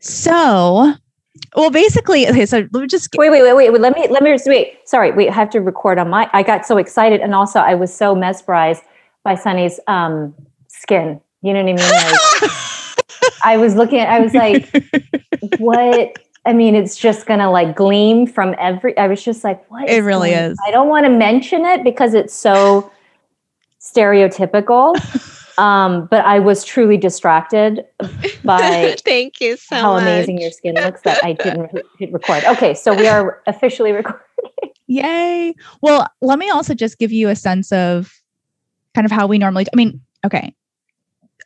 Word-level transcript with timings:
So, 0.00 0.94
well, 1.56 1.70
basically, 1.70 2.28
okay. 2.28 2.46
So 2.46 2.68
let 2.72 2.80
me 2.80 2.86
just 2.86 3.08
wait, 3.16 3.30
wait, 3.30 3.42
wait, 3.42 3.54
wait, 3.54 3.70
wait. 3.70 3.80
Let 3.80 3.94
me, 3.94 4.08
let 4.08 4.22
me 4.22 4.36
wait. 4.46 4.78
Sorry, 4.88 5.12
wait. 5.12 5.28
I 5.28 5.32
have 5.32 5.50
to 5.50 5.60
record 5.60 5.98
on 5.98 6.10
my. 6.10 6.28
I 6.32 6.42
got 6.42 6.66
so 6.66 6.78
excited, 6.78 7.20
and 7.20 7.34
also 7.34 7.60
I 7.60 7.74
was 7.74 7.92
so 7.92 8.14
mesmerized 8.14 8.82
by 9.24 9.34
Sunny's 9.34 9.80
um, 9.86 10.34
skin. 10.68 11.20
You 11.42 11.52
know 11.52 11.62
what 11.62 11.70
I 11.70 11.74
mean? 11.74 11.76
Like, 12.42 13.34
I 13.44 13.56
was 13.56 13.74
looking 13.74 13.98
at. 13.98 14.08
I 14.08 14.20
was 14.20 14.34
like, 14.34 14.70
what? 15.58 16.16
I 16.44 16.52
mean, 16.52 16.74
it's 16.74 16.96
just 16.96 17.26
gonna 17.26 17.50
like 17.50 17.76
gleam 17.76 18.26
from 18.26 18.54
every. 18.58 18.96
I 18.96 19.08
was 19.08 19.22
just 19.22 19.44
like, 19.44 19.68
what? 19.70 19.88
It 19.88 20.02
really 20.02 20.30
is. 20.30 20.56
I 20.66 20.70
don't 20.70 20.88
want 20.88 21.06
to 21.06 21.10
mention 21.10 21.64
it 21.64 21.84
because 21.84 22.14
it's 22.14 22.34
so 22.34 22.90
stereotypical. 23.80 24.94
Um, 25.58 26.06
but 26.06 26.24
I 26.24 26.38
was 26.38 26.64
truly 26.64 26.96
distracted 26.96 27.84
by 28.44 28.96
thank 29.04 29.40
you 29.40 29.56
so 29.56 29.76
how 29.76 29.94
much. 29.94 30.02
amazing 30.02 30.40
your 30.40 30.52
skin 30.52 30.76
looks 30.76 31.02
that 31.02 31.22
I 31.24 31.32
didn't 31.32 31.72
hit 31.98 32.12
record. 32.12 32.44
Okay, 32.44 32.74
so 32.74 32.94
we 32.94 33.08
are 33.08 33.42
officially 33.46 33.90
recording. 33.90 34.22
Yay. 34.86 35.54
Well, 35.82 36.06
let 36.22 36.38
me 36.38 36.48
also 36.48 36.74
just 36.74 36.98
give 36.98 37.10
you 37.10 37.28
a 37.28 37.36
sense 37.36 37.72
of 37.72 38.14
kind 38.94 39.04
of 39.04 39.10
how 39.10 39.26
we 39.26 39.36
normally 39.36 39.66
I 39.72 39.76
mean, 39.76 40.00
okay. 40.24 40.54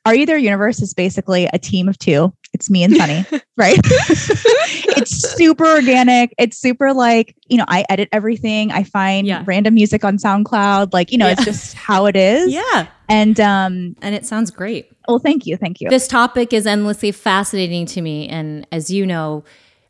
Are 0.04 0.14
You 0.14 0.26
There 0.26 0.36
Universe 0.38 0.80
is 0.82 0.94
basically 0.94 1.48
a 1.52 1.58
team 1.58 1.88
of 1.88 1.98
two. 1.98 2.32
It's 2.52 2.68
me 2.68 2.82
and 2.82 2.94
Sunny, 2.96 3.24
right? 3.56 3.78
it's 3.84 5.34
super 5.36 5.64
organic. 5.66 6.34
It's 6.38 6.58
super 6.58 6.92
like, 6.92 7.36
you 7.48 7.56
know, 7.56 7.64
I 7.68 7.84
edit 7.88 8.08
everything. 8.12 8.72
I 8.72 8.82
find 8.82 9.26
Yeah. 9.26 9.42
random 9.46 9.74
music 9.74 10.04
on 10.04 10.18
SoundCloud. 10.18 10.92
Like, 10.92 11.12
you 11.12 11.18
know, 11.18 11.28
it's 11.28 11.44
just 11.44 11.74
how 11.74 12.06
it 12.06 12.16
is. 12.16 12.52
Yeah. 12.52 12.88
And 13.08 13.38
um, 13.40 13.94
And 14.02 14.14
it 14.14 14.26
sounds 14.26 14.50
great. 14.50 14.90
well, 15.08 15.18
thank 15.18 15.46
you. 15.46 15.56
Thank 15.56 15.80
you. 15.80 15.88
This 15.88 16.08
topic 16.08 16.52
is 16.52 16.66
endlessly 16.66 17.12
fascinating 17.12 17.86
to 17.86 18.02
me. 18.02 18.28
And 18.28 18.66
as 18.72 18.90
you 18.90 19.06
know, 19.06 19.44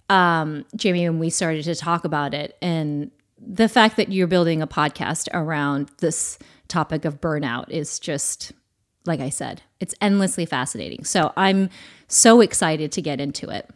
um, 0.08 0.64
Jamie, 0.76 1.08
when 1.08 1.18
we 1.18 1.30
started 1.30 1.64
to 1.64 1.74
talk 1.74 2.04
about 2.04 2.34
it, 2.34 2.56
and 2.60 3.10
the 3.44 3.68
fact 3.68 3.96
that 3.96 4.12
you're 4.12 4.26
building 4.26 4.60
a 4.62 4.66
podcast 4.66 5.28
around 5.32 5.90
this 5.98 6.38
topic 6.68 7.04
of 7.04 7.20
burnout 7.20 7.70
is 7.70 7.98
just, 7.98 8.52
like 9.06 9.20
I 9.20 9.30
said, 9.30 9.62
it's 9.82 9.94
endlessly 10.00 10.46
fascinating. 10.46 11.04
So 11.04 11.32
I'm 11.36 11.68
so 12.06 12.40
excited 12.40 12.92
to 12.92 13.02
get 13.02 13.20
into 13.20 13.50
it. 13.50 13.68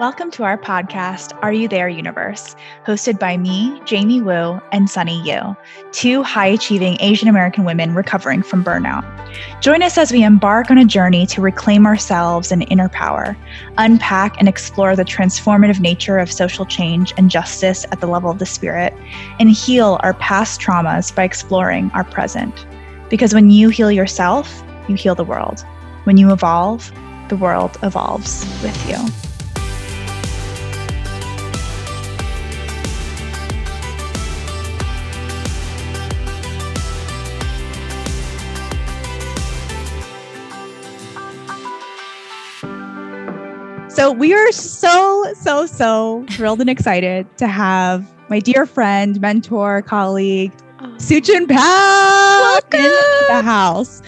Welcome 0.00 0.30
to 0.30 0.44
our 0.44 0.56
podcast, 0.56 1.38
Are 1.42 1.52
You 1.52 1.68
There 1.68 1.86
Universe, 1.86 2.56
hosted 2.86 3.18
by 3.18 3.36
me, 3.36 3.78
Jamie 3.84 4.22
Wu, 4.22 4.58
and 4.72 4.88
Sunny 4.88 5.20
Yu, 5.28 5.54
two 5.92 6.22
high 6.22 6.46
achieving 6.46 6.96
Asian 7.00 7.28
American 7.28 7.64
women 7.64 7.94
recovering 7.94 8.42
from 8.42 8.64
burnout. 8.64 9.04
Join 9.60 9.82
us 9.82 9.98
as 9.98 10.10
we 10.10 10.22
embark 10.22 10.70
on 10.70 10.78
a 10.78 10.86
journey 10.86 11.26
to 11.26 11.42
reclaim 11.42 11.84
ourselves 11.84 12.50
and 12.50 12.66
inner 12.70 12.88
power, 12.88 13.36
unpack 13.76 14.38
and 14.38 14.48
explore 14.48 14.96
the 14.96 15.04
transformative 15.04 15.80
nature 15.80 16.16
of 16.16 16.32
social 16.32 16.64
change 16.64 17.12
and 17.18 17.30
justice 17.30 17.84
at 17.92 18.00
the 18.00 18.06
level 18.06 18.30
of 18.30 18.38
the 18.38 18.46
spirit, 18.46 18.94
and 19.38 19.50
heal 19.50 20.00
our 20.02 20.14
past 20.14 20.62
traumas 20.62 21.14
by 21.14 21.24
exploring 21.24 21.90
our 21.92 22.04
present. 22.04 22.66
Because 23.10 23.34
when 23.34 23.50
you 23.50 23.68
heal 23.68 23.92
yourself, 23.92 24.62
you 24.88 24.94
heal 24.94 25.14
the 25.14 25.24
world. 25.24 25.60
When 26.04 26.16
you 26.16 26.32
evolve, 26.32 26.90
the 27.28 27.36
world 27.36 27.76
evolves 27.82 28.46
with 28.62 28.88
you. 28.88 29.29
So 44.00 44.12
we 44.12 44.32
are 44.32 44.50
so, 44.50 45.30
so, 45.34 45.66
so 45.66 46.24
thrilled 46.30 46.62
and 46.62 46.70
excited 46.70 47.26
to 47.36 47.46
have 47.46 48.10
my 48.30 48.40
dear 48.40 48.64
friend, 48.64 49.20
mentor, 49.20 49.82
colleague, 49.82 50.54
Suchin 50.96 51.46
Pak 51.46 52.72
in 52.72 52.90
the 53.28 53.42
house. 53.42 54.00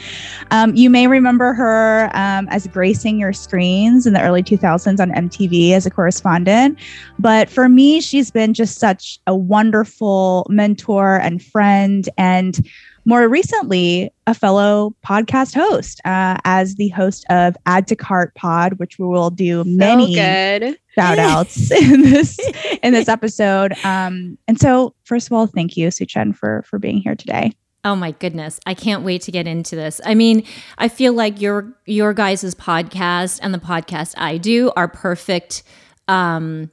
Um, 0.50 0.74
you 0.74 0.88
may 0.88 1.08
remember 1.08 1.52
her 1.52 2.10
um, 2.14 2.48
as 2.48 2.66
gracing 2.68 3.18
your 3.18 3.34
screens 3.34 4.06
in 4.06 4.14
the 4.14 4.22
early 4.22 4.42
2000s 4.42 4.98
on 4.98 5.10
MTV 5.10 5.72
as 5.72 5.84
a 5.84 5.90
correspondent. 5.90 6.78
But 7.18 7.50
for 7.50 7.68
me, 7.68 8.00
she's 8.00 8.30
been 8.30 8.54
just 8.54 8.78
such 8.78 9.20
a 9.26 9.36
wonderful 9.36 10.46
mentor 10.48 11.16
and 11.16 11.42
friend. 11.42 12.08
And 12.16 12.66
more 13.04 13.28
recently, 13.28 14.12
a 14.26 14.34
fellow 14.34 14.94
podcast 15.04 15.54
host 15.54 16.00
uh, 16.04 16.36
as 16.44 16.76
the 16.76 16.88
host 16.90 17.24
of 17.30 17.56
Add 17.66 17.86
to 17.88 17.96
Cart 17.96 18.34
Pod, 18.34 18.74
which 18.74 18.98
we 18.98 19.06
will 19.06 19.30
do 19.30 19.64
many 19.64 20.14
good. 20.14 20.78
shout 20.94 21.18
outs 21.18 21.70
in 21.72 22.02
this 22.02 22.38
in 22.82 22.92
this 22.92 23.08
episode. 23.08 23.72
Um, 23.84 24.38
and 24.46 24.60
so, 24.60 24.94
first 25.04 25.26
of 25.26 25.32
all, 25.32 25.46
thank 25.46 25.76
you, 25.76 25.88
Suchin, 25.88 26.34
for 26.34 26.62
for 26.68 26.78
being 26.78 26.98
here 26.98 27.14
today. 27.16 27.52
Oh 27.84 27.96
my 27.96 28.12
goodness. 28.12 28.60
I 28.64 28.74
can't 28.74 29.02
wait 29.02 29.22
to 29.22 29.32
get 29.32 29.48
into 29.48 29.74
this. 29.74 30.00
I 30.04 30.14
mean, 30.14 30.44
I 30.78 30.86
feel 30.88 31.12
like 31.12 31.40
your 31.40 31.76
your 31.86 32.14
guys' 32.14 32.54
podcast 32.54 33.40
and 33.42 33.52
the 33.52 33.58
podcast 33.58 34.14
I 34.16 34.38
do 34.38 34.70
are 34.76 34.86
perfect 34.86 35.64
um 36.06 36.70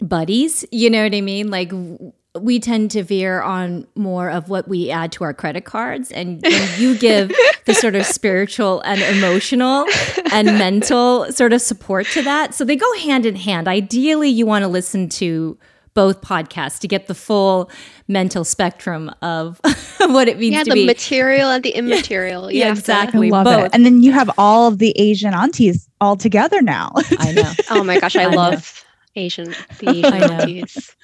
buddies. 0.00 0.64
You 0.70 0.90
know 0.90 1.02
what 1.02 1.14
I 1.14 1.20
mean? 1.20 1.50
Like 1.50 1.70
w- 1.70 2.12
we 2.40 2.58
tend 2.58 2.90
to 2.90 3.02
veer 3.02 3.40
on 3.42 3.86
more 3.94 4.28
of 4.28 4.48
what 4.48 4.66
we 4.66 4.90
add 4.90 5.12
to 5.12 5.22
our 5.24 5.32
credit 5.32 5.64
cards 5.64 6.10
and, 6.10 6.44
and 6.44 6.78
you 6.80 6.96
give 6.98 7.32
the 7.66 7.74
sort 7.74 7.94
of 7.94 8.04
spiritual 8.04 8.80
and 8.80 9.00
emotional 9.16 9.86
and 10.32 10.46
mental 10.58 11.30
sort 11.32 11.52
of 11.52 11.60
support 11.62 12.06
to 12.08 12.22
that. 12.22 12.52
So 12.52 12.64
they 12.64 12.74
go 12.76 12.92
hand 12.98 13.24
in 13.24 13.36
hand. 13.36 13.68
Ideally, 13.68 14.30
you 14.30 14.46
want 14.46 14.62
to 14.64 14.68
listen 14.68 15.08
to 15.10 15.56
both 15.94 16.22
podcasts 16.22 16.80
to 16.80 16.88
get 16.88 17.06
the 17.06 17.14
full 17.14 17.70
mental 18.08 18.44
spectrum 18.44 19.12
of 19.22 19.60
what 20.00 20.26
it 20.26 20.40
means 20.40 20.54
Yeah, 20.56 20.64
to 20.64 20.70
the 20.70 20.74
be 20.74 20.86
material 20.86 21.50
and 21.50 21.62
the 21.62 21.70
immaterial. 21.70 22.50
You 22.50 22.58
Yeah, 22.60 22.72
exactly. 22.72 23.28
I 23.28 23.30
love 23.30 23.44
both. 23.44 23.66
it. 23.66 23.70
And 23.74 23.86
then 23.86 24.02
you 24.02 24.10
have 24.10 24.28
all 24.36 24.66
of 24.66 24.78
the 24.78 24.90
Asian 24.98 25.32
aunties 25.34 25.88
all 26.00 26.16
together 26.16 26.60
now. 26.62 26.90
I 27.20 27.30
know. 27.30 27.52
oh 27.70 27.84
my 27.84 28.00
gosh, 28.00 28.16
I, 28.16 28.24
I 28.24 28.30
know. 28.30 28.36
love 28.36 28.83
Asian 29.16 29.46
the 29.78 29.88
Asian 29.90 30.12
aunties. 30.14 30.94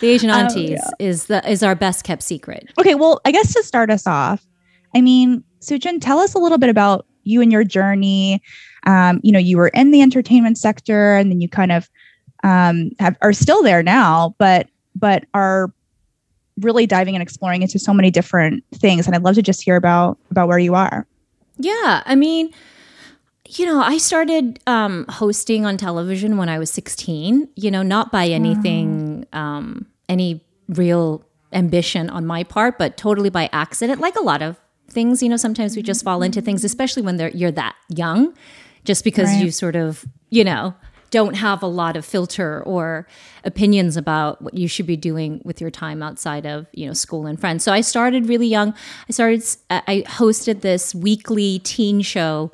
The 0.00 0.08
Asian 0.08 0.30
Oh, 0.30 0.34
aunties 0.34 0.70
yeah. 0.70 0.90
is 1.06 1.26
the 1.26 1.48
is 1.50 1.62
our 1.62 1.74
best 1.74 2.04
kept 2.04 2.22
secret. 2.22 2.72
okay, 2.78 2.94
well, 2.94 3.20
I 3.24 3.32
guess 3.32 3.52
to 3.54 3.62
start 3.62 3.90
us 3.90 4.06
off, 4.06 4.46
I 4.94 5.00
mean, 5.00 5.42
Suchin, 5.60 6.00
tell 6.00 6.18
us 6.18 6.34
a 6.34 6.38
little 6.38 6.58
bit 6.58 6.68
about 6.70 7.06
you 7.24 7.40
and 7.40 7.50
your 7.50 7.64
journey. 7.64 8.40
Um, 8.86 9.20
you 9.24 9.32
know, 9.32 9.38
you 9.38 9.56
were 9.56 9.68
in 9.68 9.90
the 9.90 10.00
entertainment 10.02 10.58
sector, 10.58 11.16
and 11.16 11.30
then 11.30 11.40
you 11.40 11.48
kind 11.48 11.72
of 11.72 11.90
um, 12.44 12.90
have 13.00 13.16
are 13.22 13.32
still 13.32 13.62
there 13.62 13.82
now, 13.82 14.34
but 14.38 14.68
but 14.94 15.24
are 15.34 15.72
really 16.60 16.86
diving 16.86 17.14
and 17.14 17.22
exploring 17.22 17.62
into 17.62 17.78
so 17.78 17.92
many 17.92 18.10
different 18.10 18.64
things. 18.74 19.06
And 19.06 19.14
I'd 19.14 19.22
love 19.22 19.34
to 19.34 19.42
just 19.42 19.62
hear 19.62 19.76
about 19.76 20.18
about 20.30 20.48
where 20.48 20.58
you 20.58 20.74
are. 20.74 21.06
Yeah, 21.58 22.02
I 22.06 22.14
mean, 22.14 22.50
you 23.48 23.66
know, 23.66 23.80
I 23.80 23.98
started 23.98 24.60
um, 24.66 25.06
hosting 25.08 25.64
on 25.64 25.76
television 25.76 26.36
when 26.36 26.48
I 26.48 26.58
was 26.58 26.70
16. 26.70 27.48
You 27.56 27.70
know, 27.70 27.82
not 27.82 28.10
by 28.12 28.26
anything, 28.28 29.26
um, 29.32 29.86
any 30.08 30.40
real 30.68 31.24
ambition 31.52 32.10
on 32.10 32.26
my 32.26 32.44
part, 32.44 32.78
but 32.78 32.96
totally 32.96 33.30
by 33.30 33.48
accident. 33.52 34.00
Like 34.00 34.16
a 34.16 34.22
lot 34.22 34.42
of 34.42 34.56
things, 34.88 35.22
you 35.22 35.28
know, 35.28 35.36
sometimes 35.36 35.76
we 35.76 35.82
just 35.82 36.04
fall 36.04 36.22
into 36.22 36.40
things, 36.40 36.64
especially 36.64 37.02
when 37.02 37.16
they're 37.16 37.30
you're 37.30 37.50
that 37.52 37.74
young, 37.88 38.34
just 38.84 39.04
because 39.04 39.30
Right. 39.32 39.44
you 39.44 39.50
sort 39.50 39.76
of, 39.76 40.04
you 40.30 40.44
know, 40.44 40.74
don't 41.10 41.34
have 41.34 41.62
a 41.62 41.66
lot 41.66 41.96
of 41.96 42.04
filter 42.04 42.62
or 42.64 43.06
opinions 43.44 43.96
about 43.96 44.42
what 44.42 44.54
you 44.54 44.66
should 44.68 44.86
be 44.86 44.96
doing 44.96 45.40
with 45.44 45.60
your 45.60 45.70
time 45.70 46.02
outside 46.02 46.44
of 46.44 46.66
you 46.72 46.84
know 46.86 46.92
school 46.92 47.26
and 47.26 47.40
friends 47.40 47.62
so 47.62 47.72
i 47.72 47.80
started 47.80 48.26
really 48.28 48.48
young 48.48 48.74
i 49.08 49.12
started 49.12 49.40
i 49.70 50.02
hosted 50.08 50.62
this 50.62 50.96
weekly 50.96 51.60
teen 51.60 52.00
show 52.02 52.50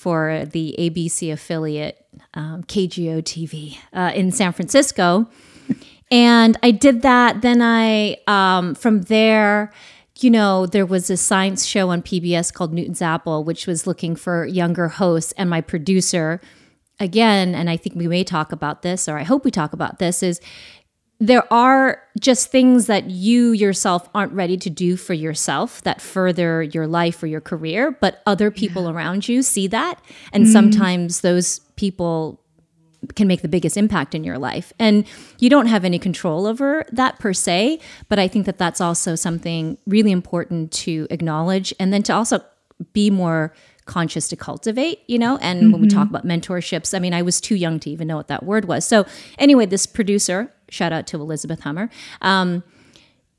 for 0.00 0.46
the 0.46 0.74
abc 0.78 1.30
affiliate 1.30 2.06
um, 2.32 2.62
kgo 2.64 3.22
tv 3.22 3.76
uh, 3.92 4.12
in 4.14 4.30
san 4.30 4.52
francisco. 4.52 5.28
And 6.12 6.56
i 6.62 6.72
did 6.72 7.02
that. 7.02 7.42
Then 7.42 7.60
i 7.62 8.16
um, 8.26 8.74
from 8.74 9.02
there 9.02 9.72
you 10.18 10.30
know 10.30 10.66
there 10.66 10.86
was 10.86 11.08
a 11.08 11.16
science 11.16 11.64
show 11.64 11.90
on 11.90 12.02
pbs 12.02 12.52
called 12.52 12.74
newton's 12.74 13.00
apple 13.00 13.42
which 13.42 13.66
was 13.66 13.86
looking 13.86 14.16
for 14.16 14.46
younger 14.46 14.88
hosts. 14.88 15.32
And 15.36 15.48
my 15.50 15.60
producer 15.60 16.40
again, 17.00 17.54
and 17.54 17.68
I 17.68 17.76
think 17.76 17.96
we 17.96 18.06
may 18.06 18.22
talk 18.22 18.52
about 18.52 18.82
this, 18.82 19.08
or 19.08 19.18
I 19.18 19.24
hope 19.24 19.44
we 19.44 19.50
talk 19.50 19.72
about 19.72 19.98
this, 19.98 20.22
is 20.22 20.40
there 21.20 21.50
are 21.52 22.02
just 22.18 22.50
things 22.50 22.86
that 22.86 23.10
you 23.10 23.52
yourself 23.52 24.08
aren't 24.14 24.32
ready 24.32 24.56
to 24.56 24.70
do 24.70 24.96
for 24.96 25.12
yourself 25.12 25.82
that 25.82 26.00
further 26.00 26.62
your 26.62 26.86
life 26.86 27.22
or 27.22 27.26
your 27.26 27.42
career, 27.42 27.90
but 27.90 28.22
other 28.26 28.50
people 28.50 28.88
around 28.88 29.28
you 29.28 29.42
see 29.42 29.66
that. 29.66 30.00
And 30.32 30.44
mm-hmm. 30.44 30.52
sometimes 30.52 31.20
those 31.20 31.58
people 31.76 32.40
can 33.14 33.28
make 33.28 33.42
the 33.42 33.48
biggest 33.48 33.76
impact 33.76 34.14
in 34.14 34.24
your 34.24 34.38
life. 34.38 34.72
And 34.78 35.06
you 35.38 35.50
don't 35.50 35.66
have 35.66 35.84
any 35.84 35.98
control 35.98 36.46
over 36.46 36.84
that 36.92 37.18
per 37.18 37.32
se 37.32 37.80
but 38.08 38.18
i 38.18 38.28
think 38.28 38.46
that 38.46 38.58
that's 38.58 38.80
also 38.80 39.14
something 39.14 39.78
really 39.86 40.10
important 40.10 40.70
to 40.72 41.06
acknowledge 41.10 41.72
and 41.80 41.92
then 41.92 42.02
to 42.02 42.12
also 42.12 42.40
be 42.92 43.10
more 43.10 43.54
conscious 43.86 44.28
to 44.28 44.36
cultivate 44.36 45.00
you 45.08 45.18
know 45.18 45.36
and 45.38 45.72
when 45.72 45.80
we 45.80 45.88
talk 45.88 46.06
mm-hmm. 46.06 46.14
about 46.14 46.26
mentorships 46.26 46.94
i 46.94 46.98
mean 46.98 47.12
i 47.12 47.22
was 47.22 47.40
too 47.40 47.54
young 47.54 47.80
to 47.80 47.90
even 47.90 48.06
know 48.06 48.16
what 48.16 48.28
that 48.28 48.44
word 48.44 48.66
was. 48.66 48.84
So 48.84 49.06
anyway 49.38 49.66
this 49.66 49.86
producer 49.86 50.52
shout 50.70 50.92
out 50.92 51.06
to 51.06 51.20
elizabeth 51.20 51.60
hummer 51.60 51.90
um, 52.22 52.62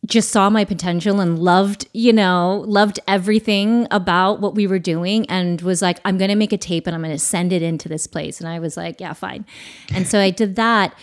just 0.06 0.32
saw 0.32 0.50
my 0.50 0.66
potential 0.66 1.20
and 1.20 1.38
loved, 1.38 1.88
you 1.94 2.12
know, 2.12 2.64
loved 2.68 3.00
everything 3.08 3.88
about 3.92 4.42
what 4.42 4.56
we 4.56 4.66
were 4.66 4.80
doing 4.80 5.28
and 5.30 5.62
was 5.62 5.82
like, 5.82 6.00
I'm 6.04 6.18
going 6.18 6.30
to 6.30 6.36
make 6.36 6.52
a 6.52 6.58
tape 6.58 6.88
and 6.88 6.96
I'm 6.96 7.04
going 7.04 7.14
to 7.14 7.20
send 7.20 7.54
it 7.54 7.62
into 7.62 7.88
this 7.88 8.08
place. 8.08 8.40
And 8.40 8.50
I 8.50 8.60
was 8.60 8.76
like, 8.76 9.00
yeah, 9.00 9.14
fine. 9.14 9.46
And 9.94 10.08
so 10.08 10.20
I 10.20 10.32
did 10.32 10.56
that. 10.56 10.96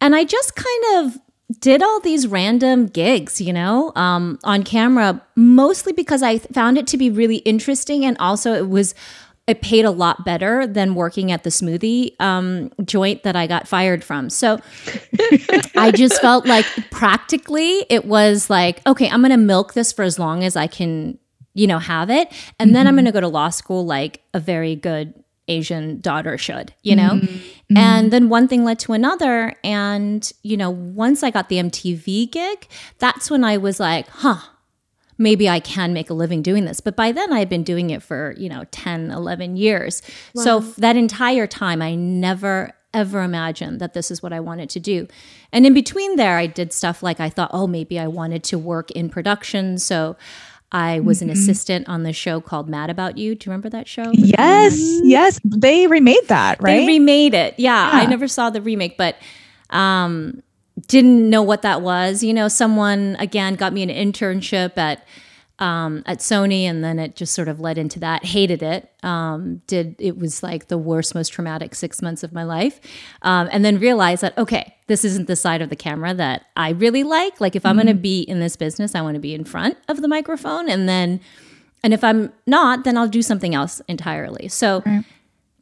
And 0.00 0.16
I 0.16 0.24
just 0.24 0.56
kind 0.56 0.84
of 0.96 1.18
did 1.60 1.82
all 1.82 2.00
these 2.00 2.26
random 2.26 2.86
gigs, 2.86 3.40
you 3.40 3.52
know, 3.52 3.92
um, 3.94 4.38
on 4.42 4.64
camera, 4.64 5.24
mostly 5.36 5.92
because 5.92 6.22
I 6.22 6.38
found 6.38 6.76
it 6.76 6.86
to 6.88 6.96
be 6.96 7.08
really 7.10 7.36
interesting. 7.38 8.04
And 8.04 8.16
also 8.18 8.54
it 8.54 8.68
was, 8.68 8.94
it 9.50 9.62
paid 9.62 9.84
a 9.84 9.90
lot 9.90 10.24
better 10.24 10.64
than 10.64 10.94
working 10.94 11.32
at 11.32 11.42
the 11.42 11.50
smoothie 11.50 12.18
um, 12.20 12.70
joint 12.84 13.24
that 13.24 13.34
I 13.34 13.48
got 13.48 13.66
fired 13.66 14.04
from. 14.04 14.30
So 14.30 14.60
I 15.76 15.90
just 15.92 16.20
felt 16.20 16.46
like 16.46 16.64
practically 16.92 17.84
it 17.90 18.04
was 18.04 18.48
like, 18.48 18.80
okay, 18.86 19.08
I'm 19.10 19.22
going 19.22 19.32
to 19.32 19.36
milk 19.36 19.74
this 19.74 19.92
for 19.92 20.04
as 20.04 20.20
long 20.20 20.44
as 20.44 20.54
I 20.54 20.68
can, 20.68 21.18
you 21.54 21.66
know, 21.66 21.80
have 21.80 22.10
it. 22.10 22.32
And 22.60 22.76
then 22.76 22.86
I'm 22.86 22.92
mm-hmm. 22.92 22.98
going 22.98 23.04
to 23.06 23.12
go 23.12 23.20
to 23.20 23.28
law 23.28 23.48
school 23.48 23.84
like 23.84 24.22
a 24.32 24.38
very 24.38 24.76
good 24.76 25.14
Asian 25.48 26.00
daughter 26.00 26.38
should, 26.38 26.72
you 26.82 26.94
know? 26.94 27.10
Mm-hmm. 27.14 27.76
And 27.76 28.04
mm-hmm. 28.04 28.08
then 28.10 28.28
one 28.28 28.46
thing 28.46 28.62
led 28.62 28.78
to 28.80 28.92
another. 28.92 29.56
And, 29.64 30.30
you 30.44 30.56
know, 30.56 30.70
once 30.70 31.24
I 31.24 31.30
got 31.32 31.48
the 31.48 31.56
MTV 31.56 32.30
gig, 32.30 32.68
that's 32.98 33.28
when 33.28 33.42
I 33.42 33.56
was 33.56 33.80
like, 33.80 34.06
huh, 34.06 34.38
maybe 35.20 35.48
I 35.48 35.60
can 35.60 35.92
make 35.92 36.08
a 36.08 36.14
living 36.14 36.40
doing 36.40 36.64
this. 36.64 36.80
But 36.80 36.96
by 36.96 37.12
then 37.12 37.30
I 37.32 37.38
had 37.38 37.50
been 37.50 37.62
doing 37.62 37.90
it 37.90 38.02
for, 38.02 38.34
you 38.38 38.48
know, 38.48 38.64
10, 38.70 39.10
11 39.10 39.56
years. 39.56 40.02
So 40.34 40.60
that 40.78 40.96
entire 40.96 41.46
time, 41.46 41.82
I 41.82 41.94
never, 41.94 42.72
ever 42.94 43.22
imagined 43.22 43.80
that 43.80 43.92
this 43.92 44.10
is 44.10 44.22
what 44.22 44.32
I 44.32 44.40
wanted 44.40 44.70
to 44.70 44.80
do. 44.80 45.06
And 45.52 45.66
in 45.66 45.74
between 45.74 46.16
there, 46.16 46.38
I 46.38 46.46
did 46.46 46.72
stuff 46.72 47.02
like 47.02 47.20
I 47.20 47.28
thought, 47.28 47.50
oh, 47.52 47.66
maybe 47.66 47.98
I 47.98 48.06
wanted 48.06 48.42
to 48.44 48.58
work 48.58 48.90
in 48.92 49.10
production. 49.10 49.78
So 49.78 50.16
I 50.72 51.00
was 51.00 51.20
an 51.20 51.28
assistant 51.30 51.86
on 51.88 52.04
the 52.04 52.12
show 52.14 52.40
called 52.40 52.68
Mad 52.68 52.88
About 52.88 53.18
You. 53.18 53.34
Do 53.34 53.44
you 53.44 53.50
remember 53.50 53.68
that 53.70 53.88
show? 53.88 54.10
Yes, 54.12 54.78
yes. 55.02 55.38
They 55.44 55.86
remade 55.86 56.28
that, 56.28 56.62
right? 56.62 56.80
They 56.80 56.86
remade 56.86 57.34
it. 57.34 57.56
Yeah, 57.58 57.90
I 57.92 58.06
never 58.06 58.26
saw 58.26 58.48
the 58.48 58.62
remake, 58.62 58.96
but 58.96 59.16
um, 59.68 60.42
didn't 60.90 61.30
know 61.30 61.40
what 61.40 61.62
that 61.62 61.82
was. 61.82 62.22
You 62.22 62.34
know, 62.34 62.48
someone 62.48 63.16
again 63.20 63.54
got 63.54 63.72
me 63.72 63.82
an 63.82 63.88
internship 63.88 64.76
at 64.76 65.06
um, 65.60 66.02
at 66.06 66.18
Sony, 66.18 66.62
and 66.62 66.82
then 66.82 66.98
it 66.98 67.14
just 67.14 67.32
sort 67.32 67.46
of 67.46 67.60
led 67.60 67.78
into 67.78 68.00
that. 68.00 68.24
Hated 68.24 68.62
it. 68.62 68.90
Um, 69.04 69.62
did 69.66 69.94
it 69.98 70.18
was 70.18 70.42
like 70.42 70.66
the 70.66 70.78
worst, 70.78 71.14
most 71.14 71.28
traumatic 71.28 71.74
six 71.74 72.02
months 72.02 72.24
of 72.24 72.32
my 72.32 72.42
life, 72.42 72.80
um, 73.22 73.48
and 73.52 73.64
then 73.64 73.78
realized 73.78 74.22
that 74.22 74.36
okay, 74.36 74.74
this 74.88 75.04
isn't 75.04 75.28
the 75.28 75.36
side 75.36 75.62
of 75.62 75.70
the 75.70 75.76
camera 75.76 76.12
that 76.12 76.46
I 76.56 76.70
really 76.70 77.04
like. 77.04 77.40
Like 77.40 77.54
if 77.54 77.64
I'm 77.64 77.76
going 77.76 77.86
to 77.86 77.94
be 77.94 78.22
in 78.22 78.40
this 78.40 78.56
business, 78.56 78.96
I 78.96 79.00
want 79.00 79.14
to 79.14 79.20
be 79.20 79.34
in 79.34 79.44
front 79.44 79.78
of 79.88 80.02
the 80.02 80.08
microphone, 80.08 80.68
and 80.68 80.88
then. 80.88 81.20
And 81.82 81.94
if 81.94 82.04
I'm 82.04 82.30
not, 82.46 82.84
then 82.84 82.98
I'll 82.98 83.08
do 83.08 83.22
something 83.22 83.54
else 83.54 83.80
entirely. 83.88 84.48
So 84.48 84.82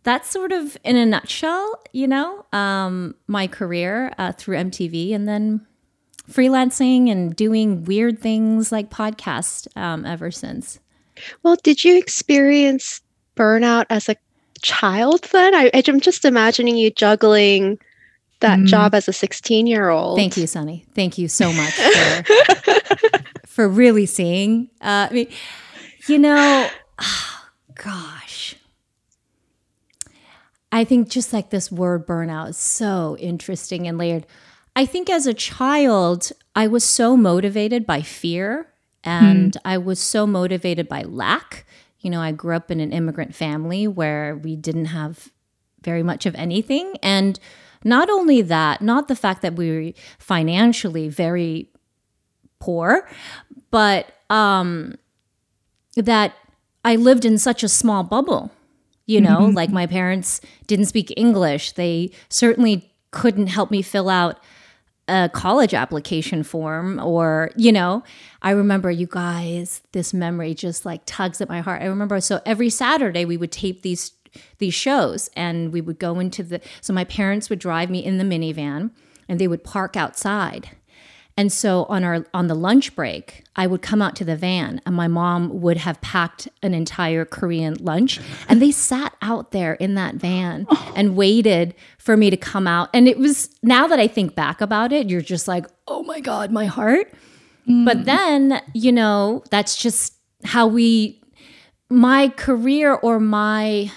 that's 0.08 0.30
sort 0.30 0.52
of 0.52 0.74
in 0.84 0.96
a 0.96 1.04
nutshell, 1.04 1.82
you 1.92 2.08
know, 2.08 2.46
um, 2.54 3.14
my 3.26 3.46
career 3.46 4.10
uh, 4.16 4.32
through 4.32 4.56
MTV 4.56 5.14
and 5.14 5.28
then 5.28 5.66
freelancing 6.30 7.10
and 7.10 7.36
doing 7.36 7.84
weird 7.84 8.18
things 8.18 8.72
like 8.72 8.88
podcast 8.88 9.68
um, 9.76 10.06
ever 10.06 10.30
since. 10.30 10.78
Well, 11.42 11.56
did 11.62 11.84
you 11.84 11.98
experience 11.98 13.02
burnout 13.36 13.84
as 13.90 14.08
a 14.08 14.16
child 14.62 15.24
then? 15.32 15.54
I, 15.54 15.70
I'm 15.74 16.00
just 16.00 16.24
imagining 16.24 16.76
you 16.78 16.90
juggling 16.90 17.78
that 18.40 18.60
Mm. 18.60 18.66
job 18.66 18.94
as 18.94 19.08
a 19.08 19.12
16 19.12 19.66
year 19.66 19.90
old. 19.90 20.16
Thank 20.16 20.36
you, 20.38 20.46
Sunny. 20.46 20.86
Thank 20.94 21.18
you 21.18 21.28
so 21.28 21.52
much 21.52 21.74
for, 21.74 22.24
for 23.46 23.68
really 23.68 24.06
seeing. 24.06 24.70
Uh, 24.80 25.08
I 25.10 25.12
mean, 25.12 25.28
you 26.06 26.18
know, 26.18 26.68
gosh. 27.74 28.54
I 30.70 30.84
think 30.84 31.08
just 31.08 31.32
like 31.32 31.50
this 31.50 31.72
word 31.72 32.06
burnout 32.06 32.50
is 32.50 32.56
so 32.56 33.16
interesting 33.18 33.86
and 33.86 33.96
layered. 33.98 34.26
I 34.76 34.86
think 34.86 35.10
as 35.10 35.26
a 35.26 35.34
child, 35.34 36.30
I 36.54 36.66
was 36.66 36.84
so 36.84 37.16
motivated 37.16 37.86
by 37.86 38.02
fear 38.02 38.68
and 39.02 39.56
I 39.64 39.78
was 39.78 39.98
so 39.98 40.26
motivated 40.26 40.88
by 40.88 41.02
lack. 41.02 41.66
You 42.00 42.10
know, 42.10 42.20
I 42.20 42.32
grew 42.32 42.54
up 42.54 42.70
in 42.70 42.80
an 42.80 42.92
immigrant 42.92 43.34
family 43.34 43.88
where 43.88 44.36
we 44.36 44.56
didn't 44.56 44.86
have 44.86 45.30
very 45.82 46.02
much 46.02 46.26
of 46.26 46.34
anything. 46.34 46.94
And 47.02 47.40
not 47.84 48.10
only 48.10 48.42
that, 48.42 48.82
not 48.82 49.08
the 49.08 49.16
fact 49.16 49.42
that 49.42 49.54
we 49.54 49.70
were 49.70 49.92
financially 50.18 51.08
very 51.08 51.70
poor, 52.58 53.08
but 53.70 54.12
um, 54.30 54.96
that 55.96 56.34
I 56.84 56.96
lived 56.96 57.24
in 57.24 57.38
such 57.38 57.62
a 57.62 57.68
small 57.68 58.02
bubble. 58.02 58.50
You 59.08 59.22
know, 59.22 59.38
mm-hmm. 59.38 59.56
like 59.56 59.70
my 59.70 59.86
parents 59.86 60.40
didn't 60.66 60.84
speak 60.84 61.12
English. 61.16 61.72
They 61.72 62.10
certainly 62.28 62.92
couldn't 63.10 63.46
help 63.46 63.70
me 63.70 63.80
fill 63.80 64.10
out 64.10 64.38
a 65.08 65.30
college 65.32 65.72
application 65.72 66.42
form 66.42 67.00
or, 67.00 67.50
you 67.56 67.72
know, 67.72 68.04
I 68.42 68.50
remember 68.50 68.90
you 68.90 69.06
guys, 69.10 69.80
this 69.92 70.12
memory 70.12 70.52
just 70.54 70.84
like 70.84 71.00
tugs 71.06 71.40
at 71.40 71.48
my 71.48 71.62
heart. 71.62 71.80
I 71.80 71.86
remember 71.86 72.20
so 72.20 72.42
every 72.44 72.68
Saturday 72.68 73.24
we 73.24 73.38
would 73.38 73.50
tape 73.50 73.80
these 73.82 74.12
these 74.58 74.74
shows 74.74 75.30
and 75.34 75.72
we 75.72 75.80
would 75.80 75.98
go 75.98 76.20
into 76.20 76.42
the 76.42 76.60
so 76.82 76.92
my 76.92 77.04
parents 77.04 77.48
would 77.48 77.58
drive 77.58 77.88
me 77.88 78.04
in 78.04 78.18
the 78.18 78.24
minivan 78.24 78.90
and 79.26 79.40
they 79.40 79.48
would 79.48 79.64
park 79.64 79.96
outside. 79.96 80.76
And 81.38 81.52
so 81.52 81.84
on 81.84 82.02
our 82.02 82.26
on 82.34 82.48
the 82.48 82.56
lunch 82.56 82.96
break, 82.96 83.44
I 83.54 83.68
would 83.68 83.80
come 83.80 84.02
out 84.02 84.16
to 84.16 84.24
the 84.24 84.34
van 84.34 84.80
and 84.84 84.96
my 84.96 85.06
mom 85.06 85.60
would 85.60 85.76
have 85.76 86.00
packed 86.00 86.48
an 86.64 86.74
entire 86.74 87.24
Korean 87.24 87.74
lunch 87.74 88.20
and 88.48 88.60
they 88.60 88.72
sat 88.72 89.14
out 89.22 89.52
there 89.52 89.74
in 89.74 89.94
that 89.94 90.16
van 90.16 90.66
and 90.96 91.14
waited 91.14 91.76
for 91.96 92.16
me 92.16 92.28
to 92.28 92.36
come 92.36 92.66
out. 92.66 92.88
And 92.92 93.06
it 93.06 93.18
was 93.18 93.50
now 93.62 93.86
that 93.86 94.00
I 94.00 94.08
think 94.08 94.34
back 94.34 94.60
about 94.60 94.92
it, 94.92 95.08
you're 95.08 95.20
just 95.20 95.46
like, 95.46 95.66
"Oh 95.86 96.02
my 96.02 96.18
god, 96.18 96.50
my 96.50 96.66
heart." 96.66 97.14
Mm. 97.68 97.84
But 97.84 98.04
then, 98.04 98.60
you 98.74 98.90
know, 98.90 99.44
that's 99.52 99.76
just 99.76 100.14
how 100.42 100.66
we 100.66 101.22
my 101.88 102.30
career 102.30 102.94
or 102.94 103.20
my 103.20 103.92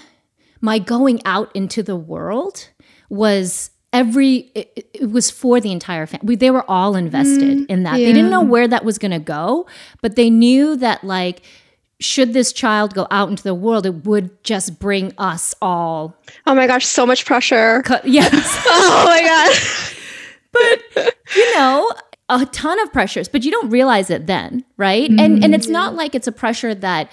my 0.60 0.78
going 0.78 1.20
out 1.24 1.50
into 1.56 1.82
the 1.82 1.96
world 1.96 2.68
was 3.08 3.71
every 3.92 4.50
it, 4.54 4.88
it 4.94 5.10
was 5.10 5.30
for 5.30 5.60
the 5.60 5.70
entire 5.70 6.06
family 6.06 6.34
they 6.34 6.50
were 6.50 6.68
all 6.70 6.96
invested 6.96 7.58
mm, 7.58 7.66
in 7.68 7.82
that. 7.82 7.96
They 7.96 8.12
didn't 8.12 8.30
know 8.30 8.42
where 8.42 8.66
that 8.66 8.84
was 8.84 8.98
going 8.98 9.10
to 9.10 9.18
go 9.18 9.66
but 10.00 10.16
they 10.16 10.30
knew 10.30 10.76
that 10.76 11.04
like 11.04 11.42
should 12.00 12.32
this 12.32 12.52
child 12.52 12.94
go 12.94 13.06
out 13.10 13.28
into 13.28 13.42
the 13.42 13.54
world 13.54 13.86
it 13.86 14.06
would 14.06 14.42
just 14.44 14.78
bring 14.78 15.12
us 15.18 15.54
all 15.60 16.16
Oh 16.46 16.54
my 16.54 16.66
gosh, 16.66 16.86
so 16.86 17.06
much 17.06 17.24
pressure. 17.24 17.82
co- 17.86 18.00
yes. 18.04 18.32
Oh 18.66 19.04
my 19.06 19.20
god. 19.20 19.96
But 20.52 21.14
you 21.36 21.54
know 21.54 21.90
a 22.28 22.46
ton 22.46 22.80
of 22.80 22.92
pressures 22.92 23.28
but 23.28 23.44
you 23.44 23.50
don't 23.50 23.68
realize 23.68 24.08
it 24.08 24.26
then 24.26 24.64
right? 24.76 25.10
And 25.10 25.44
and 25.44 25.54
it's 25.54 25.66
mm-hmm. 25.66 25.72
not 25.72 25.94
like 25.94 26.14
it's 26.14 26.26
a 26.26 26.32
pressure 26.32 26.74
that 26.74 27.12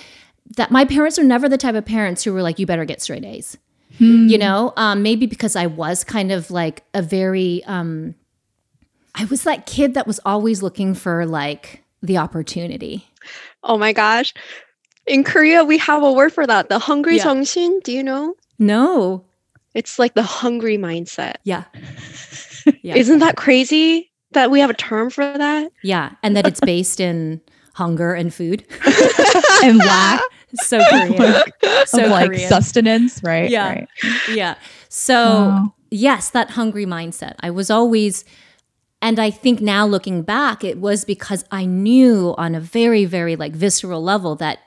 that 0.55 0.71
my 0.71 0.85
parents 0.85 1.17
were 1.17 1.23
never 1.23 1.47
the 1.49 1.57
type 1.57 1.75
of 1.75 1.85
parents 1.85 2.23
who 2.23 2.33
were 2.33 2.41
like 2.41 2.57
you 2.57 2.65
better 2.65 2.85
get 2.85 3.01
straight 3.01 3.25
a's 3.25 3.57
you 3.99 4.37
know 4.37 4.71
um, 4.77 5.03
maybe 5.03 5.25
because 5.25 5.55
i 5.55 5.65
was 5.67 6.03
kind 6.03 6.31
of 6.31 6.49
like 6.51 6.83
a 6.93 7.01
very 7.01 7.61
um, 7.65 8.15
i 9.15 9.25
was 9.25 9.43
that 9.43 9.65
kid 9.65 9.93
that 9.93 10.07
was 10.07 10.19
always 10.25 10.63
looking 10.63 10.93
for 10.95 11.25
like 11.25 11.83
the 12.01 12.17
opportunity 12.17 13.05
Oh 13.61 13.77
my 13.77 13.91
gosh. 13.91 14.33
In 15.05 15.25
Korea, 15.25 15.65
we 15.65 15.77
have 15.79 16.01
a 16.01 16.11
word 16.13 16.31
for 16.31 16.47
that. 16.47 16.69
The 16.69 16.79
hungry 16.79 17.17
Yeah. 17.17 17.25
정신. 17.27 17.83
Do 17.83 17.91
you 17.91 18.01
know? 18.01 18.35
no 18.57 19.25
It's 19.75 19.99
like 19.99 20.13
the 20.15 20.23
hungry 20.23 20.77
mindset. 20.77 21.35
yeah 21.43 21.65
Yeah. 22.81 22.95
Isn't 22.95 23.19
that 23.19 23.35
crazy 23.35 24.09
that 24.31 24.49
we 24.49 24.61
have 24.61 24.69
a 24.69 24.73
term 24.79 25.09
for 25.11 25.25
that? 25.27 25.71
yeah 25.83 26.15
and 26.23 26.37
that 26.37 26.47
it's 26.47 26.61
based 26.63 26.99
in 27.03 27.41
hunger 27.75 28.13
and 28.15 28.33
food 28.33 28.63
and 29.63 29.77
lack 29.77 30.21
so 30.55 30.79
korean 30.89 31.15
so 31.85 32.05
of 32.05 32.11
like 32.11 32.27
Korean. 32.27 32.49
sustenance, 32.49 33.21
right? 33.23 33.49
Yeah. 33.49 33.69
Right. 33.69 33.87
yeah. 34.33 34.55
So, 34.89 35.15
Wow. 35.15 35.73
yes, 35.91 36.29
that 36.31 36.51
hungry 36.51 36.85
mindset. 36.85 37.35
I 37.41 37.51
was 37.51 37.69
always, 37.69 38.25
and 39.01 39.19
I 39.19 39.29
think 39.31 39.61
now 39.61 39.85
looking 39.85 40.23
back, 40.23 40.63
it 40.63 40.79
was 40.79 41.05
because 41.05 41.45
I 41.51 41.65
knew 41.65 42.33
on 42.37 42.55
a 42.55 42.59
very, 42.59 43.05
very 43.05 43.35
like 43.35 43.53
visceral 43.53 44.01
level 44.03 44.35
that 44.37 44.59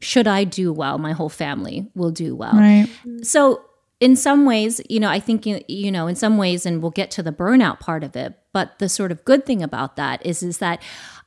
should 0.00 0.26
I 0.26 0.44
do 0.44 0.72
well, 0.72 0.98
my 0.98 1.12
whole 1.12 1.28
family 1.28 1.90
will 1.94 2.10
do 2.10 2.34
well. 2.34 2.54
Right. 2.54 2.88
So, 3.22 3.62
in 4.00 4.16
some 4.16 4.46
ways, 4.46 4.80
you 4.88 4.98
know, 4.98 5.10
I 5.10 5.20
think 5.20 5.44
you 5.44 5.90
know, 5.92 6.06
in 6.06 6.16
some 6.16 6.38
ways, 6.38 6.64
and 6.64 6.80
we'll 6.80 6.90
get 6.90 7.10
to 7.12 7.22
the 7.22 7.32
burnout 7.32 7.80
part 7.80 8.02
of 8.02 8.16
it. 8.16 8.32
But 8.54 8.78
the 8.78 8.88
sort 8.88 9.12
of 9.12 9.24
good 9.26 9.44
thing 9.44 9.62
about 9.62 9.96
that 9.96 10.24
is, 10.24 10.42
is 10.42 10.56
that 10.58 10.80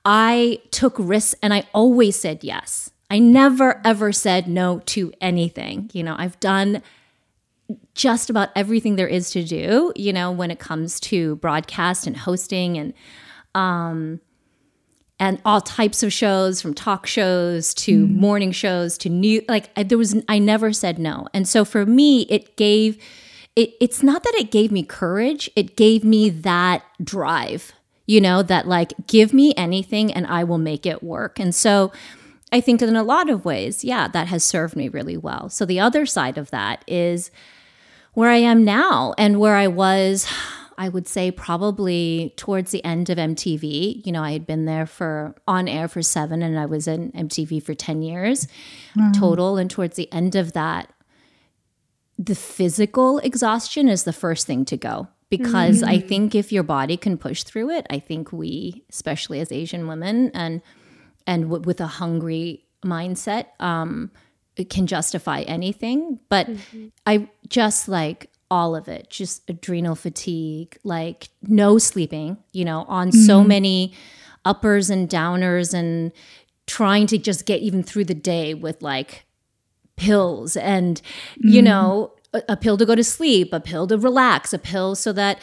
I 0.03 0.59
took 0.71 0.95
risks 0.97 1.35
and 1.43 1.53
I 1.53 1.67
always 1.73 2.19
said 2.19 2.43
yes. 2.43 2.89
I 3.13 3.19
never 3.19 3.79
ever 3.85 4.11
said 4.11 4.47
no 4.47 4.79
to 4.87 5.13
anything. 5.21 5.91
You 5.93 6.01
know, 6.01 6.15
I've 6.17 6.39
done 6.39 6.81
just 7.93 8.31
about 8.31 8.49
everything 8.55 8.95
there 8.95 9.07
is 9.07 9.29
to 9.31 9.43
do, 9.43 9.93
you 9.95 10.11
know, 10.11 10.31
when 10.31 10.49
it 10.49 10.57
comes 10.57 10.99
to 11.01 11.35
broadcast 11.35 12.07
and 12.07 12.17
hosting 12.17 12.75
and 12.75 12.93
um 13.53 14.19
and 15.19 15.39
all 15.45 15.61
types 15.61 16.01
of 16.01 16.11
shows 16.11 16.59
from 16.59 16.73
talk 16.73 17.05
shows 17.05 17.75
to 17.75 18.07
mm. 18.07 18.15
morning 18.15 18.51
shows 18.51 18.97
to 18.97 19.09
new 19.09 19.43
like 19.47 19.69
I, 19.77 19.83
there 19.83 19.99
was 19.99 20.15
I 20.27 20.39
never 20.39 20.73
said 20.73 20.97
no. 20.97 21.27
And 21.35 21.47
so 21.47 21.63
for 21.63 21.85
me 21.85 22.23
it 22.31 22.57
gave 22.57 22.97
it 23.55 23.75
it's 23.79 24.01
not 24.01 24.23
that 24.23 24.33
it 24.39 24.49
gave 24.49 24.71
me 24.71 24.81
courage, 24.81 25.51
it 25.55 25.77
gave 25.77 26.03
me 26.03 26.31
that 26.31 26.83
drive. 27.03 27.73
You 28.07 28.21
know, 28.21 28.41
that 28.41 28.67
like 28.67 28.91
give 29.05 29.33
me 29.33 29.53
anything 29.55 30.11
and 30.11 30.25
I 30.25 30.43
will 30.43 30.57
make 30.57 30.87
it 30.87 31.03
work. 31.03 31.39
And 31.39 31.53
so 31.53 31.91
I 32.53 32.61
think 32.61 32.83
in 32.83 32.95
a 32.95 33.01
lot 33.01 33.31
of 33.31 33.45
ways, 33.45 33.83
yeah, 33.83 34.07
that 34.09 34.27
has 34.27 34.43
served 34.43 34.75
me 34.75 34.87
really 34.87 35.17
well. 35.17 35.49
So 35.49 35.65
the 35.65 35.79
other 35.79 36.05
side 36.05 36.37
of 36.37 36.51
that 36.51 36.83
is 36.85 37.31
where 38.13 38.29
I 38.29 38.37
am 38.37 38.63
now 38.63 39.15
and 39.17 39.39
where 39.39 39.55
I 39.55 39.65
was, 39.65 40.31
I 40.77 40.87
would 40.87 41.07
say 41.07 41.31
probably 41.31 42.31
towards 42.37 42.69
the 42.69 42.85
end 42.85 43.09
of 43.09 43.17
MTV. 43.17 44.05
You 44.05 44.11
know, 44.11 44.23
I 44.23 44.33
had 44.33 44.45
been 44.45 44.65
there 44.65 44.85
for 44.85 45.33
on 45.47 45.67
air 45.67 45.87
for 45.87 46.03
seven 46.03 46.43
and 46.43 46.59
I 46.59 46.67
was 46.67 46.87
in 46.87 47.11
MTV 47.13 47.63
for 47.63 47.73
10 47.73 48.03
years 48.03 48.45
mm-hmm. 48.95 49.13
total. 49.13 49.57
And 49.57 49.69
towards 49.69 49.95
the 49.95 50.11
end 50.13 50.35
of 50.35 50.53
that, 50.53 50.93
the 52.19 52.35
physical 52.35 53.17
exhaustion 53.17 53.89
is 53.89 54.03
the 54.03 54.13
first 54.13 54.45
thing 54.45 54.63
to 54.65 54.77
go 54.77 55.07
because 55.31 55.81
mm-hmm. 55.81 55.89
I 55.89 55.99
think 55.99 56.35
if 56.35 56.51
your 56.51 56.61
body 56.61 56.97
can 56.97 57.17
push 57.17 57.41
through 57.41 57.71
it, 57.71 57.87
I 57.89 57.97
think 57.97 58.31
we, 58.31 58.83
especially 58.91 59.39
as 59.39 59.51
Asian 59.51 59.87
women 59.87 60.29
and 60.35 60.61
and 61.27 61.43
w- 61.43 61.63
with 61.63 61.81
a 61.81 61.87
hungry 61.87 62.65
mindset, 62.83 63.47
um, 63.59 64.11
it 64.55 64.69
can 64.69 64.87
justify 64.87 65.41
anything. 65.41 66.19
But 66.29 66.47
mm-hmm. 66.47 66.87
I 67.05 67.29
just 67.47 67.87
like 67.87 68.29
all 68.51 68.75
of 68.75 68.87
it, 68.87 69.09
just 69.09 69.49
adrenal 69.49 69.95
fatigue, 69.95 70.77
like 70.83 71.29
no 71.41 71.77
sleeping, 71.77 72.37
you 72.51 72.65
know, 72.65 72.85
on 72.87 73.09
mm-hmm. 73.09 73.25
so 73.25 73.43
many 73.43 73.93
uppers 74.45 74.89
and 74.89 75.09
downers 75.09 75.73
and 75.73 76.11
trying 76.67 77.07
to 77.07 77.17
just 77.17 77.45
get 77.45 77.61
even 77.61 77.81
through 77.81 78.05
the 78.05 78.13
day 78.13 78.53
with 78.53 78.81
like 78.81 79.25
pills 79.95 80.55
and, 80.55 81.01
mm-hmm. 81.37 81.49
you 81.49 81.61
know, 81.61 82.13
a, 82.33 82.43
a 82.49 82.57
pill 82.57 82.77
to 82.77 82.85
go 82.85 82.95
to 82.95 83.03
sleep, 83.03 83.53
a 83.53 83.59
pill 83.59 83.87
to 83.87 83.97
relax, 83.97 84.53
a 84.53 84.59
pill 84.59 84.95
so 84.95 85.11
that 85.13 85.39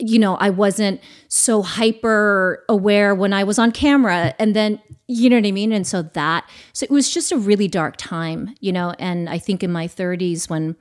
you 0.00 0.18
know, 0.18 0.36
I 0.36 0.50
wasn't 0.50 1.00
so 1.28 1.62
hyper 1.62 2.64
aware 2.68 3.14
when 3.14 3.32
I 3.32 3.44
was 3.44 3.58
on 3.58 3.72
camera. 3.72 4.34
And 4.38 4.56
then 4.56 4.80
you 5.06 5.28
know 5.28 5.36
what 5.36 5.46
I 5.46 5.50
mean? 5.50 5.72
And 5.72 5.86
so 5.86 6.02
that, 6.02 6.48
so 6.72 6.84
it 6.84 6.90
was 6.90 7.10
just 7.10 7.32
a 7.32 7.36
really 7.36 7.66
dark 7.66 7.96
time, 7.96 8.54
you 8.60 8.72
know. 8.72 8.94
And 8.98 9.28
I 9.28 9.38
think 9.38 9.62
in 9.62 9.72
my 9.72 9.88
30s, 9.88 10.48
when 10.48 10.76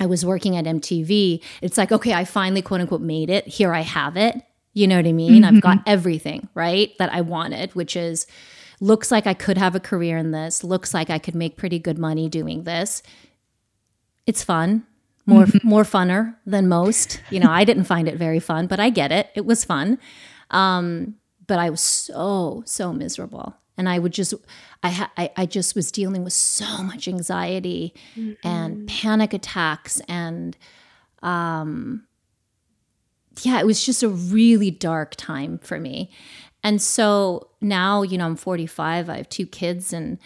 I 0.00 0.06
was 0.06 0.24
working 0.24 0.56
at 0.56 0.64
MTV, 0.64 1.42
it's 1.60 1.76
like, 1.76 1.92
okay, 1.92 2.14
I 2.14 2.24
finally 2.24 2.62
quote 2.62 2.80
unquote 2.80 3.02
made 3.02 3.28
it. 3.28 3.46
Here 3.46 3.74
I 3.74 3.80
have 3.80 4.16
it. 4.16 4.40
You 4.72 4.86
know 4.86 4.96
what 4.96 5.06
I 5.06 5.12
mean? 5.12 5.42
Mm-hmm. 5.42 5.56
I've 5.56 5.62
got 5.62 5.82
everything, 5.86 6.48
right? 6.54 6.96
That 6.98 7.12
I 7.12 7.20
wanted, 7.20 7.74
which 7.74 7.94
is 7.94 8.26
looks 8.80 9.10
like 9.10 9.26
I 9.26 9.34
could 9.34 9.58
have 9.58 9.74
a 9.74 9.80
career 9.80 10.16
in 10.16 10.30
this, 10.30 10.64
looks 10.64 10.94
like 10.94 11.10
I 11.10 11.18
could 11.18 11.34
make 11.34 11.58
pretty 11.58 11.78
good 11.78 11.98
money 11.98 12.28
doing 12.28 12.64
this. 12.64 13.02
It's 14.26 14.42
fun. 14.42 14.86
More 15.24 15.44
mm-hmm. 15.44 15.68
more 15.68 15.84
funner 15.84 16.36
than 16.46 16.68
most. 16.68 17.22
You 17.30 17.40
know, 17.40 17.50
I 17.50 17.64
didn't 17.64 17.84
find 17.84 18.08
it 18.08 18.16
very 18.16 18.40
fun, 18.40 18.66
but 18.66 18.80
I 18.80 18.90
get 18.90 19.12
it. 19.12 19.28
It 19.34 19.46
was 19.46 19.64
fun. 19.64 19.98
Um, 20.50 21.14
but 21.46 21.58
I 21.58 21.70
was 21.70 21.80
so 21.80 22.62
so 22.66 22.92
miserable, 22.92 23.56
and 23.76 23.88
I 23.88 23.98
would 23.98 24.12
just 24.12 24.34
I 24.82 24.90
ha- 24.90 25.12
I, 25.16 25.30
I 25.36 25.46
just 25.46 25.74
was 25.76 25.92
dealing 25.92 26.24
with 26.24 26.32
so 26.32 26.82
much 26.82 27.06
anxiety 27.06 27.94
mm-hmm. 28.16 28.46
and 28.46 28.88
panic 28.88 29.32
attacks 29.32 30.00
and 30.08 30.56
um 31.22 32.04
yeah, 33.40 33.60
it 33.60 33.66
was 33.66 33.84
just 33.84 34.02
a 34.02 34.08
really 34.08 34.70
dark 34.70 35.14
time 35.16 35.58
for 35.58 35.78
me. 35.80 36.10
And 36.62 36.80
so 36.80 37.48
now, 37.60 38.02
you 38.02 38.18
know, 38.18 38.26
I'm 38.26 38.36
45, 38.36 39.08
I 39.08 39.16
have 39.16 39.28
two 39.28 39.46
kids, 39.46 39.92
and 39.92 40.18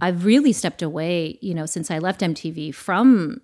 I've 0.00 0.24
really 0.24 0.52
stepped 0.52 0.82
away, 0.82 1.38
you 1.40 1.54
know, 1.54 1.66
since 1.66 1.90
I 1.90 1.98
left 1.98 2.20
MTV 2.20 2.74
from 2.74 3.40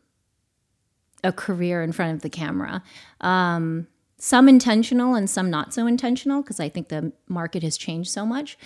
a 1.25 1.33
career 1.33 1.83
in 1.83 1.91
front 1.93 2.15
of 2.15 2.23
the 2.23 2.31
camera. 2.31 2.83
Um, 3.21 3.89
some 4.19 4.49
intentional 4.49 5.15
and 5.15 5.29
some 5.29 5.51
not 5.51 5.75
so 5.75 5.87
intentional 5.87 6.43
because 6.43 6.61
I 6.61 6.69
think 6.69 6.89
the 6.89 7.13
market 7.29 7.63
has 7.63 7.77
changed 7.77 8.11
so 8.11 8.25
much. 8.25 8.57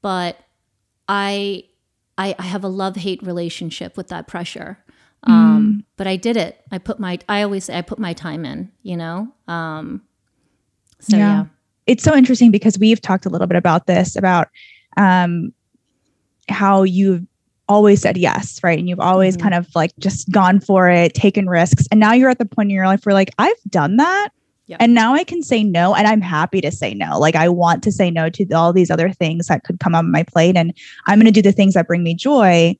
But 0.00 0.38
I 1.08 1.64
I, 2.18 2.34
I 2.38 2.42
have 2.42 2.64
a 2.64 2.68
love 2.68 2.96
hate 2.96 3.22
relationship 3.22 3.96
with 3.96 4.08
that 4.08 4.26
pressure. 4.26 4.78
Um, 5.24 5.82
mm. 5.82 5.84
But 5.96 6.06
I 6.08 6.16
did 6.16 6.36
it. 6.36 6.60
I 6.70 6.78
put 6.78 6.98
my 6.98 7.18
I 7.28 7.42
always 7.42 7.64
say 7.64 7.78
I 7.78 7.82
put 7.82 7.98
my 7.98 8.12
time 8.12 8.44
in. 8.44 8.72
You 8.82 8.96
know. 8.96 9.28
Um, 9.46 10.02
so 11.00 11.16
yeah. 11.16 11.42
yeah. 11.42 11.44
it's 11.86 12.02
so 12.02 12.14
interesting 12.16 12.50
because 12.50 12.78
we've 12.78 13.00
talked 13.00 13.26
a 13.26 13.28
little 13.28 13.46
bit 13.46 13.56
about 13.56 13.86
this 13.86 14.16
about 14.16 14.48
um, 14.96 15.52
how 16.48 16.82
you've 16.82 17.26
always 17.72 18.02
said 18.02 18.16
yes, 18.16 18.60
right? 18.62 18.78
And 18.78 18.88
you've 18.88 19.00
always 19.00 19.36
mm-hmm. 19.36 19.48
kind 19.48 19.54
of 19.54 19.74
like 19.74 19.92
just 19.98 20.30
gone 20.30 20.60
for 20.60 20.88
it, 20.90 21.14
taken 21.14 21.48
risks. 21.48 21.88
And 21.90 21.98
now 21.98 22.12
you're 22.12 22.30
at 22.30 22.38
the 22.38 22.44
point 22.44 22.70
in 22.70 22.76
your 22.76 22.86
life 22.86 23.04
where 23.04 23.14
like, 23.14 23.30
I've 23.38 23.62
done 23.70 23.96
that. 23.96 24.28
Yep. 24.66 24.78
And 24.80 24.94
now 24.94 25.14
I 25.14 25.24
can 25.24 25.42
say 25.42 25.64
no, 25.64 25.94
and 25.94 26.06
I'm 26.06 26.20
happy 26.20 26.60
to 26.60 26.70
say 26.70 26.94
no. 26.94 27.18
Like, 27.18 27.34
I 27.34 27.48
want 27.48 27.82
to 27.82 27.92
say 27.92 28.10
no 28.10 28.30
to 28.30 28.52
all 28.52 28.72
these 28.72 28.90
other 28.90 29.10
things 29.10 29.48
that 29.48 29.64
could 29.64 29.80
come 29.80 29.94
on 29.94 30.10
my 30.10 30.22
plate, 30.22 30.56
and 30.56 30.72
I'm 31.06 31.18
going 31.18 31.26
to 31.26 31.32
do 31.32 31.42
the 31.42 31.52
things 31.52 31.74
that 31.74 31.88
bring 31.88 32.02
me 32.02 32.14
joy. 32.14 32.76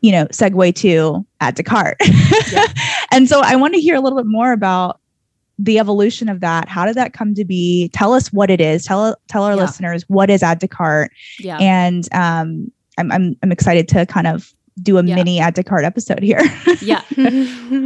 You 0.00 0.12
know, 0.12 0.26
segue 0.26 0.74
to 0.76 1.26
add 1.40 1.56
to 1.56 1.62
cart. 1.62 1.96
Yep. 2.50 2.70
and 3.12 3.28
so 3.28 3.40
I 3.42 3.56
want 3.56 3.74
to 3.74 3.80
hear 3.80 3.94
a 3.94 4.00
little 4.00 4.18
bit 4.18 4.26
more 4.26 4.52
about 4.52 5.00
the 5.58 5.78
evolution 5.78 6.28
of 6.28 6.40
that. 6.40 6.68
How 6.68 6.84
did 6.84 6.96
that 6.96 7.12
come 7.12 7.34
to 7.34 7.44
be? 7.44 7.90
Tell 7.90 8.12
us 8.12 8.32
what 8.32 8.50
it 8.50 8.60
is. 8.60 8.84
Tell 8.84 9.16
tell 9.28 9.44
our 9.44 9.54
yeah. 9.54 9.62
listeners 9.62 10.04
what 10.08 10.30
is 10.30 10.42
add 10.42 10.60
to 10.60 10.68
cart. 10.68 11.12
Yeah. 11.38 11.58
And 11.58 12.08
um, 12.12 12.72
I'm 12.98 13.10
I'm 13.12 13.36
I'm 13.42 13.52
excited 13.52 13.88
to 13.88 14.06
kind 14.06 14.26
of 14.26 14.54
do 14.82 14.98
a 14.98 15.04
yeah. 15.04 15.14
mini 15.14 15.38
add 15.38 15.54
to 15.54 15.62
cart 15.62 15.84
episode 15.84 16.22
here. 16.22 16.42
yeah. 16.82 17.02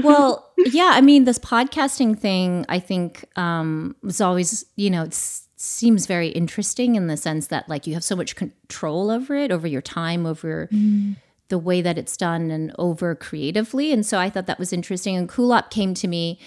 Well, 0.03 0.51
yeah. 0.57 0.93
I 0.95 1.01
mean, 1.01 1.25
this 1.25 1.39
podcasting 1.39 2.19
thing, 2.19 2.65
I 2.69 2.79
think, 2.79 3.25
um, 3.37 3.95
was 4.03 4.21
always, 4.21 4.65
you 4.77 4.89
know, 4.91 5.05
it 5.05 5.15
seems 5.57 6.07
very 6.07 6.29
interesting 6.29 6.97
in 6.97 7.07
the 7.07 7.17
sense 7.17 7.49
that 7.49 7.69
like 7.69 7.87
you 7.87 7.95
have 7.95 8.05
so 8.05 8.17
much 8.17 8.37
control 8.37 9.11
over 9.11 9.37
it, 9.37 9.53
over 9.53 9.67
your 9.67 9.83
time, 9.83 10.25
over 10.25 10.69
mm. 10.73 11.17
the 11.49 11.59
way 11.59 11.83
that 11.83 11.99
it's 11.99 12.17
done, 12.17 12.51
and 12.51 12.75
over 12.79 13.15
creatively. 13.15 13.93
And 13.93 14.07
so 14.07 14.19
I 14.19 14.31
thought 14.31 14.47
that 14.47 14.59
was 14.59 14.73
interesting. 14.73 15.17
And 15.17 15.29
Kulap 15.29 15.71
came 15.71 15.95
to 15.95 16.09
me. 16.09 16.39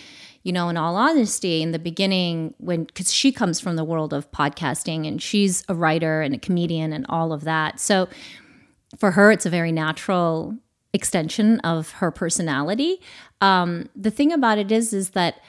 You 0.43 0.51
know, 0.51 0.69
in 0.69 0.77
all 0.77 0.95
honesty, 0.95 1.61
in 1.61 1.71
the 1.71 1.77
beginning, 1.77 2.55
when 2.57 2.85
because 2.85 3.13
she 3.13 3.31
comes 3.31 3.59
from 3.59 3.75
the 3.75 3.83
world 3.83 4.11
of 4.11 4.31
podcasting 4.31 5.07
and 5.07 5.21
she's 5.21 5.63
a 5.69 5.75
writer 5.75 6.23
and 6.23 6.33
a 6.33 6.39
comedian 6.39 6.93
and 6.93 7.05
all 7.09 7.31
of 7.31 7.43
that. 7.43 7.79
So 7.79 8.09
for 8.97 9.11
her, 9.11 9.31
it's 9.31 9.45
a 9.45 9.49
very 9.49 9.71
natural 9.71 10.57
extension 10.93 11.59
of 11.61 11.91
her 11.93 12.11
personality. 12.11 13.01
Um, 13.39 13.89
the 13.95 14.11
thing 14.11 14.31
about 14.31 14.57
it 14.57 14.71
is, 14.71 14.93
is 14.93 15.11
that, 15.11 15.41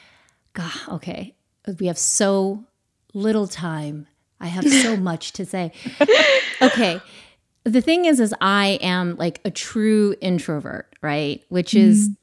God, 0.54 0.72
okay, 0.88 1.34
we 1.78 1.86
have 1.86 1.98
so 1.98 2.64
little 3.14 3.46
time. 3.46 4.06
I 4.40 4.46
have 4.46 4.68
so 4.68 4.96
much 5.10 5.32
to 5.32 5.44
say. 5.44 5.72
Okay. 6.60 7.00
The 7.64 7.80
thing 7.80 8.06
is, 8.06 8.18
is 8.18 8.34
I 8.40 8.78
am 8.82 9.16
like 9.16 9.40
a 9.44 9.50
true 9.50 10.14
introvert, 10.20 10.94
right? 11.00 11.42
Which 11.48 11.74
is 11.74 12.08
mm. 12.08 12.16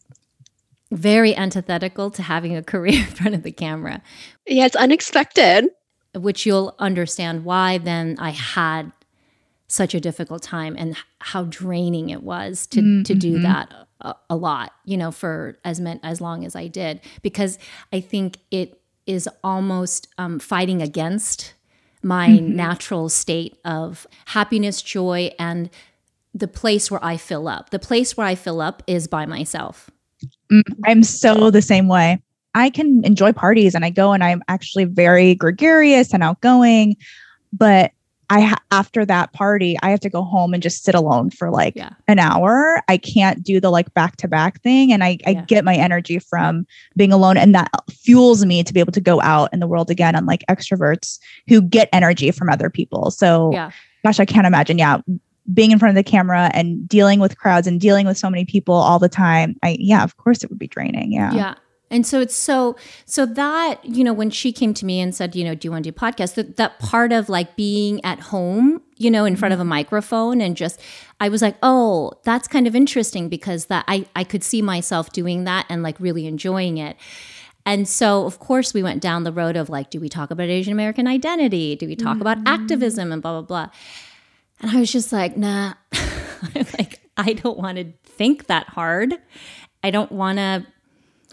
very 0.92 1.36
antithetical 1.36 2.12
to 2.12 2.22
having 2.22 2.56
a 2.56 2.64
career 2.74 3.00
in 3.00 3.06
front 3.06 3.36
of 3.36 3.44
the 3.44 3.52
camera. 3.52 4.02
Yeah, 4.46 4.66
it's 4.66 4.76
unexpected. 4.76 5.70
Which 6.16 6.46
you'll 6.46 6.76
understand 6.80 7.46
why 7.46 7.78
then 7.78 8.16
I 8.18 8.32
had 8.32 8.92
such 9.70 9.94
a 9.94 10.00
difficult 10.00 10.42
time 10.42 10.76
and 10.78 10.98
how 11.20 11.44
draining 11.44 12.10
it 12.10 12.24
was 12.24 12.68
to 12.68 12.82
mm-hmm. 12.82 13.04
to 13.04 13.16
do 13.16 13.34
mm-hmm. 13.34 13.44
that 13.44 13.72
a, 14.02 14.16
a, 14.32 14.36
lot 14.36 14.74
you 14.84 14.98
know 14.98 15.12
for 15.12 15.58
as 15.64 15.80
meant 15.80 16.02
as 16.04 16.20
long 16.20 16.44
as 16.44 16.56
i 16.56 16.68
did 16.68 17.00
because 17.22 17.58
i 17.94 18.02
think 18.02 18.38
it 18.52 18.82
is 19.06 19.30
almost 19.44 20.08
um, 20.18 20.40
fighting 20.40 20.82
against 20.82 21.54
my 22.02 22.30
mm-hmm. 22.30 22.56
natural 22.56 23.10
state 23.10 23.58
of 23.64 24.06
happiness 24.26 24.82
joy 24.82 25.32
and 25.40 25.70
the 26.34 26.48
place 26.48 26.90
where 26.90 27.04
i 27.04 27.16
fill 27.16 27.48
up 27.48 27.70
the 27.70 27.80
place 27.80 28.18
where 28.18 28.28
i 28.28 28.36
fill 28.36 28.62
up 28.62 28.82
is 28.88 29.08
by 29.08 29.26
myself 29.26 29.90
mm, 30.52 30.62
i'm 30.86 31.04
so 31.04 31.52
the 31.52 31.62
same 31.62 31.88
way 31.88 32.20
i 32.56 32.72
can 32.72 33.06
enjoy 33.06 33.32
parties 33.32 33.76
and 33.76 33.86
i 33.86 33.90
go 33.90 34.14
and 34.14 34.24
i'm 34.24 34.42
actually 34.48 34.86
very 34.86 35.36
gregarious 35.36 36.12
and 36.12 36.24
outgoing 36.24 36.96
but 37.54 37.92
I 38.31 38.41
ha- 38.41 38.62
after 38.71 39.05
that 39.05 39.33
party, 39.33 39.75
I 39.81 39.89
have 39.89 40.00
to 40.01 40.09
go 40.09 40.21
home 40.24 40.53
and 40.53 40.62
just 40.62 40.83
sit 40.83 40.93
alone 40.93 41.31
for 41.31 41.50
like 41.50 41.75
Yeah. 41.75 41.89
an 42.07 42.19
hour. 42.19 42.81
I 42.88 42.98
can't 42.98 43.43
do 43.43 43.59
the 43.59 43.71
like 43.71 43.91
back 43.95 44.17
to 44.17 44.27
back 44.27 44.62
thing. 44.62 44.93
And 44.93 45.03
I, 45.03 45.17
I 45.25 45.31
Yeah. 45.31 45.45
get 45.45 45.65
my 45.65 45.75
energy 45.75 46.19
from 46.19 46.67
being 46.95 47.12
alone. 47.12 47.38
And 47.38 47.55
that 47.55 47.69
fuels 47.89 48.45
me 48.45 48.63
to 48.63 48.74
be 48.74 48.79
able 48.79 48.91
to 48.91 49.01
go 49.01 49.19
out 49.21 49.50
in 49.51 49.59
the 49.59 49.67
world 49.67 49.89
again, 49.89 50.13
unlike 50.15 50.43
extroverts 50.50 51.17
who 51.48 51.62
get 51.62 51.89
energy 51.91 52.29
from 52.31 52.50
other 52.50 52.69
people. 52.69 53.09
So, 53.12 53.51
Yeah. 53.51 53.71
gosh, 54.05 54.19
I 54.19 54.25
can't 54.25 54.45
imagine. 54.48 54.77
Yeah. 54.77 55.00
Being 55.51 55.71
in 55.71 55.79
front 55.79 55.98
of 55.98 56.05
the 56.05 56.07
camera 56.09 56.51
and 56.53 56.88
dealing 56.88 57.19
with 57.19 57.38
crowds 57.39 57.65
and 57.65 57.81
dealing 57.81 58.05
with 58.05 58.17
so 58.19 58.29
many 58.29 58.45
people 58.45 58.75
all 58.75 59.00
the 59.00 59.09
time. 59.09 59.55
I, 59.63 59.75
yeah, 59.79 60.03
of 60.03 60.17
course 60.17 60.43
it 60.43 60.51
would 60.51 60.59
be 60.59 60.67
draining. 60.67 61.12
Yeah. 61.12 61.33
Yeah. 61.33 61.55
And 61.91 62.05
so 62.05 62.19
it's 62.22 62.36
so 62.36 62.75
so 63.05 63.25
that, 63.25 63.84
you 63.84 64.03
know, 64.03 64.13
when 64.13 64.29
she 64.29 64.51
came 64.51 64.74
to 64.75 64.86
me 64.86 65.00
and 65.00 65.13
said, 65.13 65.36
you 65.36 65.43
know, 65.43 65.55
do 65.55 65.67
you 65.67 65.72
want 65.72 65.84
to 65.84 65.91
do 65.91 65.98
podcast 65.98 66.36
That 66.36 66.58
that 66.58 66.79
part 66.79 67.12
of 67.12 67.29
like 67.29 67.55
being 67.55 68.03
at 68.05 68.19
home, 68.19 68.81
you 68.98 69.10
know, 69.10 69.25
in 69.25 69.36
front 69.36 69.53
of 69.53 69.60
a 69.60 69.65
microphone 69.65 70.41
and 70.41 70.55
just 70.55 70.79
I 71.19 71.29
was 71.29 71.41
like, 71.41 71.55
oh, 71.63 72.13
that's 72.24 72.48
kind 72.48 72.67
of 72.67 72.75
interesting 72.75 73.27
because 73.29 73.65
that 73.65 73.86
I, 73.88 74.05
I 74.15 74.24
could 74.24 74.43
see 74.43 74.62
myself 74.62 75.12
doing 75.12 75.46
that 75.46 75.65
and 75.69 75.81
like 75.81 76.00
really 76.00 76.27
enjoying 76.27 76.77
it. 76.77 76.96
And 77.65 77.88
so, 77.88 78.25
of 78.25 78.39
course, 78.39 78.74
we 78.74 78.81
went 78.81 79.01
down 79.01 79.24
the 79.24 79.31
road 79.31 79.55
of 79.55 79.69
like, 79.69 79.89
do 79.89 80.00
we 80.00 80.10
talk 80.10 80.31
about 80.31 80.48
Asian 80.48 80.74
American 80.74 81.08
identity? 81.08 81.75
Do 81.75 81.88
we 81.88 81.96
talk 81.96 82.19
about 82.19 82.38
mm-hmm. 82.38 82.48
activism 82.48 83.12
and 83.12 83.22
blah, 83.22 83.41
blah, 83.41 83.41
blah? 83.41 83.69
And 84.62 84.72
I 84.72 84.79
was 84.79 84.91
just 84.91 85.12
like, 85.12 85.38
nah, 85.38 85.74
like, 86.55 87.01
I 87.17 87.34
don't 87.34 87.58
want 87.58 87.77
to 87.77 87.91
think 88.03 88.48
that 88.48 88.67
hard. 88.67 89.13
I 89.84 89.91
don't 89.91 90.12
want 90.12 90.38
to 90.39 90.65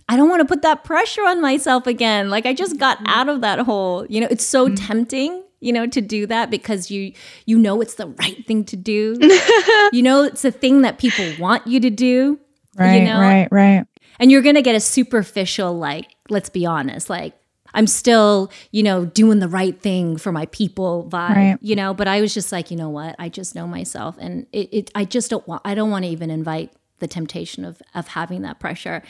I 0.09 0.17
don't 0.17 0.29
want 0.29 0.41
to 0.41 0.47
put 0.47 0.63
that 0.63 0.85
pressure 0.85 1.23
on 1.23 1.41
myself 1.41 1.87
again. 1.87 2.31
Like 2.31 2.47
I 2.47 2.55
just 2.55 2.79
got 2.79 2.99
mm-hmm. 2.99 3.07
out 3.09 3.29
of 3.29 3.41
that 3.41 3.61
hole. 3.61 4.07
You 4.09 4.21
know, 4.21 4.29
it's 4.31 4.45
so 4.45 4.67
mm-hmm. 4.67 4.75
tempting, 4.75 5.43
you 5.61 5.73
know, 5.73 5.87
to 5.87 6.01
do 6.01 6.27
that 6.27 6.51
because 6.51 6.91
you 6.91 7.13
you 7.45 7.59
know 7.59 7.81
it's 7.81 7.95
the 7.95 8.07
right 8.09 8.47
thing 8.47 8.65
to 8.67 8.77
do. 8.77 9.17
you 9.93 10.03
know, 10.03 10.23
it's 10.23 10.43
the 10.43 10.53
thing 10.53 10.83
that 10.83 10.99
people 10.99 11.27
want 11.39 11.67
you 11.67 11.81
to 11.81 11.91
do. 11.91 12.39
Right. 12.77 13.03
know? 13.03 13.21
Right. 13.21 13.49
Right. 13.51 13.87
And 14.19 14.31
you're 14.31 14.43
going 14.43 14.55
to 14.55 14.63
get 14.63 14.75
a 14.75 14.81
superficial 14.81 15.77
like, 15.77 16.07
let's 16.29 16.49
be 16.49 16.65
honest, 16.67 17.11
like 17.11 17.35
I'm 17.75 17.87
still, 17.87 18.51
you 18.71 18.83
know, 18.83 19.05
doing 19.05 19.39
the 19.39 19.49
right 19.49 19.79
thing 19.79 20.17
for 20.17 20.33
my 20.33 20.47
people 20.47 21.07
vibe, 21.11 21.37
Right. 21.37 21.59
you 21.61 21.77
know, 21.77 21.93
but 21.93 22.09
I 22.09 22.21
was 22.21 22.33
just 22.33 22.51
like, 22.53 22.71
you 22.71 22.77
know 22.77 22.89
what? 22.89 23.17
I 23.19 23.29
just 23.29 23.55
know 23.55 23.67
myself 23.67 24.17
and 24.19 24.47
it, 24.53 24.69
it 24.73 24.91
I 24.95 25.05
just 25.05 25.31
don't 25.31 25.47
want 25.47 25.63
I 25.65 25.75
don't 25.75 25.91
want 25.91 26.05
to 26.05 26.11
even 26.11 26.31
invite 26.31 26.73
the 26.99 27.07
temptation 27.07 27.65
of 27.65 27.83
of 27.95 28.09
having 28.09 28.43
that 28.43 28.59
pressure. 28.59 29.03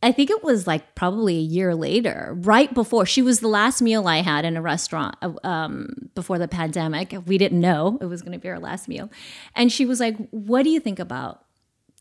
I 0.00 0.12
think 0.12 0.30
it 0.30 0.44
was 0.44 0.66
like 0.66 0.94
probably 0.94 1.38
a 1.38 1.42
year 1.42 1.74
later, 1.74 2.36
right 2.38 2.72
before 2.72 3.04
she 3.04 3.20
was 3.20 3.40
the 3.40 3.48
last 3.48 3.82
meal 3.82 4.06
I 4.06 4.18
had 4.18 4.44
in 4.44 4.56
a 4.56 4.62
restaurant 4.62 5.16
uh, 5.22 5.32
um, 5.42 6.10
before 6.14 6.38
the 6.38 6.46
pandemic. 6.46 7.14
We 7.26 7.36
didn't 7.36 7.60
know 7.60 7.98
it 8.00 8.04
was 8.06 8.22
going 8.22 8.32
to 8.32 8.38
be 8.38 8.48
our 8.48 8.60
last 8.60 8.86
meal. 8.86 9.10
And 9.56 9.72
she 9.72 9.84
was 9.86 9.98
like, 9.98 10.16
What 10.30 10.62
do 10.62 10.70
you 10.70 10.78
think 10.78 11.00
about 11.00 11.44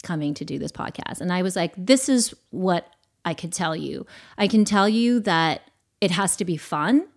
coming 0.03 0.35
to 0.35 0.45
do 0.45 0.59
this 0.59 0.71
podcast? 0.71 1.21
And 1.21 1.33
I 1.33 1.41
was 1.41 1.55
like, 1.55 1.73
This 1.75 2.07
is 2.07 2.35
what 2.51 2.87
I 3.25 3.33
could 3.33 3.51
tell 3.51 3.75
you. 3.75 4.05
I 4.37 4.47
can 4.47 4.63
tell 4.63 4.87
you 4.87 5.19
that 5.21 5.61
it 5.99 6.11
has 6.11 6.35
to 6.35 6.45
be 6.45 6.55
fun, 6.55 7.07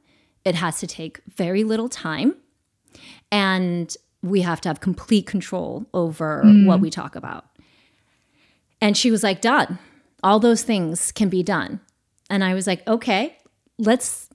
it 0.46 0.54
has 0.54 0.80
to 0.80 0.86
take 0.86 1.20
very 1.28 1.62
little 1.62 1.90
time, 1.90 2.36
and 3.30 3.94
we 4.22 4.40
have 4.40 4.62
to 4.62 4.70
have 4.70 4.80
complete 4.80 5.26
control 5.26 5.84
over 5.92 6.42
what 6.64 6.80
we 6.80 6.88
talk 6.88 7.16
about. 7.16 7.44
And 8.80 8.96
she 8.96 9.10
was 9.10 9.22
like, 9.22 9.42
Done 9.42 9.78
all 10.22 10.38
those 10.40 10.62
things 10.62 11.12
can 11.12 11.28
be 11.28 11.42
done. 11.42 11.80
And 12.28 12.44
I 12.44 12.54
was 12.54 12.66
like, 12.66 12.86
okay, 12.86 13.36
let's. 13.78 14.28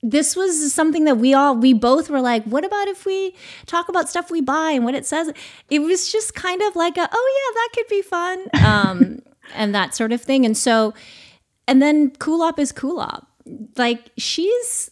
This 0.00 0.36
was 0.36 0.72
something 0.72 1.06
that 1.06 1.16
we 1.16 1.34
all, 1.34 1.56
we 1.56 1.72
both 1.72 2.08
were 2.08 2.20
like, 2.20 2.44
what 2.44 2.64
about 2.64 2.86
if 2.86 3.04
we 3.04 3.34
talk 3.66 3.88
about 3.88 4.08
stuff 4.08 4.30
we 4.30 4.40
buy 4.40 4.70
and 4.70 4.84
what 4.84 4.94
it 4.94 5.04
says? 5.04 5.32
It 5.70 5.80
was 5.80 6.12
just 6.12 6.36
kind 6.36 6.62
of 6.62 6.76
like, 6.76 6.96
a, 6.96 7.08
oh, 7.12 7.32
yeah, 7.36 7.54
that 7.54 7.68
could 7.74 7.88
be 7.88 8.02
fun. 8.02 8.46
Um, 8.64 9.22
and 9.54 9.74
that 9.74 9.94
sort 9.94 10.12
of 10.12 10.20
thing. 10.20 10.44
And 10.44 10.56
so, 10.56 10.94
and 11.66 11.82
then 11.82 12.10
Kulap 12.10 12.58
is 12.58 12.72
Kulap. 12.72 13.26
Like, 13.76 14.10
she's, 14.16 14.90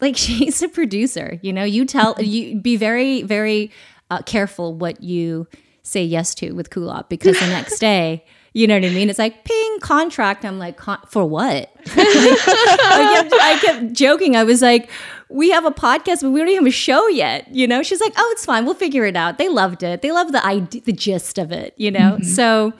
like, 0.00 0.16
she's 0.16 0.62
a 0.62 0.68
producer, 0.68 1.38
you 1.42 1.52
know, 1.52 1.64
you 1.64 1.84
tell, 1.84 2.16
you 2.20 2.60
be 2.60 2.76
very, 2.76 3.22
very 3.22 3.70
uh, 4.10 4.22
careful 4.22 4.74
what 4.74 5.02
you 5.02 5.46
say 5.82 6.02
yes 6.02 6.34
to 6.36 6.52
with 6.52 6.70
Kulap 6.70 7.08
because 7.08 7.38
the 7.38 7.46
next 7.46 7.78
day, 7.78 8.24
you 8.56 8.66
know 8.66 8.74
what 8.74 8.86
I 8.86 8.88
mean? 8.88 9.10
It's 9.10 9.18
like 9.18 9.44
ping 9.44 9.80
contract. 9.80 10.42
I'm 10.42 10.58
like, 10.58 10.78
Con- 10.78 11.02
for 11.08 11.26
what? 11.26 11.70
I, 11.88 13.12
kept, 13.14 13.34
I 13.34 13.58
kept 13.60 13.92
joking. 13.92 14.34
I 14.34 14.44
was 14.44 14.62
like, 14.62 14.88
we 15.28 15.50
have 15.50 15.66
a 15.66 15.70
podcast, 15.70 16.22
but 16.22 16.30
we 16.30 16.40
don't 16.40 16.48
even 16.48 16.64
have 16.64 16.68
a 16.68 16.70
show 16.70 17.06
yet. 17.08 17.54
You 17.54 17.66
know? 17.66 17.82
She's 17.82 18.00
like, 18.00 18.14
oh, 18.16 18.28
it's 18.32 18.46
fine. 18.46 18.64
We'll 18.64 18.72
figure 18.72 19.04
it 19.04 19.14
out. 19.14 19.36
They 19.36 19.50
loved 19.50 19.82
it. 19.82 20.00
They 20.00 20.10
love 20.10 20.32
the 20.32 20.42
idea, 20.42 20.80
the 20.80 20.92
gist 20.92 21.36
of 21.36 21.52
it. 21.52 21.74
You 21.76 21.90
know? 21.90 22.12
Mm-hmm. 22.12 22.24
So. 22.24 22.72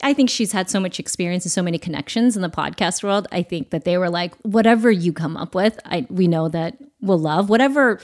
I 0.00 0.14
think 0.14 0.30
she's 0.30 0.52
had 0.52 0.70
so 0.70 0.78
much 0.78 1.00
experience 1.00 1.44
and 1.44 1.50
so 1.50 1.60
many 1.60 1.76
connections 1.76 2.36
in 2.36 2.42
the 2.42 2.48
podcast 2.48 3.02
world. 3.02 3.26
I 3.32 3.42
think 3.42 3.70
that 3.70 3.82
they 3.82 3.98
were 3.98 4.08
like, 4.08 4.32
whatever 4.42 4.92
you 4.92 5.12
come 5.12 5.36
up 5.36 5.56
with, 5.56 5.76
I 5.84 6.06
we 6.08 6.28
know 6.28 6.48
that 6.50 6.76
we'll 7.00 7.18
love. 7.18 7.50
Whatever 7.50 7.98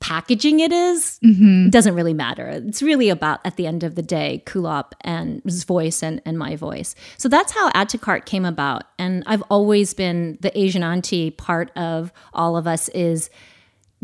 packaging 0.00 0.60
it 0.60 0.72
is, 0.72 1.18
it 1.66 1.70
doesn't 1.70 1.94
really 1.94 2.14
matter. 2.14 2.48
It's 2.48 2.82
really 2.82 3.10
about 3.10 3.40
at 3.44 3.56
the 3.56 3.66
end 3.66 3.84
of 3.84 3.94
the 3.94 4.02
day, 4.02 4.42
Kulap 4.46 4.92
and 5.02 5.42
his 5.44 5.64
voice 5.64 6.02
and, 6.02 6.22
and 6.24 6.38
my 6.38 6.56
voice. 6.56 6.94
So 7.18 7.28
that's 7.28 7.52
how 7.52 7.70
Add 7.74 7.90
to 7.90 7.98
Cart 7.98 8.24
came 8.26 8.44
about. 8.44 8.84
And 8.98 9.22
I've 9.26 9.42
always 9.50 9.94
been 9.94 10.38
the 10.40 10.58
Asian 10.58 10.82
auntie 10.82 11.30
part 11.30 11.70
of 11.76 12.12
all 12.32 12.56
of 12.56 12.66
us 12.66 12.88
is 12.88 13.30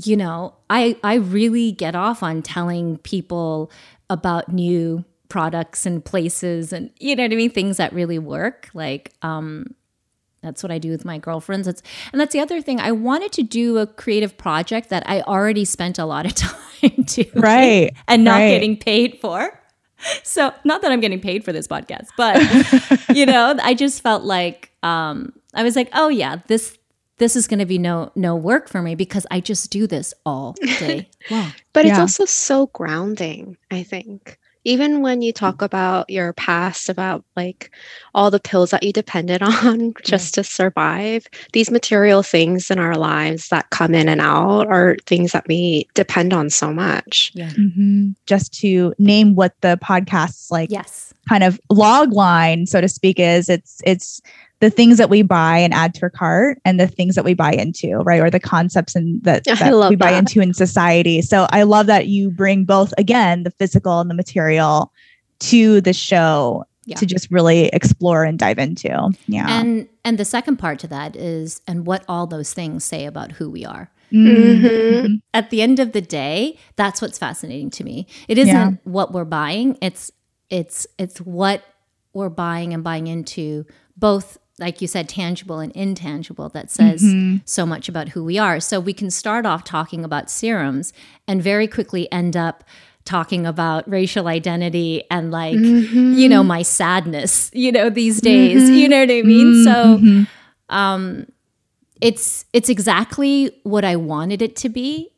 you 0.04 0.16
know, 0.16 0.54
I 0.68 0.98
I 1.02 1.14
really 1.14 1.72
get 1.72 1.94
off 1.94 2.22
on 2.22 2.42
telling 2.42 2.98
people 2.98 3.70
about 4.10 4.52
new 4.52 5.04
products 5.28 5.86
and 5.86 6.04
places 6.04 6.72
and 6.72 6.90
you 7.00 7.16
know 7.16 7.24
what 7.24 7.32
I 7.32 7.36
mean, 7.36 7.50
things 7.50 7.78
that 7.78 7.92
really 7.92 8.18
work. 8.18 8.68
Like 8.74 9.12
um 9.22 9.74
that's 10.46 10.62
what 10.62 10.70
I 10.72 10.78
do 10.78 10.90
with 10.90 11.04
my 11.04 11.18
girlfriends. 11.18 11.66
That's 11.66 11.82
and 12.12 12.20
that's 12.20 12.32
the 12.32 12.40
other 12.40 12.60
thing. 12.62 12.80
I 12.80 12.92
wanted 12.92 13.32
to 13.32 13.42
do 13.42 13.78
a 13.78 13.86
creative 13.86 14.38
project 14.38 14.88
that 14.90 15.02
I 15.08 15.20
already 15.22 15.64
spent 15.64 15.98
a 15.98 16.04
lot 16.04 16.24
of 16.26 16.34
time 16.36 17.04
doing 17.06 17.30
Right. 17.34 17.94
and 18.08 18.24
not 18.24 18.36
right. 18.36 18.50
getting 18.50 18.76
paid 18.76 19.18
for. 19.20 19.60
So 20.22 20.52
not 20.64 20.82
that 20.82 20.92
I'm 20.92 21.00
getting 21.00 21.20
paid 21.20 21.42
for 21.44 21.52
this 21.52 21.66
podcast, 21.66 22.08
but 22.16 22.36
you 23.16 23.24
know, 23.32 23.56
I 23.62 23.74
just 23.74 24.02
felt 24.02 24.22
like 24.24 24.70
um 24.82 25.32
I 25.54 25.62
was 25.62 25.74
like, 25.74 25.88
oh 25.94 26.08
yeah, 26.08 26.36
this 26.48 26.78
this 27.18 27.34
is 27.34 27.46
going 27.48 27.60
to 27.60 27.66
be 27.66 27.78
no 27.78 28.12
no 28.14 28.36
work 28.36 28.68
for 28.68 28.82
me 28.82 28.94
because 28.94 29.26
I 29.30 29.40
just 29.40 29.70
do 29.70 29.86
this 29.86 30.12
all 30.26 30.52
day 30.78 31.08
long. 31.30 31.52
But 31.72 31.86
it's 31.86 31.98
also 31.98 32.26
so 32.26 32.66
grounding, 32.66 33.56
I 33.70 33.82
think. 33.84 34.38
Even 34.66 35.00
when 35.00 35.22
you 35.22 35.32
talk 35.32 35.62
about 35.62 36.10
your 36.10 36.32
past, 36.32 36.88
about 36.88 37.24
like 37.36 37.70
all 38.14 38.32
the 38.32 38.40
pills 38.40 38.70
that 38.70 38.82
you 38.82 38.92
depended 38.92 39.40
on 39.42 39.94
just 40.02 40.34
to 40.34 40.42
survive, 40.42 41.28
these 41.52 41.70
material 41.70 42.24
things 42.24 42.68
in 42.68 42.80
our 42.80 42.96
lives 42.96 43.48
that 43.50 43.70
come 43.70 43.94
in 43.94 44.08
and 44.08 44.20
out 44.20 44.66
are 44.66 44.96
things 45.06 45.30
that 45.30 45.46
we 45.46 45.86
depend 45.94 46.32
on 46.32 46.50
so 46.50 46.72
much. 46.72 47.30
Yeah. 47.34 47.50
Mhm. 47.50 48.16
Just 48.26 48.52
to 48.60 48.92
name 48.98 49.36
what 49.36 49.54
the 49.60 49.78
podcast's 49.80 50.50
like 50.50 50.70
Yes. 50.72 51.14
kind 51.28 51.44
of 51.44 51.60
log 51.70 52.12
line, 52.12 52.66
so 52.66 52.80
to 52.80 52.88
speak, 52.88 53.20
is 53.20 53.48
it's 53.48 53.80
it's 53.84 54.20
the 54.60 54.70
things 54.70 54.96
that 54.98 55.10
we 55.10 55.22
buy 55.22 55.58
and 55.58 55.74
add 55.74 55.92
to 55.94 56.02
our 56.04 56.10
cart 56.10 56.58
and 56.64 56.80
the 56.80 56.86
things 56.86 57.14
that 57.14 57.24
we 57.24 57.34
buy 57.34 57.52
into, 57.52 57.96
right? 57.98 58.20
Or 58.22 58.30
the 58.30 58.40
concepts 58.40 58.94
and 58.96 59.22
that, 59.24 59.44
that 59.44 59.74
love 59.74 59.90
we 59.90 59.96
buy 59.96 60.12
that. 60.12 60.18
into 60.18 60.40
in 60.40 60.54
society. 60.54 61.20
So 61.22 61.46
I 61.50 61.62
love 61.64 61.86
that 61.86 62.06
you 62.06 62.30
bring 62.30 62.64
both 62.64 62.94
again 62.96 63.42
the 63.42 63.50
physical 63.50 64.00
and 64.00 64.08
the 64.08 64.14
material 64.14 64.92
to 65.40 65.80
the 65.82 65.92
show 65.92 66.64
Yeah. 66.86 66.96
to 66.96 67.04
just 67.06 67.30
really 67.30 67.66
explore 67.74 68.24
and 68.24 68.38
dive 68.38 68.58
into. 68.58 69.10
Yeah. 69.26 69.46
And 69.48 69.88
and 70.04 70.16
the 70.18 70.24
second 70.24 70.56
part 70.56 70.78
to 70.80 70.86
that 70.88 71.16
is 71.16 71.60
and 71.66 71.86
what 71.86 72.04
all 72.08 72.26
those 72.26 72.54
things 72.54 72.84
say 72.84 73.04
about 73.04 73.32
who 73.32 73.50
we 73.50 73.64
are. 73.66 73.90
Mhm. 74.12 75.20
At 75.34 75.50
the 75.50 75.60
end 75.62 75.78
of 75.80 75.92
the 75.92 76.00
day, 76.00 76.56
that's 76.76 77.02
what's 77.02 77.18
fascinating 77.18 77.70
to 77.70 77.84
me. 77.84 78.06
It 78.28 78.38
isn't 78.38 78.54
Yeah. 78.54 78.70
what 78.84 79.12
we're 79.12 79.24
buying, 79.24 79.76
it's 79.82 80.10
it's 80.48 80.86
it's 80.96 81.18
what 81.20 81.62
we're 82.14 82.28
buying 82.30 82.72
and 82.72 82.82
buying 82.84 83.08
into 83.08 83.66
both 83.96 84.38
like 84.58 84.80
you 84.80 84.86
said 84.88 85.08
tangible 85.08 85.58
and 85.58 85.72
intangible 85.72 86.48
that 86.50 86.70
says 86.70 87.02
Mhm. 87.02 87.42
so 87.44 87.66
much 87.66 87.88
about 87.88 88.10
who 88.10 88.24
we 88.24 88.38
are. 88.38 88.58
So 88.60 88.80
we 88.80 88.92
can 88.94 89.10
start 89.10 89.44
off 89.44 89.64
talking 89.64 90.04
about 90.04 90.30
serums 90.30 90.92
and 91.28 91.42
very 91.42 91.66
quickly 91.68 92.10
end 92.10 92.36
up 92.36 92.64
talking 93.04 93.46
about 93.46 93.88
racial 93.88 94.26
identity 94.28 95.02
and 95.10 95.30
like 95.30 95.54
you 95.58 96.28
know 96.28 96.42
my 96.42 96.62
sadness, 96.62 97.50
you 97.54 97.70
know 97.70 97.90
these 97.90 98.20
days. 98.20 98.68
You 98.70 98.88
know 98.88 99.00
what 99.00 99.10
I 99.10 99.22
mean? 99.22 99.62
So 99.64 99.98
Mhm. 99.98 100.26
um 100.70 101.26
it's 102.00 102.44
it's 102.52 102.68
exactly 102.68 103.50
what 103.62 103.84
I 103.84 103.96
wanted 103.96 104.42
it 104.42 104.56
to 104.56 104.68
be 104.68 105.10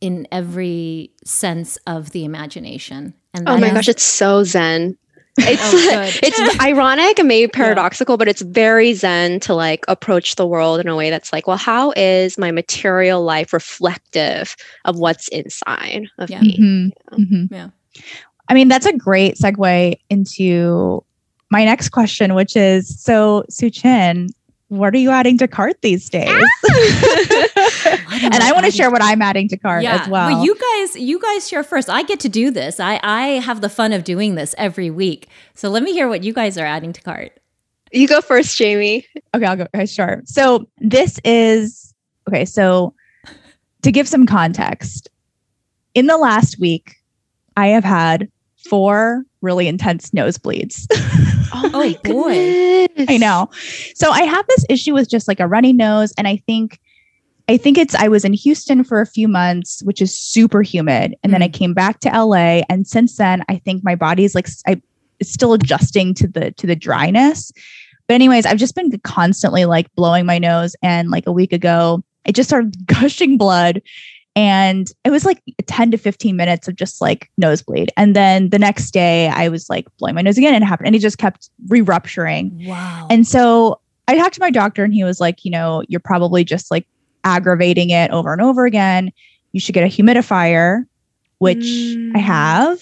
in 0.00 0.26
every 0.32 1.10
sense 1.24 1.76
of 1.86 2.10
the 2.10 2.24
imagination. 2.24 3.14
And 3.32 3.48
Oh 3.48 3.56
my 3.58 3.68
that 3.68 3.74
gosh, 3.74 3.88
it's 3.88 4.02
so 4.02 4.42
zen. 4.44 4.96
It's 5.38 5.62
Oh, 5.62 6.10
it's 6.22 6.60
ironic 6.60 7.18
and 7.18 7.28
maybe 7.28 7.50
paradoxical, 7.50 8.16
but 8.16 8.28
it's 8.28 8.42
very 8.42 8.94
zen 8.94 9.40
to 9.40 9.54
like 9.54 9.84
approach 9.88 10.36
the 10.36 10.46
world 10.46 10.80
in 10.80 10.88
a 10.88 10.96
way 10.96 11.10
that's 11.10 11.32
like, 11.32 11.46
well, 11.46 11.56
how 11.56 11.92
is 11.96 12.38
my 12.38 12.50
material 12.50 13.22
life 13.22 13.52
reflective 13.52 14.56
of 14.84 14.98
what's 14.98 15.28
inside 15.28 16.06
of 16.18 16.30
Yeah. 16.30 16.40
me? 16.40 16.58
Mhm, 16.58 16.90
mhm. 17.18 17.48
Yeah. 17.50 17.68
I 18.48 18.54
mean, 18.54 18.68
that's 18.68 18.86
a 18.86 18.92
great 18.96 19.36
segue 19.36 19.98
into 20.08 21.04
my 21.50 21.64
next 21.64 21.90
question, 21.90 22.34
which 22.34 22.56
is 22.56 23.00
so 23.02 23.44
Suchin, 23.50 24.28
what 24.68 24.94
are 24.94 24.98
you 24.98 25.10
adding 25.10 25.38
to 25.38 25.48
cart 25.48 25.76
these 25.82 26.08
days? 26.08 26.28
and 28.22 28.34
I 28.34 28.52
want 28.52 28.64
to 28.66 28.70
share 28.70 28.90
what 28.90 29.02
I'm 29.02 29.22
adding 29.22 29.48
to 29.48 29.56
cart 29.56 29.84
as 29.84 30.08
well. 30.08 30.44
you 30.44 30.54
guys, 30.54 30.96
you 30.96 31.20
guys 31.20 31.48
share 31.48 31.62
first. 31.62 31.88
I 31.90 32.02
get 32.02 32.20
to 32.20 32.28
do 32.28 32.50
this. 32.50 32.80
I 32.80 33.00
I 33.02 33.26
have 33.40 33.60
the 33.60 33.68
fun 33.68 33.92
of 33.92 34.04
doing 34.04 34.34
this 34.34 34.54
every 34.58 34.90
week. 34.90 35.28
So 35.54 35.68
let 35.68 35.82
me 35.82 35.92
hear 35.92 36.08
what 36.08 36.24
you 36.24 36.32
guys 36.32 36.58
are 36.58 36.66
adding 36.66 36.92
to 36.92 37.00
cart. 37.02 37.32
You 37.92 38.08
go 38.08 38.20
first, 38.20 38.56
Jamie. 38.56 39.06
Okay, 39.34 39.44
I'll 39.46 39.56
go. 39.56 39.66
Okay, 39.74 39.86
sure. 39.86 40.22
So 40.24 40.68
this 40.78 41.18
is 41.24 41.94
okay. 42.28 42.44
So 42.44 42.94
to 43.82 43.92
give 43.92 44.08
some 44.08 44.26
context, 44.26 45.08
in 45.94 46.06
the 46.06 46.18
last 46.18 46.58
week, 46.58 46.96
I 47.56 47.68
have 47.68 47.84
had 47.84 48.28
four 48.68 49.22
really 49.40 49.68
intense 49.68 50.10
nosebleeds. 50.10 50.86
Oh, 51.58 51.70
oh, 51.72 51.78
my 51.78 51.96
boy. 52.02 52.86
I 53.08 53.16
know. 53.18 53.48
So 53.94 54.10
I 54.10 54.22
have 54.22 54.44
this 54.48 54.66
issue 54.68 54.92
with 54.92 55.08
just 55.08 55.28
like 55.28 55.38
a 55.38 55.46
runny 55.46 55.72
nose, 55.72 56.12
and 56.18 56.26
I 56.26 56.36
think. 56.38 56.80
I 57.48 57.56
think 57.56 57.78
it's 57.78 57.94
I 57.94 58.08
was 58.08 58.24
in 58.24 58.32
Houston 58.32 58.82
for 58.82 59.00
a 59.00 59.06
few 59.06 59.28
months, 59.28 59.82
which 59.84 60.02
is 60.02 60.16
super 60.16 60.62
humid, 60.62 61.14
and 61.22 61.32
then 61.32 61.42
I 61.42 61.48
mm. 61.48 61.52
came 61.52 61.74
back 61.74 62.00
to 62.00 62.08
LA, 62.08 62.62
and 62.68 62.86
since 62.86 63.16
then 63.16 63.44
I 63.48 63.56
think 63.58 63.84
my 63.84 63.94
body's 63.94 64.34
like 64.34 64.48
I 64.66 64.80
it's 65.20 65.32
still 65.32 65.52
adjusting 65.52 66.14
to 66.14 66.28
the 66.28 66.50
to 66.52 66.66
the 66.66 66.76
dryness. 66.76 67.52
But 68.08 68.14
anyways, 68.14 68.46
I've 68.46 68.58
just 68.58 68.74
been 68.74 68.90
constantly 69.00 69.64
like 69.64 69.92
blowing 69.94 70.26
my 70.26 70.38
nose, 70.38 70.74
and 70.82 71.10
like 71.10 71.26
a 71.26 71.32
week 71.32 71.52
ago, 71.52 72.02
it 72.24 72.34
just 72.34 72.48
started 72.48 72.86
gushing 72.86 73.38
blood, 73.38 73.80
and 74.34 74.90
it 75.04 75.10
was 75.10 75.24
like 75.24 75.40
10 75.66 75.92
to 75.92 75.98
15 75.98 76.36
minutes 76.36 76.66
of 76.66 76.74
just 76.74 77.00
like 77.00 77.30
nosebleed, 77.38 77.92
and 77.96 78.16
then 78.16 78.50
the 78.50 78.58
next 78.58 78.90
day 78.90 79.28
I 79.28 79.48
was 79.48 79.70
like 79.70 79.86
blowing 79.98 80.16
my 80.16 80.22
nose 80.22 80.36
again, 80.36 80.54
and 80.54 80.64
it 80.64 80.66
happened, 80.66 80.88
and 80.88 80.96
it 80.96 81.00
just 81.00 81.18
kept 81.18 81.48
re-rupturing. 81.68 82.66
Wow. 82.66 83.06
And 83.08 83.24
so 83.24 83.80
I 84.08 84.16
talked 84.16 84.34
to 84.34 84.40
my 84.40 84.50
doctor, 84.50 84.82
and 84.82 84.92
he 84.92 85.04
was 85.04 85.20
like, 85.20 85.44
you 85.44 85.50
know, 85.52 85.84
you're 85.88 86.00
probably 86.00 86.42
just 86.42 86.72
like 86.72 86.88
aggravating 87.26 87.90
it 87.90 88.10
over 88.12 88.32
and 88.32 88.40
over 88.40 88.64
again. 88.64 89.10
You 89.52 89.60
should 89.60 89.74
get 89.74 89.84
a 89.84 89.88
humidifier, 89.88 90.84
which 91.38 91.98
I 92.14 92.18
Mm. 92.18 92.20
have. 92.20 92.78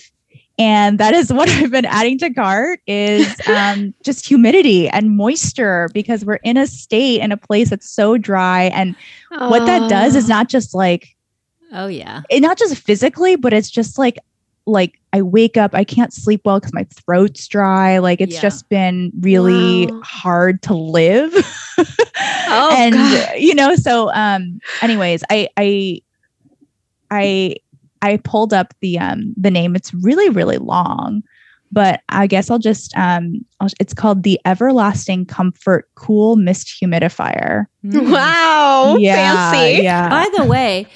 And 0.59 0.99
that 1.01 1.15
is 1.15 1.33
what 1.33 1.49
I've 1.49 1.71
been 1.73 1.85
adding 1.85 2.19
to 2.19 2.33
cart 2.33 2.79
is 2.87 3.41
um, 3.49 3.93
just 4.05 4.27
humidity 4.27 4.89
and 4.89 5.17
moisture 5.17 5.89
because 5.93 6.25
we're 6.25 6.41
in 6.45 6.57
a 6.57 6.67
state 6.67 7.21
and 7.21 7.33
a 7.33 7.37
place 7.37 7.71
that's 7.71 7.91
so 7.91 8.17
dry. 8.19 8.65
And 8.75 8.95
what 9.49 9.67
that 9.67 9.89
does 9.89 10.15
is 10.15 10.27
Oh. 10.27 10.35
not 10.35 10.49
just 10.49 10.75
like 10.75 11.09
oh 11.73 11.89
yeah. 11.89 12.23
it 12.31 12.41
not 12.41 12.57
just 12.59 12.77
physically, 12.77 13.35
but 13.37 13.53
it's 13.53 13.71
just 13.71 13.99
like 13.99 14.19
like 14.67 14.95
I 15.13 15.21
wake 15.23 15.57
up, 15.57 15.75
I 15.75 15.85
can't 15.85 16.13
sleep 16.13 16.41
well 16.45 16.59
because 16.61 16.73
my 16.73 16.85
throat's 16.85 17.47
dry. 17.49 17.99
Like 17.99 18.21
it's 18.21 18.37
Yeah. 18.37 18.41
just 18.43 18.69
been 18.69 19.11
really 19.21 19.89
Wow. 19.93 20.01
hard 20.05 20.63
to 20.63 20.75
live. 20.75 21.35
Oh, 22.47 22.75
and 22.77 22.95
God. 22.95 23.37
you 23.37 23.55
know, 23.55 23.75
so 23.75 24.13
um 24.13 24.61
anyways, 24.83 25.25
I 25.31 25.49
I 25.57 26.01
I 27.11 27.57
I 28.03 28.19
pulled 28.19 28.53
up 28.53 28.75
the 28.81 28.99
um 28.99 29.35
the 29.37 29.51
name. 29.51 29.75
It's 29.75 29.93
really, 29.95 30.29
really 30.31 30.59
long. 30.59 31.23
But 31.73 32.03
I 32.09 32.29
guess 32.29 32.51
I'll 32.51 32.59
just 32.59 32.97
um 32.97 33.45
I'll, 33.61 33.69
it's 33.81 33.95
called 33.95 34.23
the 34.23 34.39
Everlasting 34.45 35.27
Comfort 35.27 35.89
Cool 35.97 36.37
Mist 36.37 36.73
Humidifier. 36.81 37.67
Mm. 37.85 38.13
Wow. 38.13 38.97
yeah, 38.99 39.51
Fancy. 39.51 39.83
yeah. 39.83 40.09
By 40.09 40.29
the 40.37 40.45
way, 40.45 40.87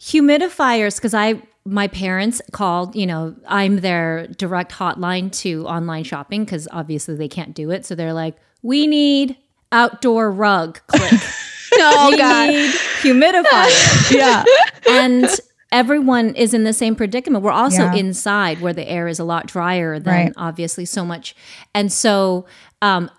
humidifiers, 0.00 0.96
because 0.96 1.14
I 1.14 1.40
my 1.66 1.88
parents 1.88 2.42
called, 2.52 2.94
you 2.94 3.06
know, 3.06 3.34
I'm 3.46 3.76
their 3.80 4.26
direct 4.26 4.72
hotline 4.72 5.32
to 5.40 5.66
online 5.66 6.04
shopping 6.04 6.44
because 6.44 6.68
obviously 6.72 7.14
they 7.14 7.28
can't 7.28 7.54
do 7.54 7.70
it. 7.70 7.86
So 7.86 7.94
they're 7.94 8.12
like, 8.12 8.36
we 8.62 8.86
need 8.86 9.36
outdoor 9.74 10.30
rug. 10.30 10.80
Click. 10.86 11.20
Oh, 11.76 12.10
we 12.10 12.16
God. 12.18 12.50
need 12.50 12.70
humidifier. 13.02 14.10
yeah. 14.16 14.44
and 14.88 15.28
everyone 15.72 16.32
is 16.36 16.54
in 16.54 16.62
the 16.62 16.72
same 16.72 16.94
predicament. 16.94 17.42
We're 17.42 17.50
also 17.50 17.82
Yeah. 17.82 17.94
inside 17.96 18.60
where 18.60 18.72
the 18.72 18.88
air 18.88 19.08
is 19.08 19.18
a 19.18 19.24
lot 19.24 19.48
drier 19.48 19.98
than 19.98 20.14
Right. 20.26 20.32
obviously 20.36 20.84
so 20.84 21.04
much. 21.04 21.34
And 21.74 21.90
so 21.92 22.46
um, 22.80 23.10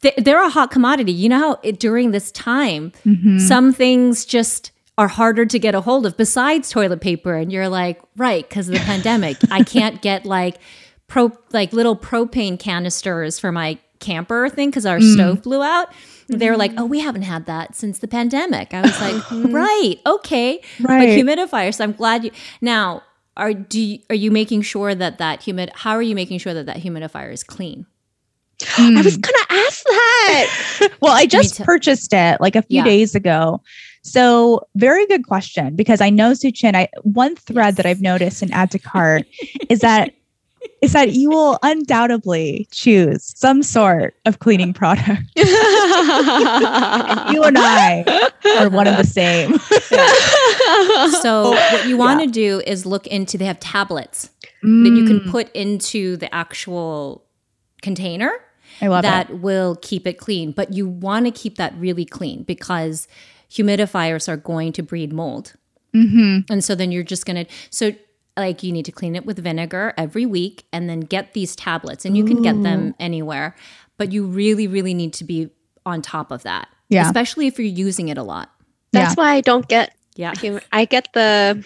th- 0.00 0.14
they're 0.16 0.42
a 0.42 0.48
hot 0.48 0.70
commodity. 0.70 1.12
You 1.12 1.28
know 1.28 1.38
how 1.38 1.58
it, 1.62 1.78
during 1.78 2.12
this 2.12 2.30
time, 2.32 2.92
Mhm. 3.04 3.40
some 3.46 3.74
things 3.74 4.24
just 4.24 4.70
are 4.96 5.08
harder 5.08 5.44
to 5.44 5.58
get 5.58 5.74
a 5.74 5.82
hold 5.82 6.06
of 6.06 6.16
besides 6.16 6.70
toilet 6.70 7.02
paper 7.02 7.34
and 7.34 7.52
you're 7.52 7.68
like 7.68 8.00
right 8.16 8.48
because 8.48 8.68
of 8.68 8.74
the 8.74 8.80
pandemic 8.92 9.36
i 9.50 9.62
can't 9.62 10.00
get 10.02 10.24
like 10.26 10.56
pro 11.08 11.30
like 11.52 11.72
little 11.72 11.94
propane 11.96 12.58
canisters 12.58 13.38
for 13.38 13.52
my 13.52 13.78
camper 14.00 14.48
thing 14.48 14.70
because 14.70 14.86
our 14.86 14.98
mm. 14.98 15.14
stove 15.14 15.42
blew 15.42 15.62
out 15.62 15.88
they 16.28 16.50
were 16.50 16.56
like 16.56 16.72
mm-hmm. 16.72 16.82
oh 16.82 16.86
we 16.86 17.00
haven't 17.00 17.22
had 17.22 17.46
that 17.46 17.74
since 17.74 17.98
the 17.98 18.08
pandemic 18.08 18.72
i 18.74 18.82
was 18.82 19.00
like 19.00 19.14
mm-hmm. 19.14 19.52
right 19.54 19.96
okay 20.06 20.60
but 20.80 20.90
Right. 20.90 21.08
humidifier 21.08 21.74
so 21.74 21.84
i'm 21.84 21.92
glad 21.92 22.24
you 22.24 22.30
now 22.60 23.02
are 23.36 23.52
do 23.54 23.80
you, 23.80 23.98
are 24.10 24.16
you 24.16 24.30
making 24.30 24.62
sure 24.62 24.94
that 24.94 25.18
that 25.18 25.42
humid 25.42 25.70
how 25.74 25.92
are 25.92 26.02
you 26.02 26.14
making 26.14 26.38
sure 26.38 26.54
that 26.54 26.66
that 26.66 26.78
humidifier 26.78 27.32
is 27.32 27.42
clean 27.42 27.86
I 28.76 29.02
was 29.02 29.14
hmm. 29.14 29.20
gonna 29.20 29.46
ask 29.50 29.84
that. 29.84 30.88
Well, 31.00 31.12
I 31.12 31.26
just 31.26 31.56
too. 31.56 31.64
purchased 31.64 32.12
it 32.12 32.40
like 32.40 32.56
a 32.56 32.62
few 32.62 32.78
Yeah. 32.78 32.84
days 32.84 33.14
ago. 33.14 33.62
So, 34.02 34.66
very 34.74 35.06
good 35.06 35.26
question 35.26 35.76
because 35.76 36.00
I 36.00 36.10
know 36.10 36.32
Suchin. 36.32 36.74
I 36.74 36.88
one 37.02 37.36
thread 37.36 37.76
that 37.76 37.86
I've 37.86 38.00
noticed 38.00 38.42
in 38.42 38.52
add 38.52 38.70
to 38.72 38.78
cart 38.78 39.26
is 39.68 39.80
that 39.80 40.12
is 40.82 40.92
that 40.92 41.12
you 41.12 41.30
will 41.30 41.58
undoubtedly 41.62 42.68
choose 42.70 43.32
some 43.36 43.62
sort 43.62 44.14
of 44.26 44.38
cleaning 44.38 44.72
product. 44.72 45.22
You 47.30 47.42
and 47.44 47.56
I 47.58 48.04
are 48.58 48.70
one 48.70 48.86
of 48.86 48.96
the 48.96 49.04
same. 49.04 49.58
so 51.22 51.50
what 51.50 51.86
you 51.86 51.96
want 51.96 52.20
to 52.20 52.26
do 52.26 52.60
is 52.66 52.86
look 52.86 53.06
into 53.06 53.36
they 53.38 53.44
have 53.44 53.60
tablets 53.60 54.30
that 54.62 54.90
you 54.92 55.04
can 55.04 55.20
Mm, 55.20 55.30
put 55.30 55.50
into 55.52 56.16
the 56.16 56.32
actual 56.34 57.24
container 57.82 58.32
I 58.80 58.86
love 58.88 59.02
that 59.02 59.30
it. 59.30 59.38
will 59.40 59.76
keep 59.82 60.06
it 60.06 60.14
clean. 60.14 60.52
But 60.52 60.72
you 60.72 60.88
want 60.88 61.26
to 61.26 61.30
keep 61.32 61.56
that 61.58 61.74
really 61.76 62.04
clean 62.04 62.42
because 62.44 63.06
humidifiers 63.50 64.28
are 64.28 64.36
going 64.36 64.72
to 64.72 64.82
breed 64.82 65.12
mold. 65.12 65.54
hmm 65.92 66.38
And 66.50 66.62
so 66.64 66.74
then 66.74 66.90
you're 66.92 67.02
just 67.04 67.24
going 67.26 67.44
to, 67.44 67.52
so 67.70 67.92
like 68.38 68.62
you 68.62 68.72
need 68.72 68.84
to 68.86 68.92
clean 68.92 69.16
it 69.16 69.26
with 69.26 69.38
vinegar 69.42 69.92
every 69.96 70.26
week 70.26 70.64
and 70.72 70.88
then 70.88 71.00
get 71.00 71.34
these 71.34 71.54
tablets 71.56 72.04
and 72.04 72.16
you 72.16 72.24
can 72.24 72.40
get 72.42 72.62
them 72.62 72.94
anywhere. 73.00 73.54
But 73.96 74.12
you 74.12 74.26
really, 74.26 74.66
really 74.66 74.94
need 74.94 75.12
to 75.14 75.24
be 75.24 75.50
on 75.84 76.02
top 76.02 76.30
of 76.30 76.42
that. 76.44 76.68
Yeah. 76.88 77.06
Especially 77.06 77.46
if 77.46 77.58
you're 77.58 77.66
using 77.66 78.08
it 78.08 78.18
a 78.18 78.22
lot. 78.22 78.50
That's 78.92 79.16
why 79.16 79.32
I 79.34 79.40
don't 79.40 79.66
get 79.68 79.94
Yeah. 80.16 80.32
hum- 80.36 80.60
I 80.72 80.84
get 80.84 81.08
the 81.12 81.64